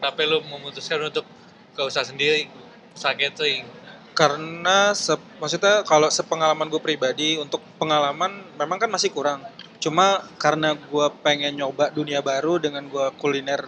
Kenapa 0.00 0.24
lu 0.24 0.40
memutuskan 0.48 0.96
untuk 1.04 1.28
buka 1.72 1.82
usaha 1.84 2.02
sendiri, 2.02 2.48
usaha 2.96 3.12
catering? 3.12 3.68
Karena 4.16 4.96
se- 4.96 5.20
maksudnya 5.36 5.84
kalau 5.84 6.08
sepengalaman 6.08 6.66
gue 6.66 6.80
pribadi 6.80 7.36
untuk 7.36 7.60
pengalaman 7.76 8.40
memang 8.56 8.80
kan 8.80 8.88
masih 8.88 9.12
kurang. 9.12 9.44
Cuma 9.76 10.24
karena 10.36 10.72
gue 10.72 11.06
pengen 11.20 11.56
nyoba 11.56 11.92
dunia 11.92 12.20
baru 12.20 12.56
dengan 12.56 12.84
gue 12.88 13.06
kuliner 13.20 13.64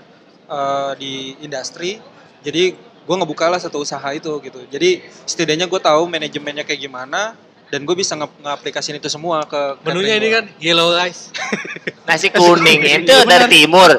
eh, 0.49 0.93
di 0.97 1.37
industri, 1.41 2.01
jadi 2.41 2.73
gue 2.77 3.17
ngebuka 3.17 3.49
lah 3.49 3.61
satu 3.61 3.81
usaha 3.81 4.05
itu 4.13 4.29
gitu. 4.41 4.61
Jadi 4.69 5.01
setidaknya 5.25 5.69
gue 5.69 5.81
tahu 5.81 6.09
manajemennya 6.09 6.65
kayak 6.65 6.81
gimana 6.81 7.37
dan 7.73 7.83
gue 7.83 7.97
bisa 7.97 8.13
nge- 8.13 8.37
nge-aplikasiin 8.39 9.01
itu 9.01 9.09
semua 9.09 9.49
ke 9.49 9.81
Menunya 9.83 10.21
ini 10.21 10.29
kan 10.29 10.45
yellow 10.61 10.93
rice. 10.93 11.33
Nasi 12.09 12.29
kuning 12.29 12.85
itu 12.85 13.09
Iya, 13.09 13.25
dari 13.25 13.25
benar. 13.25 13.49
timur. 13.49 13.91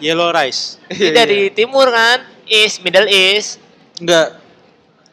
Yellow 0.00 0.32
rice. 0.32 0.80
Ini 0.88 1.12
dari 1.12 1.40
timur 1.52 1.92
kan? 1.92 2.24
East, 2.48 2.80
Middle 2.80 3.04
East. 3.04 3.60
enggak 3.98 4.40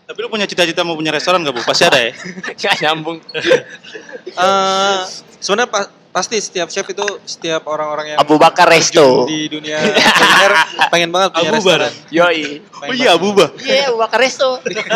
Tapi 0.05 0.17
lu 0.21 0.29
punya 0.29 0.45
cita-cita 0.45 0.85
mau 0.85 0.93
punya 0.93 1.09
restoran 1.09 1.41
gak, 1.41 1.49
Bu? 1.49 1.65
Pasti 1.65 1.83
ada 1.83 1.97
ya? 1.97 2.13
Gak 2.61 2.77
nyambung. 2.79 3.17
eh 3.25 4.97
sebenarnya 5.39 5.67
pa- 5.67 5.89
pasti 6.15 6.39
setiap 6.39 6.71
chef 6.71 6.87
itu 6.87 7.03
setiap 7.25 7.67
orang-orang 7.67 8.15
yang 8.15 8.17
Abu 8.17 8.39
Bakar 8.39 8.63
Resto. 8.65 9.27
di 9.27 9.51
dunia 9.51 9.83
kuliner 9.83 10.51
pengen 10.87 11.11
banget 11.11 11.35
punya 11.35 11.43
Abu 11.45 11.55
restoran 11.59 11.91
Yoi. 12.07 12.43
Oh 12.81 12.93
iya, 12.93 13.09
Abu 13.11 13.27
Bar. 13.31 13.51
Iya, 13.57 13.91
Abu 13.91 13.99
Bakar 13.99 14.19
Resto. 14.21 14.63
Bener. 14.63 14.87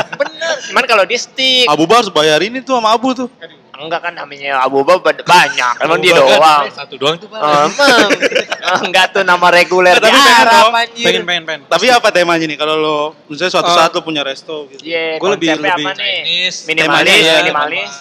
Cuman 0.64 0.84
kalau 0.86 1.04
dia 1.04 1.20
stick. 1.20 1.68
Abu 1.68 1.84
Bar 1.84 2.00
harus 2.00 2.10
bayar 2.10 2.40
ini 2.40 2.62
tuh 2.62 2.80
sama 2.80 2.94
Abu 2.94 3.12
tuh. 3.12 3.28
Enggak 3.76 4.00
kan 4.02 4.14
namanya 4.14 4.60
Abu 4.60 4.80
Bakar 4.82 5.16
banyak. 5.18 5.74
Emang 5.78 5.98
Abu 5.98 6.04
dia 6.04 6.14
Bakar, 6.14 6.28
doang. 6.30 6.64
Satu 6.70 6.96
doang 6.96 7.16
tuh. 7.16 7.28
Emang. 7.28 8.10
Enggak 8.86 9.06
tuh 9.12 9.24
nama 9.24 9.48
reguler 9.50 9.96
di 9.96 10.02
tapi 10.02 10.16
pengen 10.16 10.48
anjir. 10.70 11.04
pengen 11.04 11.24
pengen 11.26 11.44
pengen 11.44 11.62
Tapi 11.66 11.86
apa 11.90 12.08
temanya 12.10 12.46
nih 12.46 12.56
kalau 12.56 12.76
lo 12.76 12.98
misalnya 13.26 13.52
suatu 13.52 13.68
Eh, 13.68 13.76
saat 13.76 13.92
lo 13.92 14.00
punya 14.00 14.22
resto 14.22 14.68
gitu. 14.70 14.84
Iya, 14.84 15.16
Gua 15.18 15.36
lebih- 15.36 15.52
lebih 15.58 15.72
apa 15.84 15.92
nih? 15.92 16.24
Chinese. 16.24 16.58
Minimalis, 16.64 17.20
ya. 17.22 17.36
minimalis. 17.42 17.92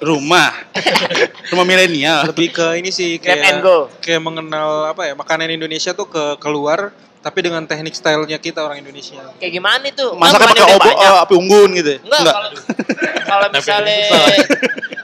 Rumah. 0.00 0.50
rumah 1.52 1.64
milenial. 1.66 2.26
lebih 2.30 2.52
ke 2.52 2.66
ini 2.80 2.90
sih 2.90 3.20
Grab 3.20 3.36
kayak 3.38 3.48
and 3.52 3.60
go. 3.62 3.76
kayak 4.00 4.22
mengenal 4.22 4.88
apa 4.88 5.12
ya 5.12 5.14
makanan 5.14 5.52
Indonesia 5.52 5.92
tuh 5.92 6.08
ke 6.08 6.24
keluar 6.40 6.90
tapi 7.22 7.38
dengan 7.38 7.62
teknik 7.62 7.94
stylenya 7.94 8.34
kita 8.42 8.66
orang 8.66 8.82
Indonesia 8.82 9.22
Kayak 9.38 9.52
gimana 9.54 9.84
itu? 9.86 10.06
Masaknya 10.18 10.42
Kan 10.42 10.58
pakai 10.58 10.74
obo, 10.74 10.90
eh, 10.90 11.18
api 11.22 11.34
unggun 11.38 11.70
gitu. 11.78 11.90
ya? 11.94 11.98
Enggak, 12.02 12.34
kalau 13.30 13.46
misalnya 13.54 13.98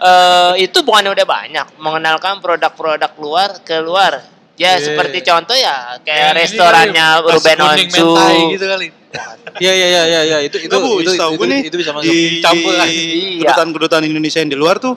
eh, 0.03 0.53
itu 0.67 0.79
bukannya 0.83 1.15
udah 1.15 1.27
banyak 1.27 1.67
mengenalkan 1.79 2.43
produk-produk 2.43 3.13
luar 3.23 3.51
keluar. 3.63 4.38
Ya 4.59 4.75
Iya. 4.75 4.83
seperti 4.83 5.19
contoh 5.23 5.55
ya 5.55 6.03
kayak 6.03 6.29
ini 6.29 6.39
restorannya 6.43 7.07
kali, 7.17 7.31
Ruben 7.31 7.59
Onsu. 7.63 8.07
mentai 8.11 8.39
gitu 8.51 8.67
kali. 8.67 8.87
Iya 9.59 9.73
iya 9.73 9.87
iya 9.89 10.03
iya 10.05 10.21
ya, 10.27 10.39
itu 10.43 10.57
itu 10.59 10.67
Enggak, 10.67 10.83
Bu, 10.83 10.99
itu, 11.01 11.11
itu, 11.15 11.45
nih 11.47 11.61
itu 11.65 11.77
bisa 11.79 11.91
masuk. 11.95 12.05
di, 12.05 12.19
Campur 12.39 12.73
di 12.73 12.77
kan? 12.77 12.89
Iya. 12.91 13.39
kedutaan-kedutaan 13.41 14.05
Indonesia 14.05 14.39
yang 14.39 14.51
di 14.51 14.59
luar 14.59 14.77
tuh 14.77 14.95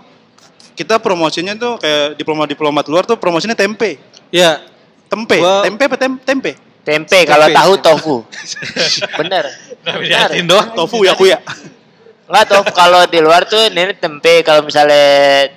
kita 0.73 0.97
promosinya 0.97 1.53
tuh 1.53 1.77
kayak 1.77 2.17
diplomat-diplomat 2.17 2.85
luar 2.87 3.05
tuh 3.05 3.15
promosinya 3.15 3.53
tempe. 3.53 4.01
Iya. 4.29 4.65
Tempe, 5.07 5.37
Gua- 5.37 5.61
tempe 5.61 5.83
apa 5.85 5.95
tem- 5.95 6.19
tempe? 6.19 6.51
Tempe 6.81 7.19
kalau 7.23 7.45
Tempe. 7.45 7.59
tahu 7.61 7.73
tofu. 7.77 8.15
Bener. 9.21 9.45
Nah, 9.81 9.93
Bener. 9.95 10.29
doang. 10.41 10.73
Tofu 10.73 11.05
ya 11.05 11.13
kuya. 11.13 11.37
Enggak 12.31 12.47
tofu 12.47 12.71
kalau 12.71 13.03
di 13.03 13.19
luar 13.19 13.43
tuh 13.43 13.59
ini 13.67 13.91
tempe 13.93 14.39
kalau 14.39 14.63
misalnya 14.63 15.03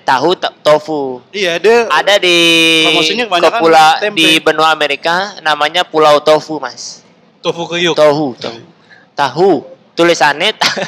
tahu 0.03 0.35
to- 0.35 0.51
tofu. 0.59 1.23
Iya, 1.31 1.63
dia 1.63 1.87
Ada 1.87 2.19
di 2.19 2.39
Kepula 3.31 4.03
tempe. 4.03 4.19
di 4.19 4.43
benua 4.43 4.75
Amerika 4.75 5.39
namanya 5.39 5.87
Pulau 5.87 6.19
Tofu, 6.19 6.59
Mas. 6.59 7.07
Tofu 7.39 7.71
kriuk. 7.71 7.95
Tohu, 7.95 8.35
tohu. 8.35 8.59
Tahu. 9.15 9.51
Tulisannya 9.95 10.51
ta- 10.53 10.83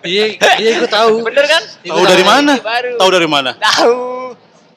Iya, 0.00 0.32
iya 0.56 0.70
gue 0.80 0.88
tahu. 0.88 1.20
Bener 1.20 1.44
kan? 1.44 1.60
tahu 1.82 2.04
dari 2.06 2.24
mana? 2.24 2.52
Tahu 2.96 3.10
dari 3.12 3.28
mana? 3.28 3.50
Tahu. 3.52 3.96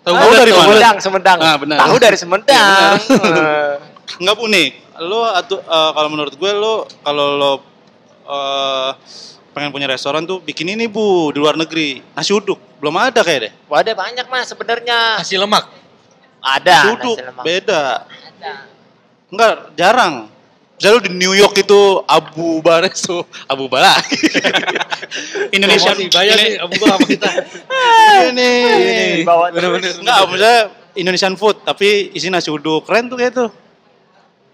Tahu 0.02 0.16
Ah, 0.16 0.36
dari 0.36 0.52
mana? 0.52 0.68
Sumedang, 0.68 0.96
Sumedang. 1.00 1.38
Ah, 1.40 1.56
benar. 1.56 1.78
Tahu 1.80 1.96
dari 1.96 2.18
Sumedang. 2.20 2.94
Enggak 4.20 4.36
unik. 4.36 4.72
Lo 5.00 5.24
atau 5.24 5.64
eh, 5.64 5.92
kalau 5.94 6.10
menurut 6.10 6.36
gue 6.36 6.52
lo 6.52 6.84
kalau 7.00 7.40
lo 7.40 7.52
eh, 8.28 8.90
pengen 9.52 9.70
punya 9.70 9.88
restoran 9.90 10.24
tuh 10.24 10.40
bikin 10.40 10.70
ini 10.70 10.86
Bu 10.86 11.30
di 11.34 11.40
luar 11.42 11.56
negeri. 11.56 12.00
Nasi 12.14 12.32
uduk. 12.32 12.58
Belum 12.80 12.96
ada 12.96 13.20
kayak 13.22 13.40
deh. 13.50 13.52
Wah, 13.68 13.84
ada 13.84 13.92
banyak 13.94 14.26
Mas 14.28 14.48
sebenarnya. 14.50 15.20
Nasi 15.20 15.36
lemak. 15.36 15.66
Ada 16.40 16.76
Nasi 16.86 16.90
uduk 16.96 17.18
nasi 17.20 17.28
lemak. 17.28 17.44
beda. 17.44 17.84
Ada. 18.08 18.54
Enggak, 19.30 19.54
jarang. 19.76 20.14
Misalnya 20.80 21.00
di 21.06 21.12
New 21.12 21.36
York 21.36 21.60
itu 21.60 21.82
Abu 22.08 22.64
Bareso, 22.64 23.28
Abu 23.52 23.68
Bara. 23.68 23.92
Indonesia 25.56 25.92
bayar 25.92 26.40
nih 26.40 26.56
Abu 26.56 26.80
sama 26.80 27.04
kita. 27.04 27.30
ini. 28.32 28.52
Bener-bener. 29.28 29.92
terus. 29.92 30.00
Enggak, 30.00 30.20
misalnya 30.32 30.62
Indonesian 30.96 31.36
food 31.36 31.60
tapi 31.68 32.16
isi 32.16 32.32
nasi 32.32 32.48
uduk 32.48 32.88
keren 32.88 33.12
tuh 33.12 33.20
kayak 33.20 33.34
tuh. 33.36 33.50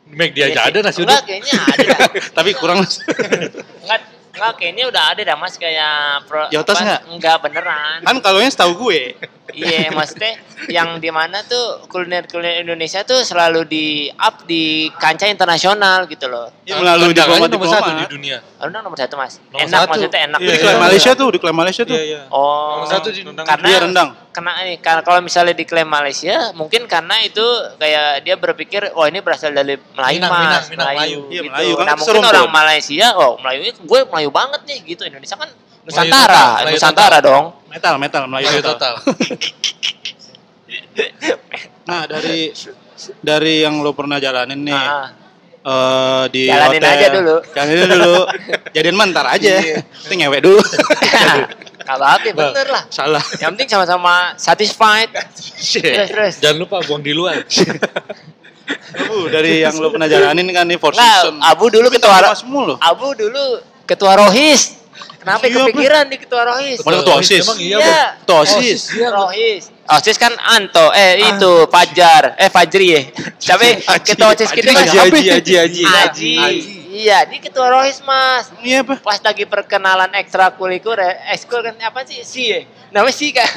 Make 0.06 0.34
dia 0.34 0.50
aja 0.50 0.70
ada 0.70 0.82
nasi 0.82 1.02
Enggak, 1.06 1.22
uduk. 1.22 1.30
kayaknya 1.30 1.54
ada 1.62 1.86
tapi 2.42 2.50
kurang 2.58 2.78
Enggak, 2.82 4.00
enggak 4.36 4.54
kayaknya 4.60 4.84
udah 4.92 5.04
ada 5.16 5.22
dah 5.24 5.38
Mas 5.40 5.56
kayak 5.56 6.28
pro, 6.28 6.44
Yotas 6.52 6.76
apa, 6.76 6.84
nggak? 6.86 7.02
Enggak 7.16 7.36
beneran. 7.40 7.98
kan 8.04 8.16
kalau 8.20 8.44
yang 8.44 8.52
setahu 8.52 8.72
gue. 8.88 9.16
Iya, 9.56 9.94
maksudnya 9.96 10.36
yang 10.68 11.00
di 11.00 11.08
mana 11.14 11.40
tuh 11.48 11.88
kuliner-kuliner 11.88 12.66
Indonesia 12.66 13.08
tuh 13.08 13.24
selalu 13.24 13.64
di 13.64 13.86
up 14.20 14.44
di 14.44 14.92
kancah 15.00 15.32
internasional 15.32 16.10
gitu 16.12 16.28
loh. 16.28 16.52
Ya 16.68 16.76
melalui 16.76 17.16
diplomat 17.16 17.48
nomor 17.48 17.70
satu 17.72 17.92
di 17.96 18.06
dunia. 18.12 18.44
Rendang 18.60 18.84
nomor 18.84 19.00
satu 19.00 19.16
mas. 19.16 19.40
Nomor 19.54 19.64
enak 19.64 19.80
satu. 19.80 19.90
maksudnya 19.96 20.20
enak. 20.28 20.40
Di 20.42 20.46
Iya, 20.46 20.56
klaim 20.60 20.76
iya. 20.76 20.84
Malaysia 20.84 21.12
tuh, 21.16 21.28
di 21.32 21.40
klaim 21.40 21.56
Malaysia 21.56 21.84
tuh. 21.88 21.96
Iya 21.96 22.04
iya. 22.04 22.22
Oh. 22.34 22.84
Nomor 22.84 22.88
satu 22.92 23.08
di 23.14 23.22
Rendang. 23.24 23.46
Karena 23.48 23.68
Dia 23.72 23.80
rendang. 23.80 24.10
Kena 24.36 24.52
ini 24.68 24.76
karena 24.84 25.00
kalau 25.00 25.24
misalnya 25.24 25.56
diklaim 25.56 25.88
Malaysia, 25.88 26.52
mungkin 26.52 26.92
karena 26.92 27.24
itu 27.24 27.40
kayak 27.80 28.28
dia 28.28 28.36
berpikir, 28.36 28.92
oh 28.92 29.08
ini 29.08 29.24
berasal 29.24 29.56
dari 29.56 29.80
Melayu 29.96 30.20
Minang, 30.20 30.32
mas, 30.36 30.44
Minang, 30.44 30.64
Minang, 30.68 30.88
Melayu. 30.92 31.20
Iya, 31.32 31.40
gitu. 31.40 31.52
Melayu, 31.56 31.72
kan 31.80 31.86
nah 31.88 31.96
mungkin 31.96 32.12
serumpun. 32.20 32.32
orang 32.36 32.52
Malaysia, 32.52 33.08
oh 33.16 33.32
Melayu 33.40 33.60
ini 33.64 33.72
gue 33.80 34.00
Melayu 34.12 34.30
banget 34.36 34.62
nih 34.68 34.78
gitu. 34.92 35.02
Indonesia 35.08 35.40
kan 35.40 35.50
Nusantara, 35.88 36.28
total, 36.28 36.52
Melayu 36.68 36.76
Nusantara 36.76 37.18
total. 37.24 37.28
dong. 37.32 37.46
Metal, 37.72 37.94
metal, 37.96 38.24
Melayu 38.28 38.46
Melayu 38.52 38.64
total. 38.68 38.94
total. 39.00 39.16
Nah, 41.86 42.10
dari 42.10 42.50
dari 43.22 43.62
yang 43.62 43.86
lo 43.86 43.94
pernah 43.94 44.18
jalanin 44.18 44.66
nih 44.66 44.74
Ah, 44.74 45.14
eh, 45.66 46.24
di 46.34 46.42
Jalanin 46.50 46.82
hotel. 46.82 46.94
aja 46.98 47.08
dulu. 47.14 47.36
Jalanin 47.54 47.88
dulu. 47.90 48.16
Jadian 48.76 48.98
mentar 48.98 49.26
aja. 49.30 49.54
Iya. 49.62 49.82
Itu 49.82 50.14
ngewek 50.14 50.42
dulu. 50.42 50.62
Gak 51.86 51.98
apa-apa, 52.02 52.30
bener 52.34 52.68
lah. 52.74 52.84
Salah. 52.90 53.22
Yang 53.38 53.50
penting 53.54 53.70
sama-sama 53.70 54.34
satisfied. 54.42 55.14
terus, 55.14 56.10
terus. 56.10 56.34
Jangan 56.42 56.58
lupa 56.58 56.82
buang 56.82 57.06
di 57.06 57.14
luar. 57.14 57.46
Bu, 58.96 59.30
dari 59.30 59.62
yang 59.62 59.78
lo 59.78 59.94
pernah 59.94 60.10
jalanin 60.10 60.50
kan 60.50 60.66
nih 60.66 60.82
Four 60.82 60.98
Season. 60.98 61.38
Abu 61.46 61.70
dulu 61.70 61.86
Tapi 61.94 62.02
ketua 62.02 62.18
lo. 62.26 62.76
Abu 62.82 63.14
dulu 63.14 63.62
ketua 63.86 64.18
Rohis. 64.18 64.82
Kenapa 65.22 65.50
Iya, 65.50 65.58
kepikiran 65.58 66.06
di 66.06 66.18
ketua 66.22 66.42
Rohis? 66.46 66.78
Mana 66.86 67.02
ketua 67.02 67.18
OSIS? 67.18 67.44
Emang 67.50 67.58
iya, 67.58 67.78
Iya. 67.82 68.06
Ketua 68.22 68.38
OSIS. 68.46 68.82
Iya, 68.94 69.08
Rohis. 69.10 69.64
OSIS 69.90 70.18
kan 70.22 70.34
Anto, 70.38 70.94
eh 70.94 71.18
itu 71.34 71.54
Fajar, 71.66 72.38
eh 72.38 72.50
Fajri 72.50 72.88
ya. 72.94 73.02
Tapi 73.42 73.82
ketua 74.06 74.38
OSIS 74.38 74.50
kita 74.54 74.70
Aji 74.86 74.98
Aji 75.02 75.54
Aji 75.58 75.82
Aji. 75.82 76.34
Iya, 76.96 77.28
di 77.28 77.44
ketua 77.44 77.68
Rohis 77.68 78.00
Mas. 78.00 78.48
Iya 78.64 78.80
apa? 78.88 78.96
Pas 79.04 79.20
lagi 79.20 79.44
perkenalan 79.44 80.16
ekstrakurikuler, 80.16 81.28
ekskul 81.36 81.60
kan 81.60 81.76
apa 81.84 82.08
sih? 82.08 82.24
Si 82.24 82.48
ya? 82.48 82.64
Namanya 82.96 83.12
si 83.12 83.36
kan. 83.36 83.52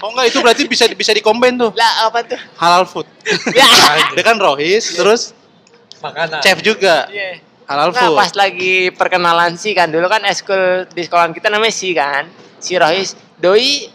Oh 0.00 0.08
enggak, 0.16 0.32
itu 0.32 0.38
berarti 0.40 0.64
bisa 0.64 0.88
bisa 0.88 1.12
dikombain 1.12 1.60
tuh. 1.60 1.76
lah 1.76 2.08
apa 2.08 2.24
tuh? 2.24 2.40
Halal 2.56 2.88
food. 2.88 3.04
Ya. 3.52 3.68
Dia 4.16 4.24
kan 4.24 4.40
rohis, 4.40 4.96
terus 4.96 5.36
Makanan. 6.00 6.40
chef 6.40 6.64
juga. 6.64 7.04
Iya. 7.12 7.44
Halal 7.68 7.92
Nah 7.92 8.08
food. 8.08 8.16
pas 8.16 8.32
lagi 8.34 8.88
perkenalan 8.96 9.60
si 9.60 9.76
kan 9.76 9.92
dulu 9.92 10.08
kan 10.08 10.24
eskul 10.24 10.88
di 10.88 11.04
sekolah 11.04 11.30
kita 11.30 11.52
namanya 11.52 11.70
si 11.70 11.94
kan 11.94 12.26
si 12.58 12.74
Rohis 12.74 13.14
doi 13.38 13.86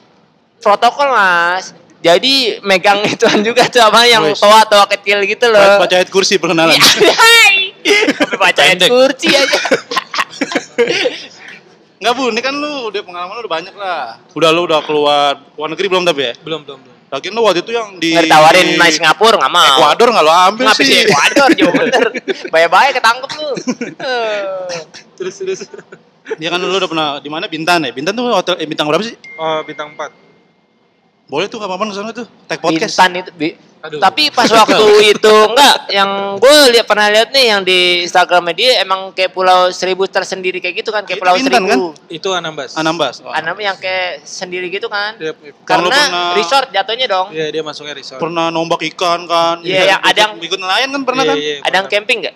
protokol 0.64 1.12
mas 1.12 1.76
jadi 2.00 2.64
megang 2.64 3.04
ituan 3.12 3.44
juga 3.44 3.68
tuh 3.68 3.84
apa 3.84 4.08
yang 4.08 4.32
tua 4.32 4.88
kecil 4.96 5.28
gitu 5.28 5.52
loh 5.52 5.60
Baca 5.76 5.92
ayat 5.92 6.08
kursi 6.08 6.40
perkenalan. 6.40 6.80
Iya. 7.86 8.18
Sampai 8.18 8.38
baca 8.42 8.62
ayat 8.66 8.82
Pendek. 8.82 8.90
kursi 8.90 9.30
aja 9.30 9.60
Enggak 11.96 12.14
bu, 12.20 12.24
ini 12.28 12.42
kan 12.44 12.54
lu 12.54 12.92
udah 12.92 13.02
pengalaman 13.02 13.34
lu 13.40 13.42
udah 13.48 13.54
banyak 13.56 13.74
lah. 13.74 14.20
Udah 14.36 14.50
lu 14.52 14.68
udah 14.68 14.84
keluar 14.84 15.40
luar 15.56 15.70
negeri 15.72 15.88
belum 15.88 16.04
tapi 16.04 16.22
ya? 16.28 16.34
Belum 16.44 16.62
belum 16.68 16.80
belum. 16.84 16.94
Lagian 17.08 17.32
lu 17.32 17.42
waktu 17.46 17.64
itu 17.64 17.72
yang 17.72 17.96
di 17.96 18.12
nggak 18.12 18.28
ditawarin 18.28 18.68
main 18.76 18.92
Singapura 18.92 19.38
nggak 19.40 19.54
mau 19.54 19.78
Ekuador 19.80 20.10
nggak 20.12 20.26
lu 20.26 20.34
ambil 20.34 20.66
Ngapa 20.68 20.82
sih 20.82 20.86
sih? 20.92 21.00
Ekuador 21.08 21.50
jauh 21.56 21.74
bener 21.80 22.06
Bye-bye 22.52 22.90
ketangkep 22.92 23.30
lu 23.40 23.50
terus 25.16 25.36
terus. 25.40 25.60
Dia 26.36 26.50
kan 26.50 26.60
dulu 26.60 26.76
udah 26.76 26.90
pernah 26.90 27.08
di 27.22 27.30
mana 27.32 27.46
Bintan 27.48 27.86
ya? 27.86 27.94
Bintan 27.96 28.18
tuh 28.18 28.28
hotel 28.28 28.58
eh, 28.60 28.68
bintang 28.68 28.90
berapa 28.92 29.06
sih? 29.06 29.16
Oh 29.40 29.62
bintang 29.64 29.94
4 29.96 30.12
Boleh 31.26 31.50
tuh 31.50 31.58
kapan 31.58 31.90
ke 31.90 31.96
sana 31.96 32.10
tuh? 32.12 32.26
Tag 32.46 32.62
podcast. 32.62 32.94
Bintan 32.94 33.12
itu 33.18 33.32
bi- 33.34 33.58
Aduh. 33.82 34.02
tapi 34.02 34.30
pas 34.30 34.46
waktu 34.48 34.82
itu 35.14 35.30
enggak 35.46 35.76
yang 35.90 36.10
gue 36.38 36.54
lihat 36.74 36.86
pernah 36.86 37.06
lihat 37.06 37.30
nih 37.30 37.46
yang 37.48 37.62
di 37.62 38.02
Instagram 38.02 38.50
dia 38.52 38.82
emang 38.82 39.14
kayak 39.14 39.30
pulau 39.30 39.70
seribu 39.70 40.06
tersendiri 40.06 40.58
kayak 40.58 40.82
gitu 40.82 40.90
kan 40.90 41.02
kayak 41.02 41.18
Itu 41.18 41.24
pulau 41.24 41.36
Bintan, 41.38 41.62
seribu 41.62 41.86
Itu 42.10 42.30
Anambas. 42.32 42.74
Anambas. 42.74 43.22
Oh. 43.22 43.30
Anam 43.30 43.54
yang 43.56 43.74
kayak 43.76 44.22
sendiri 44.22 44.70
gitu 44.70 44.86
kan 44.86 45.18
Dia, 45.18 45.38
karena 45.62 45.86
pernah- 45.88 46.34
resort 46.34 46.70
jatuhnya 46.70 47.06
dong 47.06 47.30
Iya 47.30 47.50
dia 47.50 47.62
masuknya 47.62 47.94
resort. 47.94 48.18
Pernah 48.18 48.50
nombak 48.50 48.82
ikan 48.90 49.26
kan? 49.26 49.62
Iya, 49.62 49.98
yang 49.98 50.02
ada 50.02 50.18
yang- 50.20 50.38
ikut 50.40 50.58
nelayan 50.58 50.90
kan 50.90 51.02
pernah 51.04 51.24
Iya, 51.24 51.30
kan? 51.30 51.38
iya, 51.38 51.56
ada 51.62 51.76
yang 51.76 51.88
camping 51.88 52.18
nggak 52.22 52.36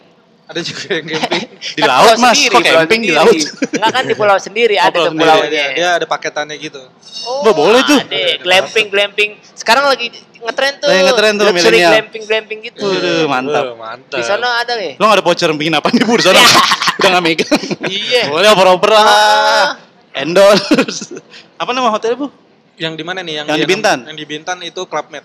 Ada 0.49 0.61
juga 0.65 0.85
yang 0.91 1.05
camping. 1.13 1.45
Di 1.61 1.81
laut, 1.85 2.17
Mas. 2.17 2.37
Kok 2.41 2.57
pulau 2.57 2.65
camping 2.81 2.99
di 2.99 3.13
sendiri. 3.13 3.19
laut? 3.21 3.37
Enggak 3.69 3.91
kan 3.93 4.03
di 4.03 4.15
pulau 4.17 4.37
sendiri 4.37 4.75
Oh, 4.75 4.81
ada 4.81 4.89
pulau 4.89 5.05
tuh 5.05 5.11
sendiri. 5.13 5.29
pulaunya. 5.29 5.49
Dia, 5.49 5.65
dia 5.71 5.87
ada 5.93 6.05
paketannya 6.09 6.55
gitu. 6.57 6.81
Oh, 7.23 7.45
Wah, 7.45 7.53
boleh 7.53 7.81
tuh. 7.85 7.99
Ada 8.01 8.41
glamping 8.41 8.87
glamping. 8.89 9.29
Sekarang 9.53 9.85
lagi 9.85 10.09
ngetren 10.35 10.73
tuh. 10.81 10.89
Lagi 10.89 11.01
ngetren 11.05 11.33
tuh, 11.35 11.45
Luxury 11.47 11.79
glamping 11.79 12.23
glamping 12.25 12.59
gitu. 12.65 12.81
Waduh, 12.81 13.23
mantap. 13.29 13.63
Oh, 13.63 13.77
mantap. 13.77 14.17
Di 14.17 14.25
sana 14.25 14.47
ada 14.59 14.73
ya? 14.73 14.97
Lo 14.97 15.05
gak 15.05 15.17
ada 15.17 15.23
voucher 15.23 15.49
bikin 15.53 15.73
apa 15.77 15.87
nih, 15.93 16.01
Bu, 16.01 16.17
di 16.17 16.25
sana? 16.25 16.41
Udah 16.97 17.09
gak 17.13 17.23
megang. 17.23 17.59
Iya. 17.85 18.21
Boleh 18.27 18.49
oper-oper 18.49 18.89
lah. 18.89 19.77
Endorse. 20.11 21.13
Apa 21.61 21.69
nama 21.71 21.93
hotelnya, 21.93 22.17
Bu? 22.17 22.27
Yang 22.75 22.93
di 22.95 23.03
mana 23.03 23.19
nih? 23.21 23.43
Yang, 23.43 23.45
Yang 23.45 23.59
di 23.59 23.67
Bintan? 23.67 23.97
Yang 24.07 24.17
di 24.17 24.25
Bintan 24.25 24.57
itu 24.63 24.81
Club 24.83 25.11
Med. 25.11 25.23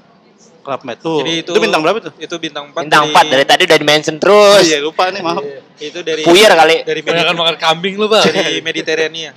Club 0.64 0.80
Med 0.82 0.96
tuh. 0.98 1.20
Jadi 1.20 1.44
itu, 1.44 1.50
itu 1.52 1.60
bintang 1.60 1.80
berapa 1.80 1.98
tuh? 2.00 2.12
Itu 2.16 2.34
bintang 2.40 2.72
4 2.72 2.80
Bintang 2.80 3.04
4 3.12 3.28
dari 3.28 3.44
tadi 3.44 3.62
udah 3.64 3.78
di 3.78 3.86
mention 3.86 4.16
terus. 4.16 4.58
Oh, 4.58 4.64
iya, 4.64 4.78
lupa 4.80 5.12
nih, 5.12 5.20
maaf. 5.20 5.44
Itu 5.76 6.00
dari 6.00 6.24
Puyer 6.24 6.48
kali. 6.48 6.76
Dari 6.82 7.00
Mediter- 7.04 7.36
makan 7.36 7.56
kambing 7.60 7.94
lu, 7.94 8.08
Bang. 8.08 8.24
dari 8.24 8.58
Mediterania. 8.58 9.30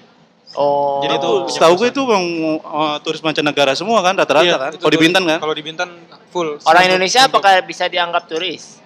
Oh. 0.56 1.04
Jadi 1.06 1.20
itu 1.20 1.32
Setahu 1.52 1.74
gue 1.76 1.92
itu 1.92 2.02
yang 2.02 2.26
uh, 2.58 2.98
turis 2.98 3.22
mancanegara 3.22 3.76
semua 3.76 4.02
kan 4.02 4.16
rata-rata 4.16 4.42
Iya, 4.42 4.58
kan. 4.58 4.72
Kalau 4.74 4.90
di 4.90 4.98
Bintan 4.98 5.22
kan? 5.22 5.38
Kalau 5.38 5.54
di 5.54 5.62
Bintan 5.62 5.90
full. 6.32 6.58
Orang 6.64 6.82
Indonesia 6.84 7.22
untuk- 7.22 7.44
apakah 7.44 7.62
bisa 7.62 7.86
dianggap 7.86 8.26
turis? 8.26 8.80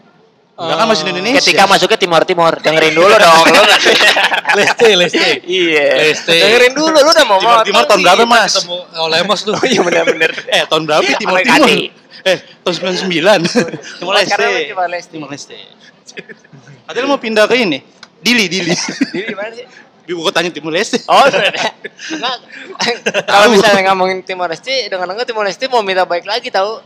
Enggak 0.52 0.78
kan 0.78 0.86
masih 0.86 1.04
di 1.08 1.12
Indonesia. 1.16 1.40
Ketika 1.42 1.64
masuknya 1.64 1.98
Timor 1.98 2.22
Timor, 2.22 2.54
dengerin 2.60 2.92
dulu 2.92 3.08
dong. 3.10 3.44
Lu 3.48 3.64
Leste, 4.60 4.90
Leste. 4.94 5.28
Iya. 5.42 5.86
Leste. 6.04 6.36
Dengerin 6.36 6.74
dulu 6.76 6.92
lu 6.92 7.08
udah 7.08 7.26
mau 7.26 7.40
Timor 7.40 7.58
Timor 7.64 7.84
tahun 7.88 8.02
berapa, 8.04 8.24
Mas? 8.28 8.52
Ketemu 8.60 8.78
oleh 9.00 9.18
Lemos 9.18 9.40
tuh. 9.42 9.54
Oh 9.56 9.64
iya 9.64 9.82
benar-benar. 9.82 10.32
Eh, 10.52 10.64
tahun 10.68 10.84
berapa 10.84 11.02
Iya, 11.04 11.18
Timor 11.18 11.40
Timor? 11.40 11.68
Eh, 12.22 12.38
tahun 12.62 12.76
99. 13.10 13.10
Timor 13.98 14.14
Leste. 14.18 14.46
Timor 14.70 14.88
Leste. 14.90 15.12
Timor 15.12 15.30
Leste. 15.34 15.58
Katanya 16.86 17.08
mau 17.08 17.20
pindah 17.22 17.46
ke 17.50 17.56
ini. 17.58 17.80
Dili, 18.22 18.46
Dili. 18.46 18.74
Di 19.10 19.34
mana 19.34 19.50
sih? 19.56 19.66
Ibu 20.06 20.22
kotanya 20.22 20.50
Timor 20.54 20.74
Leste. 20.74 21.02
Oh, 21.10 21.26
sudah. 21.26 21.50
Enggak. 21.50 22.36
Kalau 23.26 23.48
misalnya 23.50 23.82
ngomongin 23.94 24.22
Timor 24.22 24.50
Leste, 24.50 24.90
dengar-dengar 24.90 25.26
Timor 25.26 25.46
Leste 25.46 25.66
mau 25.66 25.82
minta 25.82 26.06
baik 26.06 26.26
lagi 26.30 26.54
tahu. 26.54 26.82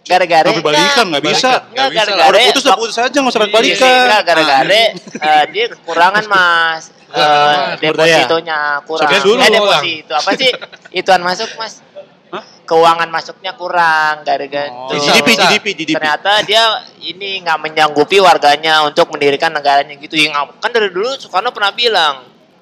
Gara-gara 0.00 0.48
Tapi 0.48 0.64
balikan 0.64 1.12
nggak 1.12 1.22
bisa. 1.28 1.60
Enggak, 1.70 1.76
Nggak 1.76 1.88
gara-gara. 1.92 2.28
Udah 2.32 2.40
putus 2.48 2.64
udah 2.64 2.78
putus 2.80 2.96
aja 2.96 3.16
nggak 3.20 3.30
usah 3.30 3.40
Iya, 3.44 3.52
balikan. 3.52 3.92
Enggak, 4.00 4.22
gara-gara 4.24 4.80
eh, 5.28 5.44
dia 5.52 5.64
kekurangan 5.76 6.24
Mas. 6.24 6.84
Kekurangan. 7.10 7.76
depositonya 7.78 8.58
kurang. 8.88 9.10
Sebenarnya 9.12 9.46
eh, 9.46 9.60
deposito. 9.60 10.14
Apa 10.16 10.30
sih? 10.40 10.50
Ituan 10.96 11.22
masuk, 11.22 11.50
Mas. 11.60 11.84
Hah? 12.30 12.44
Keuangan 12.62 13.10
masuknya 13.10 13.58
kurang 13.58 14.22
gara-gara 14.22 14.70
Oh, 14.70 14.94
tuh. 14.94 15.02
GDP. 15.02 15.34
GDP, 15.34 15.66
GDP. 15.74 15.96
Ternyata 15.98 16.32
dia 16.46 16.62
ini 17.02 17.42
nggak 17.42 17.58
menyanggupi 17.58 18.22
warganya 18.22 18.86
untuk 18.86 19.10
mendirikan 19.10 19.50
negaranya 19.50 19.98
gitu. 19.98 20.14
Yang 20.14 20.54
kan 20.62 20.70
dari 20.70 20.94
dulu 20.94 21.18
Soekarno 21.18 21.50
pernah 21.50 21.74
bilang 21.74 22.14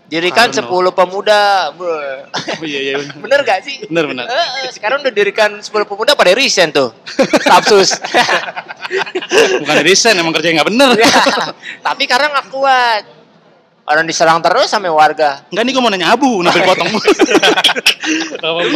dirikan 0.08 0.48
Soekarno. 0.48 0.88
10 0.88 0.96
pemuda. 0.96 1.40
Oh, 1.76 2.64
iya, 2.64 2.80
iya. 2.80 2.94
bener. 3.22 3.44
Gak 3.44 3.60
sih? 3.68 3.84
Bener, 3.84 4.08
bener. 4.08 4.24
Eh, 4.24 4.48
eh, 4.64 4.72
sekarang 4.72 5.04
udah 5.04 5.12
dirikan 5.12 5.60
10 5.60 5.68
pemuda 5.84 6.16
pada 6.16 6.32
resign 6.32 6.72
tuh. 6.72 6.96
Stafsus. 7.44 7.92
Bukan 9.60 9.76
resign, 9.84 10.16
emang 10.16 10.32
kerjanya 10.32 10.64
nggak 10.64 10.68
bener. 10.72 10.90
Ya, 10.96 11.12
Tapi 11.92 12.08
karena 12.08 12.32
nggak 12.32 12.48
kuat. 12.48 13.04
Orang 13.88 14.04
diserang 14.04 14.44
terus 14.44 14.68
sama 14.68 14.92
warga. 14.92 15.40
Enggak 15.48 15.64
nih 15.64 15.72
gue 15.72 15.80
mau 15.80 15.88
nanya 15.88 16.12
Abu, 16.12 16.44
nampil 16.44 16.60
potong. 16.68 16.92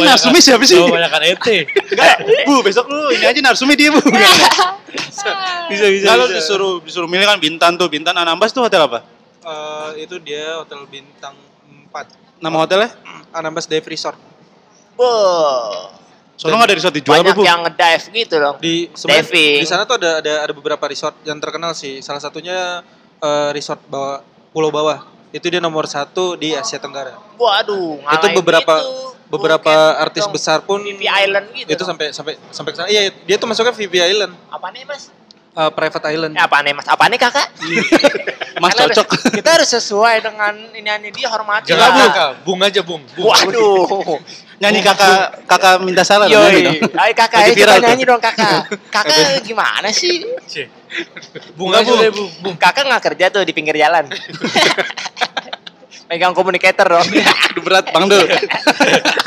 Narsumi 0.01 0.41
siapa 0.41 0.65
sih? 0.65 0.81
Nama 0.81 0.89
banyakan 0.89 1.21
ET. 1.29 1.47
Enggak, 1.93 2.15
Bu, 2.49 2.65
besok 2.65 2.89
lu 2.89 3.13
ini 3.13 3.21
aja 3.21 3.39
Narsumi 3.45 3.77
dia, 3.77 3.93
Bu. 3.93 4.01
Bisa, 4.93 5.85
bisa, 5.89 6.05
Kalau 6.05 6.25
disuruh 6.29 6.73
disuruh 6.85 7.09
milih 7.09 7.25
kan 7.25 7.41
Bintan 7.41 7.77
tuh, 7.77 7.89
Bintan 7.89 8.13
Anambas 8.13 8.53
tuh 8.53 8.61
hotel 8.65 8.85
apa? 8.85 9.01
Eh, 9.41 10.05
itu 10.05 10.21
dia 10.21 10.61
hotel 10.61 10.85
bintang 10.85 11.33
4. 11.89 12.41
Nama 12.41 12.55
hotelnya? 12.61 12.89
Anambas 13.37 13.65
Dive 13.65 13.85
Resort. 13.85 14.17
Wah. 14.97 15.93
Soalnya 16.33 16.57
nggak 16.61 16.69
ada 16.73 16.77
resort 16.77 16.95
dijual 16.97 17.21
Banyak 17.21 17.33
apa, 17.33 17.37
Bu? 17.37 17.43
yang 17.45 17.59
ngedive 17.61 18.05
gitu 18.13 18.35
dong. 18.41 18.55
Di 18.57 18.89
Diving. 18.89 19.61
di 19.61 19.67
sana 19.69 19.85
tuh 19.85 20.01
ada 20.01 20.17
ada 20.21 20.33
ada 20.49 20.53
beberapa 20.53 20.81
resort 20.89 21.13
yang 21.25 21.37
terkenal 21.37 21.77
sih. 21.77 22.01
Salah 22.01 22.21
satunya 22.21 22.81
eh, 23.21 23.49
resort 23.53 23.81
bawah 23.85 24.21
Pulau 24.53 24.69
Bawah. 24.69 25.03
Itu 25.33 25.49
dia 25.49 25.57
nomor 25.57 25.89
satu 25.89 26.37
di 26.37 26.53
Asia 26.53 26.77
Tenggara. 26.77 27.17
Waduh, 27.41 27.97
itu 28.05 28.25
beberapa 28.37 28.75
gitu. 28.85 29.17
beberapa 29.33 29.65
Bukan 29.73 30.03
artis 30.05 30.23
dong. 30.29 30.33
besar 30.37 30.61
pun 30.61 30.77
VV 30.85 31.01
Island 31.09 31.45
gitu 31.57 31.73
itu 31.73 31.81
dong. 31.81 31.89
sampai 31.89 32.13
sampai 32.13 32.33
sampai 32.53 32.69
ke 32.69 32.77
sana. 32.77 32.87
Iya, 32.87 33.09
dia 33.25 33.35
tuh 33.41 33.49
masuknya 33.49 33.73
VV 33.73 33.93
Island, 34.13 34.33
Apa 34.53 34.69
nih 34.69 34.85
mas? 34.85 35.09
Eh, 35.57 35.71
private 35.73 36.05
island. 36.13 36.33
Apa 36.37 36.57
nih 36.65 36.73
mas? 36.73 36.87
Apa 36.89 37.05
nih 37.09 37.19
kakak? 37.21 37.47
Mas 38.61 38.77
Karena 38.77 38.93
cocok. 38.93 39.07
Kita 39.41 39.49
harus 39.57 39.69
sesuai 39.69 40.15
dengan 40.21 40.53
ini 40.77 41.09
dia 41.09 41.25
hormati. 41.25 41.73
Jangan 41.73 41.89
lah. 41.89 41.97
bung, 41.97 42.13
Kak. 42.13 42.31
bung 42.45 42.59
aja 42.61 42.81
bung. 42.85 43.03
bung. 43.17 43.25
Waduh. 43.25 44.21
Nyanyi 44.61 44.79
kakak 44.85 45.43
kakak 45.49 45.75
minta 45.81 46.05
salah 46.05 46.29
Yoi. 46.29 46.37
nyanyi 46.37 46.61
dong. 46.61 46.79
Ayo 46.95 47.13
kakak, 47.17 47.39
ayo 47.43 47.53
tuh. 47.57 47.81
nyanyi 47.81 48.03
dong 48.05 48.21
kakak. 48.21 48.69
Kakak 48.93 49.41
gimana 49.43 49.89
sih? 49.89 50.23
Cih. 50.45 50.69
Bung 51.57 51.73
Enggak, 51.73 51.81
aja 51.83 51.91
Bung. 51.91 51.99
deh 51.99 52.11
bung. 52.13 52.29
bung. 52.45 52.55
Kakak 52.55 52.85
nggak 52.85 53.03
kerja 53.11 53.25
tuh 53.33 53.41
di 53.43 53.51
pinggir 53.51 53.75
jalan. 53.75 54.05
Megang 56.13 56.37
komunikator 56.37 56.85
dong. 56.85 57.09
Aduh 57.49 57.61
berat 57.65 57.89
Bang 57.89 58.05
Dul. 58.05 58.21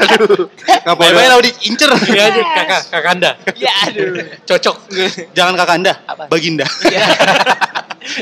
Aduh. 0.06 0.46
Ngapain 0.86 1.10
Boleh. 1.18 1.26
lo 1.34 1.42
diincer? 1.42 1.90
Ini 1.90 2.20
aja 2.22 2.42
kakak, 2.46 2.82
kakanda. 2.94 3.30
ya 3.58 3.74
aduh. 3.90 4.22
Cocok. 4.46 4.76
Jangan 5.34 5.58
kakanda, 5.58 5.98
Apa? 6.06 6.30
Baginda. 6.30 6.62
Ya. 6.86 7.02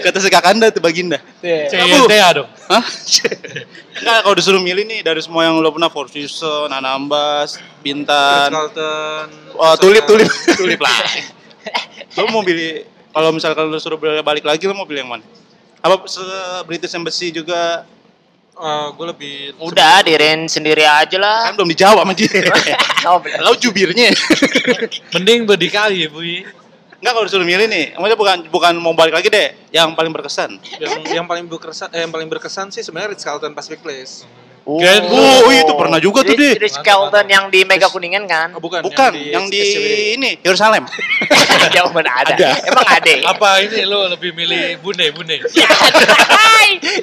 Kata 0.01 0.17
si 0.17 0.33
kakanda 0.33 0.73
tuh 0.73 0.81
Baginda. 0.81 1.21
CYTA 1.45 2.41
dong. 2.41 2.49
Hah? 2.73 2.81
Enggak, 4.01 4.19
kalau 4.25 4.33
disuruh 4.33 4.63
milih 4.65 4.89
nih 4.89 5.05
dari 5.05 5.21
semua 5.21 5.45
yang 5.45 5.61
lo 5.61 5.69
pernah 5.69 5.93
Four 5.93 6.09
Seasons, 6.09 6.73
Anambas, 6.73 7.61
Bintan, 7.85 8.49
Carlton. 8.49 9.29
oh, 9.61 9.77
tulip, 9.77 10.09
tulip, 10.09 10.25
tulip 10.57 10.81
lah. 10.81 10.97
Lo 12.17 12.33
mau 12.33 12.41
pilih, 12.41 12.89
kalau 13.13 13.29
misalkan 13.29 13.69
lo 13.69 13.77
suruh 13.77 14.01
balik 14.01 14.49
lagi, 14.49 14.65
lo 14.65 14.73
mau 14.73 14.89
pilih 14.89 15.05
yang 15.05 15.13
mana? 15.21 15.25
Apa 15.85 16.01
British 16.65 16.97
Embassy 16.97 17.29
juga 17.29 17.85
gue 18.95 19.07
lebih 19.11 19.37
Udah, 19.59 20.01
dirin 20.07 20.47
sendiri 20.47 20.87
aja 20.87 21.19
lah. 21.19 21.51
kan 21.51 21.59
belum 21.59 21.71
dijawab 21.75 22.07
sama 22.07 22.15
dia. 22.15 22.31
Oh. 23.05 23.19
Lo 23.43 23.53
jubirnya. 23.59 24.15
Mending 25.15 25.45
berdikari 25.45 26.07
ya, 26.07 26.09
Bu. 26.09 26.23
Enggak 27.05 27.13
kalau 27.21 27.27
disuruh 27.29 27.45
milih 27.45 27.69
nih, 27.69 27.93
maksudnya 28.01 28.17
bukan 28.17 28.39
bukan 28.49 28.73
mau 28.81 28.97
balik 28.97 29.13
lagi 29.13 29.29
deh, 29.29 29.53
yang 29.69 29.93
paling 29.93 30.09
berkesan. 30.09 30.57
yang 30.81 31.05
yang 31.05 31.27
paling 31.29 31.45
berkesan 31.45 31.93
eh, 31.93 32.01
yang 32.01 32.09
paling 32.09 32.33
berkesan 32.33 32.73
sih 32.73 32.81
sebenarnya 32.81 33.13
Ritz 33.13 33.29
Carlton 33.29 33.53
Pacific 33.53 33.85
Place. 33.85 34.25
Oh, 34.65 34.81
Oh, 34.81 35.53
itu 35.53 35.73
pernah 35.77 36.01
juga 36.01 36.25
tuh, 36.25 36.33
Rich- 36.33 36.57
Di. 36.57 36.65
Rich 36.65 36.81
Carlton 36.81 37.29
yang 37.29 37.53
di 37.53 37.63
Mega 37.63 37.85
Kuningan 37.87 38.25
kan? 38.25 38.49
Oh, 38.53 38.59
bukan, 38.59 38.81
Bukan, 38.81 39.13
yang 39.13 39.45
di, 39.47 39.61
SCBD. 39.61 40.17
ini 40.17 40.31
Yerusalem. 40.41 40.89
Jawaban 41.75 42.05
ada. 42.05 42.33
Ada. 42.33 42.49
Emang 42.65 42.89
ada. 42.89 43.13
Apa 43.29 43.61
ini 43.61 43.85
lo 43.85 44.09
lebih 44.09 44.33
milih 44.33 44.81
Bune, 44.81 45.13
Bune? 45.13 45.37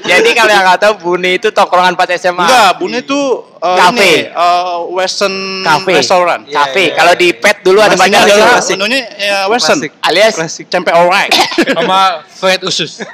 Jadi 0.01 0.29
kalau 0.33 0.49
yang 0.49 0.65
nggak 0.65 0.79
tahu 0.79 0.93
Buni 0.99 1.37
itu 1.37 1.49
tongkrongan 1.49 1.93
pas 1.93 2.09
SMA. 2.11 2.41
Enggak, 2.41 2.69
Bune 2.77 2.99
tuh 3.03 3.25
uh, 3.55 3.77
Cafe. 3.77 3.93
ini 3.93 4.33
uh, 4.33 4.89
Western 4.89 5.35
Cafe. 5.61 5.91
restoran. 5.95 6.39
Iya, 6.43 6.55
Kafe. 6.57 6.83
iya, 6.83 6.95
Kalau 6.97 7.13
di 7.13 7.29
pet 7.31 7.61
dulu 7.61 7.77
ada 7.77 7.93
banyak 7.93 8.19
adalah 8.19 8.57
klasik. 8.57 8.73
menunya 8.75 8.99
ya 9.13 9.37
Western. 9.45 9.77
Klasik. 9.79 9.91
Alias 10.01 10.33
Klasik. 10.33 10.65
Cempe 10.65 10.89
alright. 10.89 11.29
Sama 11.67 12.25
fried 12.27 12.61
usus. 12.63 13.01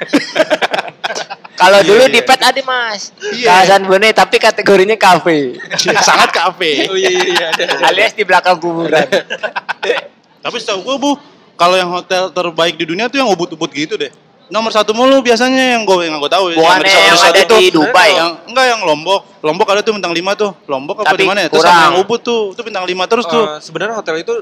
kalau 1.58 1.82
Iya, 1.82 1.88
dulu 1.90 2.04
iya. 2.06 2.14
di 2.14 2.20
pet 2.22 2.40
ada 2.40 2.60
mas. 2.62 3.10
Iya. 3.34 3.46
Kawasan 3.50 3.82
Buni 3.90 4.08
tapi 4.14 4.36
kategorinya 4.38 4.94
kafe. 4.94 5.58
Sangat 6.06 6.30
kafe. 6.30 6.86
Oh 6.86 6.94
iya 6.94 7.10
iya 7.10 7.24
iya 7.26 7.44
ada. 7.50 7.62
ada. 7.66 7.84
Alias 7.90 8.14
di 8.14 8.22
belakang 8.22 8.62
kuburan. 8.62 9.02
Tapi 10.48 10.54
setahu 10.62 10.86
gue 10.86 10.96
bu, 11.02 11.10
kalau 11.58 11.74
yang 11.74 11.90
hotel 11.90 12.30
terbaik 12.30 12.78
di 12.78 12.86
dunia 12.86 13.10
tuh 13.10 13.18
yang 13.18 13.28
ubud-ubud 13.34 13.66
gitu 13.74 13.98
deh. 13.98 14.14
Nomor 14.48 14.72
satu 14.72 14.96
mulu 14.96 15.20
biasanya 15.20 15.76
yang 15.76 15.82
gue 15.84 16.08
yang 16.08 16.16
gue 16.22 16.30
tahu. 16.30 16.56
Bukannya 16.56 16.88
yang 16.88 17.12
resort-resort 17.12 17.52
ada 17.52 17.60
di 17.60 17.68
Dubai. 17.68 18.10
Yang 18.16 18.32
enggak 18.48 18.66
yang 18.70 18.80
Lombok. 18.86 19.20
Lombok 19.44 19.68
ada 19.68 19.80
tuh 19.84 19.92
bintang 19.92 20.14
5 20.14 20.40
tuh. 20.40 20.50
Lombok 20.64 21.04
apa 21.04 21.18
di 21.18 21.26
mana 21.28 21.44
ya? 21.44 21.48
Terus 21.52 21.66
kurang. 21.66 21.76
sama 21.76 21.86
yang 21.90 21.96
ubud 22.00 22.20
tuh, 22.24 22.40
itu 22.56 22.62
bintang 22.64 22.84
5 22.88 23.10
terus 23.12 23.26
tuh. 23.28 23.44
Eh, 23.44 23.60
sebenarnya 23.60 23.94
hotel 24.00 24.16
itu 24.24 24.34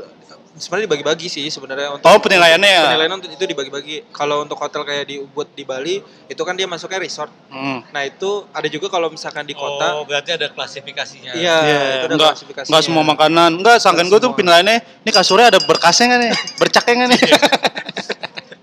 sebenarnya 0.56 0.84
dibagi-bagi 0.86 1.28
sih 1.28 1.46
sebenarnya 1.46 1.92
untuk 1.92 2.04
Oh, 2.04 2.16
penilaiannya 2.16 2.66
ya? 2.66 2.82
penilaian 2.88 3.12
untuk 3.14 3.28
itu 3.28 3.44
dibagi-bagi. 3.44 3.96
Kalau 4.08 4.40
untuk 4.40 4.56
hotel 4.56 4.82
kayak 4.82 5.04
di 5.04 5.16
Ubud 5.16 5.52
di 5.52 5.62
Bali 5.62 6.00
itu 6.26 6.42
kan 6.42 6.52
dia 6.52 6.64
masuknya 6.64 6.98
resort. 6.98 7.28
Hmm. 7.46 7.84
Nah 7.88 8.02
itu 8.02 8.48
ada 8.50 8.66
juga 8.66 8.88
kalau 8.88 9.06
misalkan 9.06 9.44
di 9.44 9.52
kota. 9.52 9.94
Oh, 9.94 10.04
berarti 10.04 10.32
ada 10.32 10.48
klasifikasinya. 10.48 11.32
Iya, 11.32 11.56
Iya, 11.58 11.76
itu 11.76 11.96
ada 12.02 12.14
enggak, 12.14 12.32
klasifikasinya. 12.34 12.70
enggak 12.72 12.82
semua 12.82 13.04
makanan. 13.04 13.50
Enggak, 13.56 13.76
sangkan 13.78 14.06
gue 14.06 14.18
tuh 14.18 14.32
penilaiannya, 14.32 14.76
ini 15.02 15.10
kasurnya 15.10 15.48
ada 15.48 15.60
berkasnya 15.60 16.04
nggak 16.08 16.20
nih? 16.20 16.30
Bercaknya 16.56 16.92
nggak 16.96 17.08
nih? 17.12 17.20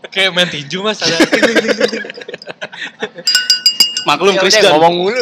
Kayak 0.09 0.29
main 0.33 0.49
tinju 0.49 0.79
mas 0.81 1.01
ada. 1.01 1.17
Maklum 4.03 4.35
Ya 4.35 4.41
Gunn. 4.43 4.71
ngomong 4.75 4.93
mulu. 4.99 5.21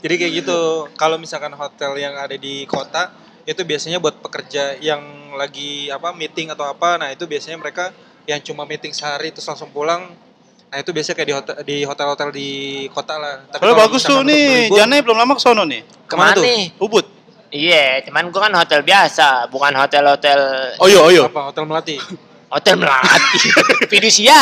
Jadi 0.00 0.14
kayak 0.16 0.32
gitu. 0.42 0.58
Kalau 0.96 1.20
misalkan 1.20 1.52
hotel 1.52 1.98
yang 1.98 2.16
ada 2.16 2.34
di 2.34 2.64
kota 2.64 3.12
itu 3.48 3.64
biasanya 3.64 3.96
buat 3.96 4.20
pekerja 4.20 4.76
yang 4.76 5.32
lagi 5.32 5.88
apa 5.88 6.12
meeting 6.12 6.52
atau 6.52 6.68
apa. 6.68 7.00
Nah 7.00 7.08
itu 7.08 7.24
biasanya 7.24 7.56
mereka 7.56 7.88
yang 8.28 8.44
cuma 8.44 8.68
meeting 8.68 8.92
sehari 8.92 9.32
terus 9.32 9.48
langsung 9.48 9.72
pulang 9.72 10.12
Nah 10.68 10.84
itu 10.84 10.90
biasanya 10.92 11.16
kayak 11.16 11.28
di 11.28 11.34
hotel 11.34 11.54
di 11.64 11.76
hotel-hotel 11.88 12.28
di 12.28 12.50
kota 12.92 13.16
lah. 13.16 13.40
Tapi 13.48 13.60
Kalau 13.64 13.74
bagus 13.74 14.04
tuh 14.04 14.20
nih, 14.20 14.68
Jane 14.68 15.00
belum 15.00 15.16
lama 15.16 15.32
ke 15.32 15.40
sono 15.40 15.64
nih. 15.64 15.80
Ke 16.04 16.12
mana 16.12 16.36
tuh? 16.36 16.44
nih? 16.44 16.76
Ubud. 16.76 17.06
Iya, 17.48 18.04
cuman 18.04 18.28
gua 18.28 18.44
kan 18.44 18.52
hotel 18.60 18.84
biasa, 18.84 19.48
bukan 19.48 19.72
hotel-hotel 19.72 20.40
Oh 20.76 20.84
iya, 20.84 21.00
oh 21.00 21.08
iya. 21.08 21.24
apa 21.24 21.48
hotel 21.48 21.64
melati. 21.64 21.96
hotel 22.52 22.76
melati. 22.76 23.40
Fidusia. 23.92 24.36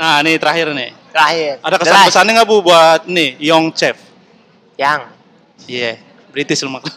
Nah, 0.00 0.24
nih 0.24 0.40
terakhir 0.40 0.72
nih. 0.72 0.90
Terakhir. 1.12 1.52
Ada 1.60 1.76
Jelas. 1.76 1.84
kesan-pesannya 1.84 2.32
nggak 2.40 2.48
Bu 2.48 2.56
buat 2.64 3.00
nih 3.04 3.36
Young 3.38 3.76
Chef? 3.76 3.96
Yang 4.74 5.00
Iya, 5.64 5.96
British 6.34 6.60
lu 6.66 6.70
makan. 6.74 6.90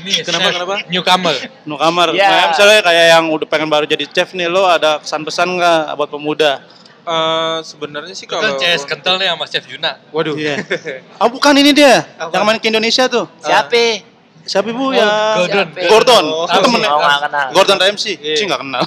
Ini 0.00 0.12
Kenapa, 0.26 0.48
chef 0.50 0.54
kenapa? 0.56 0.76
Newcomer. 0.88 1.34
Kamar. 1.68 2.08
Iya. 2.16 2.26
Nah, 2.26 2.46
misalnya 2.50 2.80
kayak 2.80 3.06
yang 3.12 3.24
udah 3.28 3.46
pengen 3.46 3.68
baru 3.68 3.84
jadi 3.84 4.04
chef 4.08 4.32
nih, 4.32 4.48
lo 4.48 4.64
ada 4.66 4.98
kesan-pesan 5.04 5.46
nggak 5.60 5.80
buat 6.00 6.10
pemuda? 6.10 6.64
Eh 7.00 7.58
sebenarnya 7.64 8.12
sih 8.12 8.28
Kalau 8.28 8.56
kalau 8.56 8.60
CS 8.60 8.84
kental 8.84 9.16
nih 9.16 9.32
sama 9.32 9.44
Chef 9.48 9.64
Juna. 9.64 9.96
Waduh. 10.12 10.36
Iya. 10.36 10.60
Oh 11.22 11.28
bukan 11.28 11.52
ini 11.56 11.72
dia, 11.72 12.04
Apa? 12.16 12.32
yang 12.32 12.44
main 12.44 12.60
ke 12.60 12.68
Indonesia 12.68 13.04
tuh. 13.08 13.28
siapa? 13.40 14.04
Siapa 14.50 14.66
bu 14.74 14.90
Oh, 14.90 14.90
ya? 14.90 15.06
Gordon. 15.38 15.66
Siapa? 15.70 15.86
Gordon. 15.86 16.24
Oh. 16.26 16.42
Oh, 16.42 16.46
nggak 16.50 17.20
kenal. 17.22 17.46
Gordon 17.54 17.78
Ramsay. 17.78 18.18
Iya. 18.18 18.34
Sih 18.34 18.44
nggak 18.50 18.60
kenal. 18.66 18.82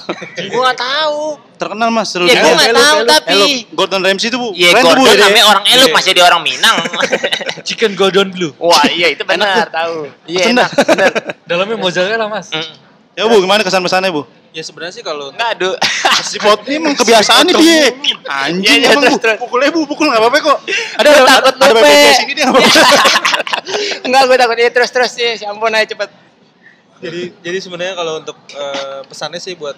Gua 0.52 0.60
nggak 0.68 0.76
tahu. 0.76 1.20
Terkenal 1.56 1.88
mas. 1.88 2.06
Seru 2.12 2.28
Ya 2.28 2.36
gua 2.36 2.52
nggak 2.52 2.76
tahu 2.76 2.98
tapi. 3.08 3.40
Gordon 3.72 4.00
Ramsay 4.04 4.28
itu 4.28 4.36
bu. 4.36 4.52
Iya, 4.52 4.76
Gordon 4.76 5.08
dia. 5.08 5.24
namanya 5.24 5.44
orang 5.48 5.64
elok 5.64 5.88
Iya. 5.88 5.94
masih 5.96 6.12
di 6.12 6.20
orang 6.20 6.40
Minang. 6.44 6.76
Chicken 7.66 7.96
Gordon 7.96 8.28
Blue. 8.28 8.52
Wah, 8.60 8.84
iya 8.92 9.08
itu 9.08 9.24
benar 9.24 9.64
tahu. 9.72 10.12
Iya, 10.28 10.52
enak. 10.52 10.68
Dalamnya 11.48 11.80
mozzarella 11.80 12.28
mas. 12.28 12.52
Ya 13.16 13.24
bu, 13.24 13.40
gimana 13.40 13.64
kesan-pesannya 13.64 14.12
bu? 14.12 14.28
Ya 14.54 14.62
sebenarnya 14.62 14.94
sih 14.94 15.02
kalau 15.02 15.34
Enggak, 15.34 15.52
Du. 15.58 15.70
Si 16.22 16.38
pot 16.38 16.62
ini 16.62 16.78
emang 16.78 16.94
kebiasaan 16.94 17.42
nih 17.44 17.54
dia. 17.58 17.90
Anjing 18.24 18.62
Iya, 18.62 18.74
iya, 18.78 18.88
emang 18.94 19.02
terus, 19.02 19.12
bu. 19.12 19.18
terus. 19.18 19.38
Pukulnya 19.42 19.68
bu, 19.68 19.80
pukul 19.82 20.06
nggak 20.06 20.22
apa-apa 20.22 20.38
kok. 20.38 20.58
Ada 20.94 21.08
Gua 21.10 21.18
ada 21.18 21.32
takut 21.34 21.54
ada 21.58 21.66
lupa. 21.66 21.82
BPJS 21.82 22.18
ini 22.22 22.32
dia 22.32 22.44
nggak 22.46 22.54
apa-apa. 22.54 22.80
Enggak, 24.06 24.22
gue 24.24 24.36
takut 24.38 24.56
ya 24.56 24.68
terus 24.70 24.90
terus 24.94 25.12
ya, 25.16 25.30
si 25.34 25.44
ampun 25.44 25.74
aja 25.74 25.86
cepet. 25.86 26.10
jadi 26.94 27.22
jadi 27.42 27.58
sebenarnya 27.60 27.94
kalau 27.98 28.22
untuk 28.22 28.38
eh, 28.48 29.00
pesannya 29.04 29.36
sih 29.36 29.58
buat 29.58 29.76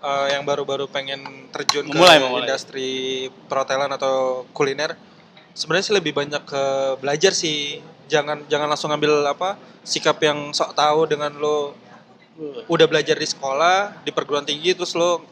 eh, 0.00 0.26
yang 0.32 0.46
baru-baru 0.46 0.86
pengen 0.86 1.50
terjun 1.50 1.84
Memulai, 1.84 2.16
ke 2.16 2.24
memulai. 2.24 2.42
industri 2.46 2.90
perhotelan 3.50 3.90
atau 3.92 4.46
kuliner 4.54 4.96
sebenarnya 5.52 5.84
sih 5.84 5.92
lebih 5.92 6.16
banyak 6.16 6.40
ke 6.46 6.64
belajar 7.02 7.36
sih 7.36 7.82
jangan 8.08 8.46
jangan 8.48 8.70
langsung 8.70 8.88
ngambil 8.94 9.26
apa 9.28 9.60
sikap 9.84 10.16
yang 10.24 10.54
sok 10.56 10.72
tahu 10.72 11.04
dengan 11.04 11.36
lo 11.36 11.76
udah 12.64 12.86
belajar 12.86 13.14
di 13.14 13.24
sekolah 13.24 14.02
di 14.02 14.10
perguruan 14.10 14.42
tinggi 14.42 14.74
terus 14.74 14.92
lo 14.92 15.22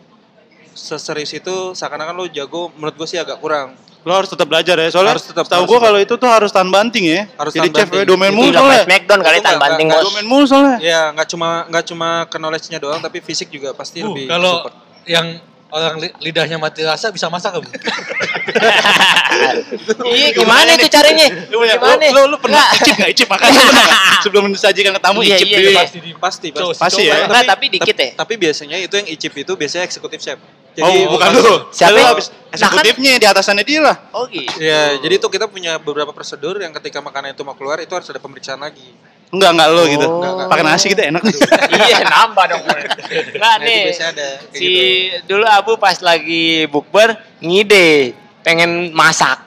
seserius 0.73 1.33
itu 1.33 1.57
seakan-akan 1.73 2.15
lo 2.15 2.25
jago 2.27 2.71
menurut 2.73 2.95
gue 2.95 3.09
sih 3.09 3.19
agak 3.19 3.39
kurang 3.39 3.75
Lo 4.03 4.19
harus 4.19 4.27
tetap 4.27 4.51
belajar 4.51 4.75
ya, 4.75 4.91
soalnya 4.91 5.15
Harus 5.15 5.31
tetap, 5.31 5.47
tahu 5.47 5.63
tetap. 5.63 5.79
kalau 5.79 5.99
itu 6.03 6.15
tuh 6.19 6.27
harus 6.27 6.51
tahan 6.51 6.67
banting 6.67 7.07
ya. 7.07 7.23
Harus 7.39 7.55
Jadi 7.55 7.71
tahan 7.71 7.79
chef 7.79 7.87
banting. 7.87 8.03
ya, 8.03 8.11
domain 8.11 8.33
mulu 8.35 8.51
soalnya. 8.51 8.83
Smackdown 8.83 9.21
kali 9.23 9.37
nggak- 9.39 9.63
banting 9.63 9.87
bos. 9.87 10.03
Domain 10.03 10.27
mulu 10.27 10.45
soalnya. 10.45 10.77
ya 10.83 11.01
nggak 11.15 11.29
cuma 11.31 11.49
nggak 11.71 11.85
cuma 11.87 12.09
ke 12.27 12.35
knowledge-nya 12.35 12.79
doang 12.83 12.99
tapi 12.99 13.23
fisik 13.23 13.47
juga 13.49 13.71
pasti 13.71 14.03
Bu, 14.03 14.11
lebih 14.11 14.27
kalau 14.27 14.59
support. 14.59 14.75
yang 15.07 15.27
orang 15.73 15.97
li- 15.99 16.15
lidahnya 16.21 16.57
mati 16.57 16.85
rasa 16.85 17.09
bisa 17.09 17.27
masak 17.27 17.57
bu? 17.57 17.65
Iya, 20.05 20.29
gimana 20.35 20.77
itu 20.77 20.89
caranya? 20.89 21.27
Lu, 21.49 21.57
punya- 21.59 21.77
Gimana? 21.79 22.05
lu, 22.13 22.21
lu, 22.23 22.31
lu 22.31 22.37
pernah 22.37 22.65
icip 22.75 22.95
gak? 22.95 23.09
Icip 23.11 23.29
makan 23.29 23.49
lu 23.49 23.61
pernah 23.63 23.85
nggak? 23.85 24.01
Sebelum 24.25 24.45
disajikan 24.51 24.93
ke 24.93 25.01
tamu 25.01 25.21
Iya, 25.23 25.37
icip 25.37 25.47
iya, 25.49 25.59
iya. 25.59 25.73
Pasti 25.81 25.99
pasti 26.13 26.47
pasti 26.53 26.79
Pasti 26.79 27.03
coba. 27.03 27.15
ya. 27.17 27.25
Enggak, 27.27 27.45
tapi 27.49 27.65
dikit 27.71 27.97
ya. 27.97 28.09
Tapi 28.15 28.35
biasanya 28.37 28.77
itu 28.79 28.95
yang 28.95 29.09
icip 29.09 29.33
itu 29.35 29.53
biasanya 29.55 29.85
eksekutif 29.87 30.19
chef. 30.21 30.39
Oh, 30.75 30.89
bukan 31.11 31.29
lu. 31.37 31.55
Siapa? 31.69 31.93
Lu 31.93 32.01
habis 32.03 32.27
Nah, 32.29 32.37
kan- 32.61 32.85
eksekutifnya 32.85 33.13
di 33.17 33.27
atasannya 33.27 33.65
dia 33.65 33.81
lah. 33.81 33.97
Oh 34.13 34.29
gitu. 34.29 34.53
Ya, 34.59 34.97
jadi 34.99 35.15
itu 35.17 35.27
kita 35.27 35.49
punya 35.49 35.77
beberapa 35.79 36.13
prosedur 36.13 36.57
yang 36.59 36.73
ketika 36.75 37.01
makanan 37.01 37.33
itu 37.33 37.43
mau 37.43 37.53
keluar 37.53 37.81
itu 37.81 37.89
harus 37.91 38.05
ada 38.07 38.17
pemeriksaan 38.19 38.61
lagi. 38.61 38.93
Enggak, 39.33 39.51
enggak 39.51 39.69
lo 39.71 39.83
gitu. 39.87 40.05
Oh. 40.05 40.45
Pakai 40.45 40.61
nasi 40.61 40.87
kita 40.87 41.09
enak 41.09 41.25
nih. 41.25 41.33
iya, 41.89 42.05
nambah 42.05 42.45
dong. 42.47 42.63
Enggak 42.63 42.85
Nah, 43.41 43.55
itu 43.57 43.65
nih. 43.65 43.83
ada 43.99 44.29
Si 44.53 44.69
gitu. 45.09 45.25
dulu 45.27 45.45
Abu 45.47 45.73
pas 45.77 45.97
lagi 45.99 46.69
bukber 46.69 47.17
ngide 47.41 48.13
pengen 48.41 48.93
masak. 48.93 49.41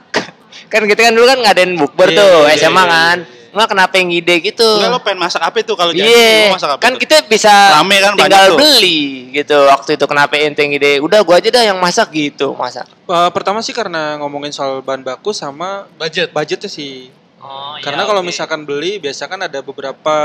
kan 0.65 0.81
kita 0.83 1.05
kan 1.05 1.13
dulu 1.13 1.23
kan 1.23 1.38
ngadain 1.38 1.77
bukber 1.77 2.09
Iya, 2.09 2.17
tuh 2.17 2.38
iya, 2.43 2.57
SMA 2.57 2.73
iya, 2.75 2.86
kan. 2.89 3.17
Enggak 3.55 3.69
kenapa 3.69 3.93
yang 3.95 4.07
ngide 4.09 4.36
gitu. 4.43 4.65
Enggak 4.73 4.89
lo 4.89 4.99
pengen 4.99 5.19
masak 5.21 5.41
apa 5.43 5.57
itu 5.61 5.73
kalau 5.73 5.91
jadi 5.93 6.01
Iya, 6.03 6.33
lo 6.41 6.55
masak 6.57 6.69
apa? 6.71 6.79
kan 6.81 6.91
tuh? 6.91 6.99
kita 6.99 7.15
bisa 7.23 7.53
Rame 7.71 7.95
kan, 8.01 8.11
tinggal 8.17 8.45
tuh. 8.49 8.57
beli 8.57 8.99
gitu. 9.31 9.57
Waktu 9.69 9.89
itu 9.95 10.05
kenapa 10.05 10.33
ente 10.36 10.59
yang 10.59 10.73
ide? 10.73 10.91
Udah 10.97 11.21
gua 11.21 11.38
aja 11.38 11.47
dah 11.47 11.63
yang 11.63 11.77
masak 11.77 12.09
gitu, 12.09 12.51
masak. 12.51 12.89
Eh, 12.89 13.29
pertama 13.29 13.61
sih 13.61 13.71
karena 13.71 14.17
ngomongin 14.17 14.49
soal 14.49 14.81
bahan 14.81 15.05
baku 15.05 15.29
sama 15.29 15.86
Budget. 15.93 16.33
budgetnya 16.33 16.67
sih. 16.67 17.13
Oh, 17.46 17.78
karena 17.78 18.04
kalau 18.10 18.26
misalkan 18.26 18.66
beli 18.66 18.98
biasa 18.98 19.30
kan 19.30 19.46
ada 19.46 19.62
beberapa 19.62 20.16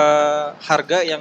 harga 0.56 1.04
yang 1.04 1.20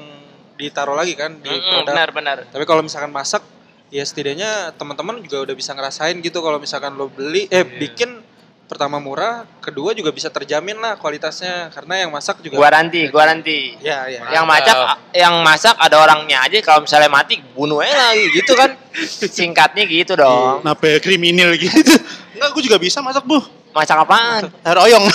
ditaruh 0.56 0.96
lagi 0.96 1.16
kan 1.16 1.36
di 1.40 1.52
produk. 1.52 1.92
benar 1.92 2.10
benar. 2.16 2.38
Tapi 2.48 2.64
kalau 2.64 2.80
misalkan 2.80 3.12
masak 3.12 3.44
ya 3.92 4.04
setidaknya 4.06 4.72
teman-teman 4.80 5.20
juga 5.20 5.44
udah 5.44 5.56
bisa 5.58 5.76
ngerasain 5.76 6.16
gitu 6.24 6.40
kalau 6.40 6.62
misalkan 6.62 6.96
lo 6.96 7.10
beli 7.12 7.50
eh 7.52 7.66
bikin 7.66 8.22
pertama 8.70 9.02
murah, 9.02 9.50
kedua 9.66 9.98
juga 9.98 10.14
bisa 10.14 10.30
terjamin 10.30 10.78
lah 10.78 10.94
kualitasnya 11.02 11.74
karena 11.74 12.06
yang 12.06 12.14
masak 12.14 12.38
juga 12.46 12.62
Garanti, 12.62 13.10
garanti. 13.10 13.74
Ya, 13.82 14.06
ya. 14.06 14.22
Yang 14.30 14.46
masak 14.46 14.78
yang 15.10 15.36
masak 15.42 15.76
ada 15.82 15.98
orangnya 15.98 16.46
aja 16.46 16.62
kalau 16.62 16.86
misalnya 16.86 17.10
mati 17.10 17.42
bunuh 17.42 17.82
aja 17.82 18.14
lagi 18.14 18.30
gitu 18.30 18.54
kan. 18.54 18.78
Singkatnya 19.42 19.90
gitu 19.90 20.14
dong. 20.14 20.62
Kenapa 20.62 20.86
ya 20.86 20.98
kriminal 21.02 21.58
gitu? 21.58 21.98
Enggak, 22.38 22.50
gue 22.54 22.64
juga 22.70 22.78
bisa 22.78 23.02
masak, 23.02 23.26
Bu. 23.26 23.42
Masak 23.70 24.02
apaan? 24.02 24.50
Air 24.68 24.78
oyong. 24.82 25.06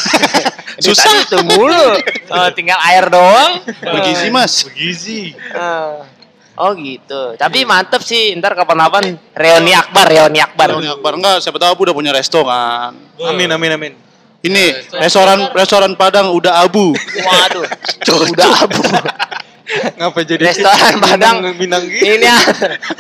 Susah. 0.85 1.27
Itu 1.27 1.39
mulu. 1.43 1.99
Eh, 2.03 2.51
tinggal 2.55 2.79
air 2.83 3.07
doang. 3.07 3.63
Bergizi, 3.95 4.27
Mas. 4.31 4.67
Gizi. 4.75 5.35
Eh, 5.35 5.95
oh 6.59 6.71
gitu. 6.75 7.39
Tapi 7.39 7.63
mantep 7.63 8.03
sih. 8.03 8.35
Ntar 8.39 8.59
kapan-kapan 8.59 9.15
reuni 9.35 9.71
akbar, 9.75 10.07
reuni 10.11 10.43
akbar. 10.43 10.75
Baru 10.75 10.83
Akbar 10.99 11.13
enggak, 11.19 11.37
siapa 11.47 11.59
tahu 11.63 11.87
udah 11.87 11.95
punya 11.95 12.11
resto 12.11 12.43
kan. 12.43 12.95
Amin 13.23 13.51
amin 13.55 13.71
amin. 13.79 13.93
Ini 14.45 14.93
restoran 14.99 15.49
restoran 15.57 15.97
Padang 15.97 16.35
udah 16.35 16.67
abu. 16.67 16.93
Waduh. 16.99 17.65
Udah 18.35 18.51
abu. 18.67 18.83
Ngapa 19.65 20.21
jadi 20.29 20.45
Restoran 20.45 21.01
Padang 21.01 21.41
Minang 21.57 21.89
gitu? 21.89 22.05
ini 22.05 22.29
ah, 22.29 22.43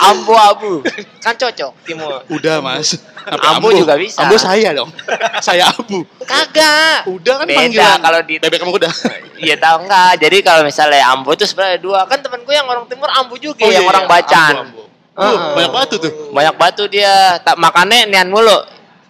ambu-abu. 0.08 0.80
Kan 1.20 1.36
cocok 1.36 1.70
timur. 1.84 2.24
Udah, 2.32 2.64
Mas. 2.64 2.96
Apa 3.24 3.56
Ambu 3.56 3.72
juga 3.72 3.96
bisa. 4.00 4.24
Ambu 4.24 4.36
saya 4.40 4.72
dong. 4.72 4.88
saya 5.44 5.68
abu. 5.68 6.08
Kagak. 6.24 7.04
Udah 7.08 7.40
kan 7.40 7.46
Beda 7.48 7.60
panggilan. 7.60 7.98
kalau 8.00 8.20
di 8.24 8.34
bebek 8.40 8.58
kamu 8.64 8.72
udah. 8.80 8.92
Iya 9.36 9.56
tahu 9.60 9.76
enggak. 9.84 10.12
Jadi 10.24 10.36
kalau 10.40 10.62
misalnya 10.64 11.04
ambu 11.12 11.36
itu 11.36 11.44
sebenarnya 11.44 11.80
dua. 11.84 12.08
Kan 12.08 12.24
temen 12.24 12.40
gue 12.44 12.54
yang 12.56 12.68
orang 12.68 12.84
timur 12.88 13.08
ambu 13.12 13.36
juga, 13.36 13.60
Oh, 13.60 13.68
iya, 13.68 13.80
yang 13.80 13.88
orang 13.88 14.04
iya. 14.08 14.12
bacan. 14.12 14.54
Ambu, 14.64 14.64
ambu. 14.64 14.82
Heeh. 15.14 15.36
Uh, 15.36 15.52
banyak 15.56 15.72
batu 15.72 15.94
tuh. 16.00 16.12
Banyak 16.32 16.54
batu 16.56 16.84
dia. 16.88 17.14
Tak 17.44 17.56
makannya 17.60 18.08
nian 18.08 18.28
mulu. 18.32 18.56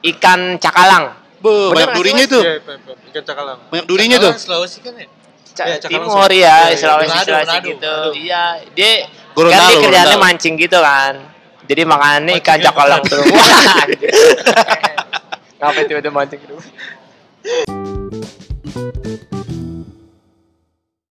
Ikan 0.02 0.58
cakalang. 0.58 1.14
Bu, 1.38 1.70
Bener 1.70 1.90
banyak 1.90 1.96
durinya 1.98 2.24
tuh. 2.26 2.42
Iya, 2.42 2.54
Pep. 2.62 2.78
ikan 3.14 3.22
cakalang. 3.22 3.58
Banyak 3.70 3.86
durinya 3.86 4.16
tuh. 4.18 4.32
Sulawesi 4.38 4.78
kan 4.82 4.94
ya? 4.98 5.06
Ca- 5.54 5.66
Iya, 5.66 5.78
timur 5.80 6.26
ya, 6.28 6.66
iya. 6.66 6.74
Sulawesi 6.74 7.18
Sulawesi 7.22 7.56
gitu. 7.64 7.96
Iya, 8.18 8.42
dia 8.74 9.06
Gorontalo, 9.32 9.54
kan 9.56 9.70
dia 9.70 9.78
kerjaannya 9.80 10.06
Gorontalo. 10.10 10.24
mancing 10.26 10.54
gitu 10.58 10.78
kan. 10.78 11.14
Jadi 11.64 11.82
makannya 11.86 12.32
ikan 12.42 12.58
cakalang 12.60 13.02
tuh. 13.06 13.22
Wah. 13.22 13.86
Ngapain 15.56 15.86
tiba-tiba 15.86 16.12
mancing 16.12 16.40
gitu? 16.42 16.56